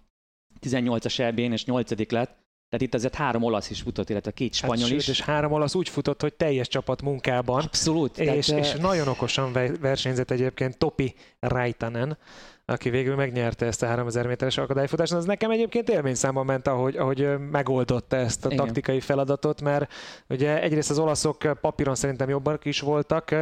18-as 0.63 1.19
elbén 1.19 1.51
és 1.51 1.65
8 1.65 2.11
lett, 2.11 2.41
tehát 2.73 2.87
itt 2.87 2.93
azért 2.93 3.15
három 3.15 3.43
olasz 3.43 3.69
is 3.69 3.81
futott, 3.81 4.09
illetve 4.09 4.31
két 4.31 4.55
hát 4.55 4.63
spanyol 4.63 4.89
hát, 4.89 4.97
is. 4.97 5.07
És 5.07 5.21
három 5.21 5.51
olasz 5.51 5.75
úgy 5.75 5.89
futott, 5.89 6.21
hogy 6.21 6.33
teljes 6.33 6.67
csapat 6.67 7.01
munkában. 7.01 7.61
Abszolút. 7.63 8.17
És, 8.17 8.45
tehát, 8.45 8.63
és 8.63 8.73
nagyon 8.73 9.07
okosan 9.07 9.51
versenyzett 9.81 10.31
egyébként 10.31 10.77
Topi 10.77 11.15
Raitanen, 11.39 12.17
aki 12.65 12.89
végül 12.89 13.15
megnyerte 13.15 13.65
ezt 13.65 13.83
a 13.83 13.85
3000 13.85 14.27
méteres 14.27 14.57
akadályfutást. 14.57 15.11
Az 15.11 15.25
nekem 15.25 15.51
egyébként 15.51 15.89
élményszámban 15.89 16.45
ment, 16.45 16.67
ahogy, 16.67 16.97
ahogy 16.97 17.27
megoldotta 17.51 18.15
ezt 18.15 18.45
a 18.45 18.51
Igen. 18.51 18.65
taktikai 18.65 18.99
feladatot, 18.99 19.61
mert 19.61 19.93
ugye 20.29 20.61
egyrészt 20.61 20.89
az 20.89 20.99
olaszok 20.99 21.37
papíron 21.61 21.95
szerintem 21.95 22.29
jobbak 22.29 22.65
is 22.65 22.79
voltak, 22.79 23.35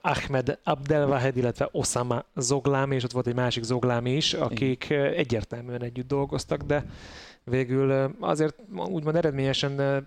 Ahmed 0.00 0.58
Abdelvahed, 0.64 1.36
illetve 1.36 1.68
Osama 1.72 2.24
Zoglami, 2.34 2.94
és 2.94 3.04
ott 3.04 3.12
volt 3.12 3.26
egy 3.26 3.34
másik 3.34 3.62
Zoglami 3.62 4.10
is, 4.10 4.34
akik 4.34 4.90
egyértelműen 4.90 5.82
együtt 5.82 6.08
dolgoztak, 6.08 6.62
de 6.62 6.84
végül 7.44 8.16
azért 8.20 8.62
úgymond 8.70 9.16
eredményesen 9.16 10.04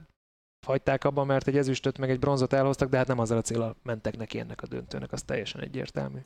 hagyták 0.66 1.03
abban, 1.03 1.26
mert 1.26 1.47
egy 1.47 1.57
ezüstöt 1.57 1.97
meg 1.97 2.10
egy 2.10 2.20
bronzot 2.20 2.53
elhoztak, 2.53 2.89
de 2.89 2.97
hát 2.97 3.07
nem 3.07 3.20
azzal 3.20 3.38
a 3.38 3.41
célral 3.41 3.76
mentek 3.84 4.18
neki 4.18 4.39
ennek 4.39 4.62
a 4.62 4.68
döntőnek, 4.68 5.12
az 5.12 5.24
teljesen 5.24 5.62
egyértelmű. 5.62 6.20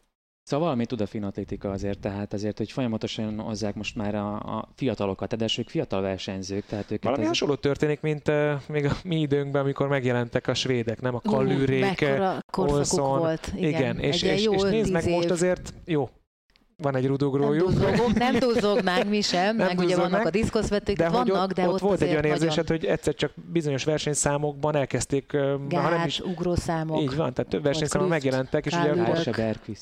Szóval 0.44 0.66
valami 0.66 0.86
tud 0.86 1.02
a 1.02 1.06
finatlétika 1.06 1.70
azért, 1.70 2.00
tehát 2.00 2.34
azért, 2.34 2.58
hogy 2.58 2.72
folyamatosan 2.72 3.40
hozzák 3.40 3.76
most 3.76 3.96
már 3.96 4.16
a, 4.16 4.34
a 4.36 4.70
fiatalokat, 4.76 5.36
de 5.36 5.46
ők 5.58 5.70
fiatal 5.70 6.02
versenyzők. 6.02 6.66
Tehát 6.66 6.92
őket 6.92 7.04
Valami 7.04 7.22
ez... 7.22 7.28
hasonló 7.28 7.56
történik, 7.56 8.02
mint 8.02 8.28
uh, 8.28 8.54
még 8.68 8.86
a 8.86 8.92
mi 9.04 9.20
időnkben, 9.20 9.62
amikor 9.62 9.88
megjelentek 9.88 10.48
a 10.48 10.54
svédek, 10.54 11.02
nem 11.02 11.16
a 11.16 11.20
Kallűrék, 11.20 12.06
Olson. 12.58 13.20
volt. 13.20 13.52
Igen, 13.56 13.68
igen 13.68 14.00
és, 14.00 14.22
és, 14.22 14.46
és 14.46 14.62
nézd 14.62 14.92
meg 14.92 15.10
most 15.10 15.30
azért, 15.30 15.74
jó, 15.86 16.10
van 16.78 16.96
egy 16.96 17.06
rudogrójuk. 17.06 17.80
Nem, 17.80 18.10
nem 18.14 18.40
duzzognánk 18.40 19.10
mi 19.10 19.22
sem, 19.22 19.56
nem 19.56 19.68
meg 19.68 19.80
ugye 19.80 19.96
vannak 19.96 20.26
a 20.26 20.30
diszkoszvetők, 20.30 20.98
de 20.98 21.10
vannak, 21.10 21.44
ott, 21.44 21.54
de 21.54 21.68
ott, 21.68 21.74
ott 21.74 21.80
volt 21.80 22.02
egy 22.02 22.10
olyan 22.10 22.24
érzésed, 22.24 22.56
nagyon... 22.56 22.78
hogy 22.78 22.86
egyszer 22.86 23.16
csak 23.16 23.32
bizonyos 23.52 23.84
versenyszámokban 23.84 24.76
elkezdték... 24.76 25.32
Gát, 25.68 25.90
nem 25.90 26.06
is, 26.06 26.20
ugrószámok. 26.20 27.02
Így 27.02 27.16
van, 27.16 27.34
tehát 27.34 27.52
több 27.52 27.64
versenyszámok 27.64 28.10
megjelentek, 28.10 28.66
és 28.66 28.74
ugye... 28.74 28.92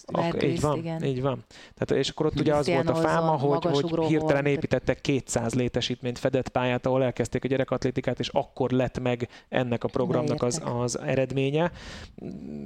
Ak, 0.05 0.43
így 0.43 0.61
van, 0.61 0.77
igen. 0.77 1.03
így 1.03 1.21
van. 1.21 1.45
Tehát, 1.77 2.03
és 2.03 2.09
akkor 2.09 2.25
ott 2.25 2.39
ugye 2.39 2.55
az 2.55 2.67
volt 2.67 2.89
a 2.89 2.95
fáma, 2.95 3.31
hogy, 3.31 3.65
hogy 3.65 4.05
hirtelen 4.05 4.45
építettek 4.45 5.01
200 5.01 5.53
létesítményt 5.53 6.19
fedett 6.19 6.49
pályát, 6.49 6.85
ahol 6.85 7.03
elkezdték 7.03 7.43
a 7.43 7.47
gyerekatlétikát, 7.47 8.19
és 8.19 8.27
akkor 8.27 8.71
lett 8.71 8.99
meg 8.99 9.27
ennek 9.49 9.83
a 9.83 9.87
programnak 9.87 10.43
az, 10.43 10.61
az 10.65 10.99
eredménye. 10.99 11.71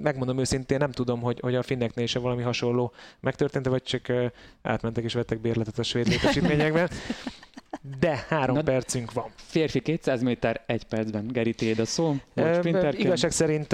Megmondom 0.01 0.39
őszintén, 0.39 0.78
nem 0.78 0.91
tudom, 0.91 1.21
hogy, 1.21 1.39
hogy 1.39 1.55
a 1.55 1.63
finneknél 1.63 2.03
is 2.03 2.13
valami 2.13 2.41
hasonló 2.41 2.93
megtörtént, 3.19 3.67
vagy 3.67 3.84
csak 3.84 4.07
átmentek 4.61 5.03
és 5.03 5.13
vettek 5.13 5.41
bérletet 5.41 5.80
a 5.80 5.84
svéd 5.84 6.07
létesítményekben. 6.07 6.89
de 7.99 8.26
három 8.30 8.55
Na, 8.55 8.63
percünk 8.63 9.13
van. 9.13 9.26
Férfi 9.36 9.80
200 9.80 10.22
méter, 10.22 10.63
egy 10.66 10.84
percben. 10.84 11.28
Geri, 11.28 11.53
tiéd 11.53 11.80
a 11.80 11.86
szó. 11.86 12.16
E, 12.34 12.59
igazság 12.91 13.32
szerint 13.32 13.72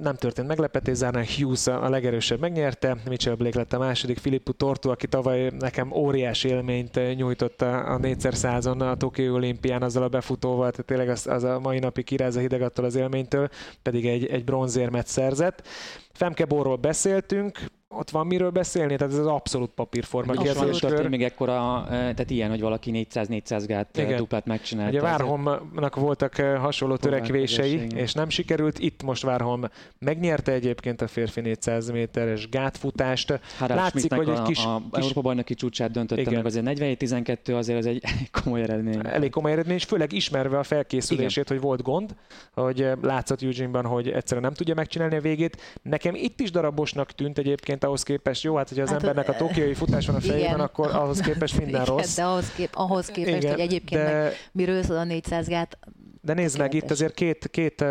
nem 0.00 0.14
történt 0.14 0.48
meglepetés, 0.48 0.96
Zárnán 0.96 1.26
Hughes 1.36 1.66
a 1.66 1.88
legerősebb 1.88 2.40
megnyerte, 2.40 2.96
Mitchell 3.08 3.34
Blake 3.34 3.58
lett 3.58 3.72
a 3.72 3.78
második, 3.78 4.18
Filippu 4.18 4.52
Tortu, 4.52 4.90
aki 4.90 5.06
tavaly 5.06 5.50
nekem 5.58 5.92
óriás 5.92 6.44
élményt 6.44 7.16
nyújtott 7.16 7.62
a 7.62 7.98
4x100-on 8.02 8.90
a 8.90 8.96
Tokió 8.96 9.34
olimpián 9.34 9.82
azzal 9.82 10.02
a 10.02 10.08
befutóval, 10.08 10.70
tehát 10.70 10.86
tényleg 10.86 11.08
az, 11.08 11.26
az 11.26 11.44
a 11.44 11.58
mai 11.60 11.78
napig 11.78 12.04
kiráz 12.04 12.36
a 12.36 12.40
hideg 12.40 12.62
attól 12.62 12.84
az 12.84 12.94
élménytől, 12.94 13.48
pedig 13.82 14.06
egy, 14.06 14.26
egy 14.26 14.44
bronzérmet 14.44 15.06
szerzett. 15.06 15.66
Femke 16.12 16.44
Borról 16.44 16.76
beszéltünk, 16.76 17.58
ott 17.88 18.10
van 18.10 18.26
miről 18.26 18.50
beszélni, 18.50 18.96
tehát 18.96 19.12
ez 19.12 19.18
az 19.18 19.26
abszolút 19.26 19.70
papírforma 19.70 20.32
kérdéskör. 20.32 21.08
még 21.08 21.22
ekkora, 21.22 21.84
tehát 21.88 22.30
ilyen, 22.30 22.50
hogy 22.50 22.60
valaki 22.60 23.06
400-400 23.12 23.64
gát 23.66 23.96
Igen. 23.96 24.16
duplát 24.16 24.46
megcsinált. 24.46 24.88
Ugye 24.88 25.00
Várholmnak 25.00 25.94
voltak 25.94 26.34
hasonló 26.36 26.96
törekvései, 26.96 27.86
és 27.94 28.12
nem 28.12 28.28
sikerült. 28.28 28.78
Itt 28.78 29.02
most 29.02 29.22
Várholm 29.22 29.64
megnyerte 29.98 30.52
egyébként 30.52 31.02
a 31.02 31.06
férfi 31.06 31.40
400 31.40 31.90
méteres 31.90 32.48
gátfutást. 32.48 33.40
Harald 33.58 33.80
Látszik, 33.80 34.12
hogy 34.14 34.28
egy 34.28 34.42
kis... 34.42 34.64
A, 34.64 34.74
a 34.74 34.82
kis... 34.92 35.02
Európa 35.02 35.20
bajnoki 35.20 35.54
csúcsát 35.54 35.90
döntötte 35.90 36.20
Igen. 36.20 36.34
meg, 36.34 36.46
azért 36.46 36.66
47-12 36.68 37.56
azért 37.56 37.78
az 37.78 37.86
egy 37.86 38.02
komoly 38.42 38.62
eredmény. 38.62 39.00
Elég 39.02 39.30
komoly 39.30 39.52
eredmény, 39.52 39.76
és 39.76 39.84
főleg 39.84 40.12
ismerve 40.12 40.58
a 40.58 40.62
felkészülését, 40.62 41.44
Igen. 41.44 41.58
hogy 41.58 41.60
volt 41.60 41.82
gond, 41.82 42.14
hogy 42.52 42.88
látszott 43.02 43.42
Eugene-ban, 43.42 43.84
hogy 43.84 44.08
egyszerűen 44.08 44.46
nem 44.46 44.54
tudja 44.54 44.74
megcsinálni 44.74 45.16
a 45.16 45.20
végét. 45.20 45.78
Nekem 45.82 46.14
itt 46.14 46.40
is 46.40 46.50
darabosnak 46.50 47.12
tűnt 47.12 47.38
egyébként 47.38 47.77
egyébként 47.78 47.84
ahhoz 47.84 48.02
képest 48.02 48.42
jó, 48.42 48.56
hát 48.56 48.68
hogyha 48.68 48.82
az 48.82 48.90
hát, 48.90 49.00
embernek 49.00 49.28
a 49.28 49.36
tokiai 49.36 49.74
futás 49.74 50.06
van 50.06 50.16
a 50.16 50.20
fejében, 50.20 50.40
igen. 50.40 50.60
akkor 50.60 50.94
ahhoz 50.94 51.20
képest 51.20 51.58
minden 51.58 51.82
igen, 51.82 51.94
rossz. 51.94 52.16
De 52.16 52.24
ahhoz, 52.24 52.52
kép, 52.52 52.70
ahhoz 52.72 53.06
képest, 53.06 53.36
igen, 53.36 53.50
hogy 53.50 53.60
egyébként 53.60 54.02
de... 54.02 54.12
meg 54.12 54.32
miről 54.52 54.82
szól 54.82 54.96
a 54.96 55.04
400 55.04 55.48
gát. 55.48 55.78
De 56.20 56.32
nézd 56.32 56.58
meg, 56.58 56.74
itt 56.74 56.90
azért 56.90 57.14
két, 57.14 57.48
két 57.50 57.84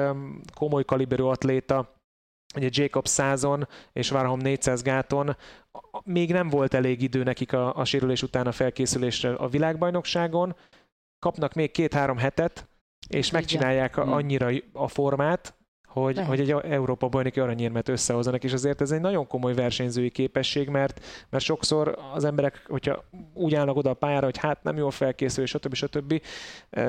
komoly 0.55 0.85
kaliberű 0.85 1.23
atléta, 1.23 1.95
ugye 2.55 2.69
Jacob 2.71 3.05
100-on 3.09 3.67
és 3.93 4.09
Varhom 4.09 4.39
400 4.39 4.81
gáton 4.81 5.38
még 6.03 6.31
nem 6.31 6.49
volt 6.49 6.73
elég 6.73 7.01
idő 7.01 7.23
nekik 7.23 7.53
a, 7.53 7.75
a 7.75 7.85
sérülés 7.85 8.23
után 8.23 8.47
a 8.47 8.51
felkészülésre 8.51 9.33
a 9.33 9.47
világbajnokságon, 9.47 10.55
kapnak 11.19 11.53
még 11.53 11.71
két-három 11.71 12.17
hetet, 12.17 12.67
és 13.07 13.31
megcsinálják 13.31 13.95
hmm. 13.95 14.11
annyira 14.11 14.49
a 14.73 14.88
formát, 14.88 15.57
hogy, 16.02 16.20
hogy 16.20 16.39
egy 16.39 16.52
Európa 16.52 17.08
bajnoki 17.08 17.39
aranyérmet 17.39 17.89
összehozzanak, 17.89 18.43
és 18.43 18.54
azért 18.54 18.82
ez 18.82 18.91
egy 18.91 19.02
nagyon 19.02 19.28
komoly 19.28 19.54
versenyzői 19.54 20.10
képesség, 20.10 20.70
mert, 20.70 21.06
mert 21.30 21.43
sokszor 21.43 22.00
az 22.14 22.24
emberek, 22.24 22.66
hogyha 22.68 23.04
úgy 23.34 23.56
állnak 23.56 23.76
oda 23.76 23.89
a 23.89 23.93
pályára, 23.93 24.26
hogy 24.26 24.38
hát 24.38 24.64
nem 24.64 24.78
jól 24.78 24.91
felkészül, 24.91 25.45
stb. 25.45 25.74
stb. 25.74 26.22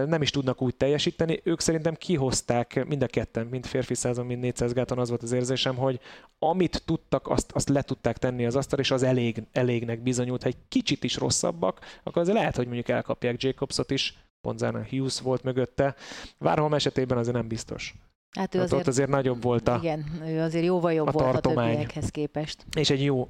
nem 0.07 0.23
is 0.23 0.31
tudnak 0.31 0.63
úgy 0.63 0.75
teljesíteni. 0.75 1.41
Ők 1.45 1.61
szerintem 1.61 1.95
kihozták 1.95 2.85
mind 2.87 3.03
a 3.03 3.07
ketten, 3.07 3.47
mind 3.47 3.67
férfi 3.67 3.95
százon, 3.95 4.27
mind 4.27 4.41
400 4.41 4.73
gáton 4.73 4.99
az 4.99 5.09
volt 5.09 5.23
az 5.23 5.33
érzésem, 5.33 5.77
hogy 5.77 6.01
amit 6.39 6.83
tudtak, 6.85 7.29
azt, 7.29 7.53
azt 7.53 7.69
le 7.69 7.83
tudták 7.83 8.19
tenni 8.19 8.47
az 8.47 8.57
asztal, 8.57 8.79
és 8.79 8.91
az 8.91 9.03
elég, 9.03 9.43
elégnek 9.53 10.03
bizonyult. 10.03 10.43
Ha 10.43 10.49
egy 10.49 10.57
kicsit 10.69 11.05
is 11.05 11.17
rosszabbak, 11.17 11.81
akkor 12.03 12.23
az 12.23 12.29
lehet, 12.29 12.57
hogy 12.57 12.67
mondjuk 12.67 12.89
elkapják 12.89 13.43
Jacobsot 13.43 13.91
is, 13.91 14.19
pont 14.41 14.89
Hughes 14.89 15.21
volt 15.21 15.43
mögötte. 15.43 15.95
Várholm 16.39 16.75
esetében 16.75 17.19
azért 17.19 17.37
nem 17.37 17.49
biztos. 17.49 17.95
Hát 18.39 18.55
ő 18.55 18.61
azért, 18.61 18.81
ott 18.81 18.87
azért 18.87 19.09
nagyobb 19.09 19.43
volt 19.43 19.69
a 19.69 19.79
Igen, 19.83 20.05
ő 20.27 20.41
azért 20.41 20.65
jóval 20.65 20.93
jobb 20.93 21.07
a 21.07 21.11
volt 21.11 21.33
tartomány. 21.33 21.67
a 21.67 21.71
többiekhez 21.71 22.09
képest. 22.11 22.65
És 22.77 22.91
egy 22.91 23.03
jó... 23.03 23.29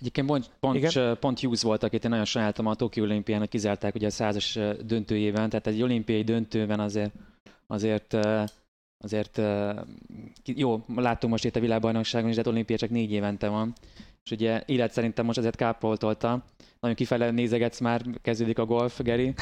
Egyébként 0.00 0.26
pont, 0.26 0.50
pont, 0.60 1.18
pont 1.18 1.40
Hughes 1.40 1.62
volt, 1.62 1.82
akit 1.82 2.04
én 2.04 2.10
nagyon 2.10 2.24
sajnáltam 2.24 2.66
a 2.66 2.74
Tokió 2.74 3.02
olimpiának, 3.04 3.48
kizárták 3.48 3.94
ugye 3.94 4.06
a 4.06 4.10
százas 4.10 4.58
döntőjében, 4.84 5.48
tehát 5.48 5.66
egy 5.66 5.82
olimpiai 5.82 6.22
döntőben 6.22 6.80
azért, 6.80 7.12
azért 7.66 8.16
azért 8.98 9.40
jó, 10.44 10.84
látom 10.96 11.30
most 11.30 11.44
itt 11.44 11.56
a 11.56 11.60
világbajnokságon 11.60 12.28
is, 12.28 12.34
de 12.34 12.42
hát 12.44 12.52
olimpia 12.52 12.76
csak 12.76 12.90
négy 12.90 13.12
évente 13.12 13.48
van. 13.48 13.72
És 14.24 14.30
ugye 14.30 14.62
élet 14.66 14.92
szerintem 14.92 15.24
most 15.24 15.38
azért 15.38 15.56
kápoltolta. 15.56 16.44
Nagyon 16.80 16.96
kifele 16.96 17.30
nézegetsz 17.30 17.80
már, 17.80 18.02
kezdődik 18.22 18.58
a 18.58 18.64
golf, 18.64 19.00
Geri. 19.00 19.34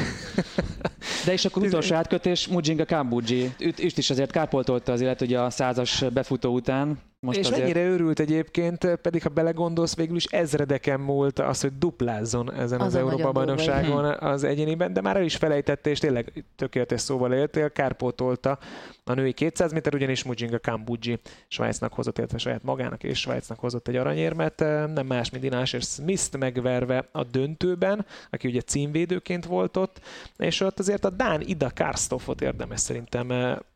De 1.24 1.32
és 1.32 1.44
akkor 1.44 1.62
utolsó 1.62 1.94
átkötés, 1.94 2.48
Mujinga 2.48 2.84
Kambuji. 2.84 3.54
Őt, 3.58 3.78
is 3.78 4.10
azért 4.10 4.30
kárpoltolta 4.30 4.92
az 4.92 5.00
élet 5.00 5.20
ugye 5.20 5.40
a 5.40 5.50
százas 5.50 6.04
befutó 6.12 6.52
után. 6.52 6.98
Most 7.24 7.38
és 7.38 7.46
azért... 7.46 7.60
mennyire 7.60 7.88
örült 7.88 8.20
egyébként, 8.20 8.96
pedig 9.02 9.22
ha 9.22 9.28
belegondolsz, 9.28 9.96
végül 9.96 10.16
is 10.16 10.24
ezredeken 10.24 11.00
múlt 11.00 11.38
az, 11.38 11.60
hogy 11.60 11.78
duplázzon 11.78 12.52
ezen 12.52 12.80
az, 12.80 12.86
az 12.86 12.94
Európa 12.94 13.32
bajnokságon 13.32 14.04
az 14.04 14.44
egyéniben, 14.44 14.92
de 14.92 15.00
már 15.00 15.16
el 15.16 15.22
is 15.22 15.36
felejtette, 15.36 15.90
és 15.90 15.98
tényleg 15.98 16.44
tökéletes 16.56 17.00
szóval 17.00 17.32
éltél, 17.32 17.70
kárpótolta 17.70 18.58
a 19.04 19.14
női 19.14 19.32
200 19.32 19.72
méter, 19.72 19.94
ugyanis 19.94 20.24
Mujinga 20.24 20.58
Kambuji 20.58 21.20
Svájcnak 21.48 21.92
hozott, 21.92 22.18
illetve 22.18 22.38
saját 22.38 22.62
magának 22.62 23.02
és 23.02 23.20
Svájcnak 23.20 23.58
hozott 23.58 23.88
egy 23.88 23.96
aranyérmet, 23.96 24.58
nem 24.94 25.06
más, 25.06 25.30
mint 25.30 25.42
Dinás 25.42 25.72
és 25.72 25.84
Smith-t 25.84 26.36
megverve 26.38 27.08
a 27.12 27.24
döntőben, 27.24 28.06
aki 28.30 28.48
ugye 28.48 28.60
címvédőként 28.60 29.44
volt 29.44 29.76
ott, 29.76 30.00
és 30.36 30.60
ott 30.60 30.78
azért 30.78 31.04
a 31.04 31.10
Dán 31.10 31.40
Ida 31.40 31.70
Karstoffot 31.74 32.40
érdemes 32.40 32.80
szerintem 32.80 33.32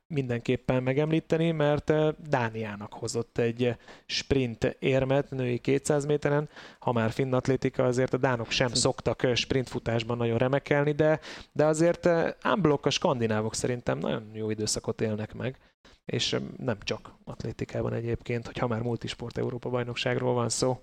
mindenképpen 0.08 0.82
megemlíteni, 0.82 1.50
mert 1.50 1.90
eh, 1.90 2.08
Dániának 2.28 2.92
hozott 2.92 3.38
egy 3.38 3.76
sprint 4.06 4.76
érmet 4.78 5.30
női 5.30 5.58
200 5.58 6.04
méteren. 6.06 6.48
Ha 6.78 6.92
már 6.92 7.10
finn 7.10 7.32
atlétika, 7.32 7.84
azért 7.84 8.14
a 8.14 8.16
dánok 8.16 8.50
sem 8.50 8.68
szoktak 8.68 9.22
eh, 9.22 9.34
sprintfutásban 9.34 10.16
nagyon 10.16 10.38
remekelni, 10.38 10.92
de, 10.92 11.20
de 11.52 11.64
azért 11.64 12.06
eh, 12.06 12.32
unblock 12.44 12.86
a 12.86 12.90
skandinávok 12.90 13.54
szerintem 13.54 13.98
nagyon 13.98 14.30
jó 14.32 14.50
időszakot 14.50 15.00
élnek 15.00 15.34
meg 15.34 15.58
és 16.04 16.36
nem 16.56 16.78
csak 16.80 17.14
atlétikában 17.24 17.92
egyébként, 17.92 18.46
hogy 18.46 18.58
ha 18.58 18.66
már 18.66 18.82
multisport 18.82 19.38
Európa 19.38 19.68
bajnokságról 19.68 20.34
van 20.34 20.48
szó. 20.48 20.80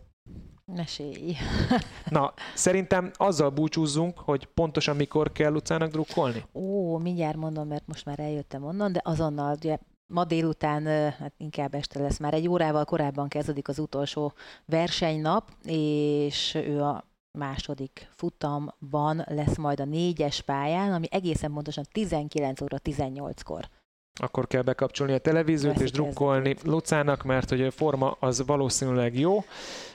Mesélj. 0.66 1.36
Na, 2.10 2.34
szerintem 2.56 3.12
azzal 3.14 3.50
búcsúzzunk, 3.50 4.20
hogy 4.20 4.46
pontosan 4.46 4.96
mikor 4.96 5.32
kell 5.32 5.52
Lucának 5.52 5.92
drukkolni? 5.92 6.46
Ó, 6.54 6.98
mindjárt 6.98 7.38
mondom, 7.38 7.68
mert 7.68 7.88
most 7.88 8.06
már 8.06 8.20
eljöttem 8.20 8.64
onnan, 8.64 8.92
de 8.92 9.02
azonnal, 9.04 9.56
ugye 9.56 9.78
ma 10.08 10.24
délután, 10.24 11.12
hát 11.12 11.34
inkább 11.38 11.74
este 11.74 12.00
lesz, 12.00 12.18
már 12.18 12.34
egy 12.34 12.48
órával 12.48 12.86
korábban 12.86 13.28
kezdődik 13.28 13.68
az 13.68 13.80
utolsó 13.80 14.34
versenynap, 14.66 15.52
és 15.64 16.54
ő 16.56 16.82
a 16.82 17.04
második 17.38 18.08
futamban 18.12 19.24
lesz 19.28 19.58
majd 19.58 19.80
a 19.80 19.86
négyes 19.86 20.42
pályán, 20.42 20.94
ami 20.94 21.08
egészen 21.10 21.54
pontosan 21.54 21.86
19 21.92 22.62
óra 22.62 22.78
18-kor 22.84 23.70
akkor 24.16 24.48
kell 24.48 24.62
bekapcsolni 24.62 25.14
a 25.14 25.18
televíziót 25.18 25.80
és 25.80 25.92
drukkolni 25.92 26.56
Lucának, 26.64 27.24
mert 27.24 27.50
hogy 27.50 27.62
a 27.62 27.72
forma 27.72 28.18
az 28.20 28.46
valószínűleg 28.46 29.20
jó. 29.20 29.44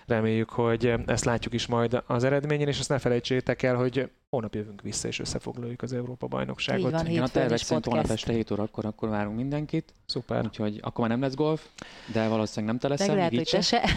Reméljük, 0.07 0.51
hogy 0.51 0.95
ezt 1.07 1.25
látjuk 1.25 1.55
is 1.55 1.67
majd 1.67 2.03
az 2.07 2.25
eredményen, 2.25 2.69
és 2.69 2.79
azt 2.79 2.89
ne 2.89 2.99
felejtsétek 2.99 3.63
el, 3.63 3.75
hogy 3.75 4.11
holnap 4.31 4.55
jövünk 4.55 4.83
vissza, 4.83 5.09
és 5.09 5.19
összefoglaljuk 5.19 5.83
az 5.83 5.93
Európa 5.93 6.27
bajnokságot. 6.27 6.85
Így 6.87 6.93
van, 6.93 7.07
Igen, 7.07 7.23
a 7.23 7.29
tervek 7.29 7.59
szerint 7.59 7.87
holnap 7.87 8.11
este 8.11 8.33
7 8.33 8.51
órakor 8.51 8.85
akkor 8.85 9.09
várunk 9.09 9.37
mindenkit. 9.37 9.93
Szuper. 10.07 10.45
Úgyhogy 10.45 10.79
akkor 10.83 11.01
már 11.01 11.19
nem 11.19 11.21
lesz 11.21 11.35
golf, 11.35 11.67
de 12.13 12.29
valószínűleg 12.29 12.75
nem 12.75 12.79
te 12.79 12.89
leszel, 12.89 13.15
lehet, 13.15 13.35
hogy 13.35 13.49
te 13.51 13.61
se. 13.61 13.83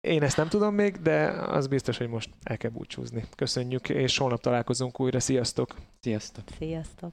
Én 0.00 0.22
ezt 0.22 0.36
nem 0.36 0.48
tudom 0.48 0.74
még, 0.74 0.96
de 0.96 1.26
az 1.30 1.66
biztos, 1.66 1.98
hogy 1.98 2.08
most 2.08 2.30
el 2.42 2.56
kell 2.56 2.70
búcsúzni. 2.70 3.24
Köszönjük, 3.36 3.88
és 3.88 4.18
holnap 4.18 4.40
találkozunk 4.40 5.00
újra. 5.00 5.20
Sziasztok! 5.20 5.74
Sziasztok! 6.00 6.44
Sziasztok! 6.58 7.12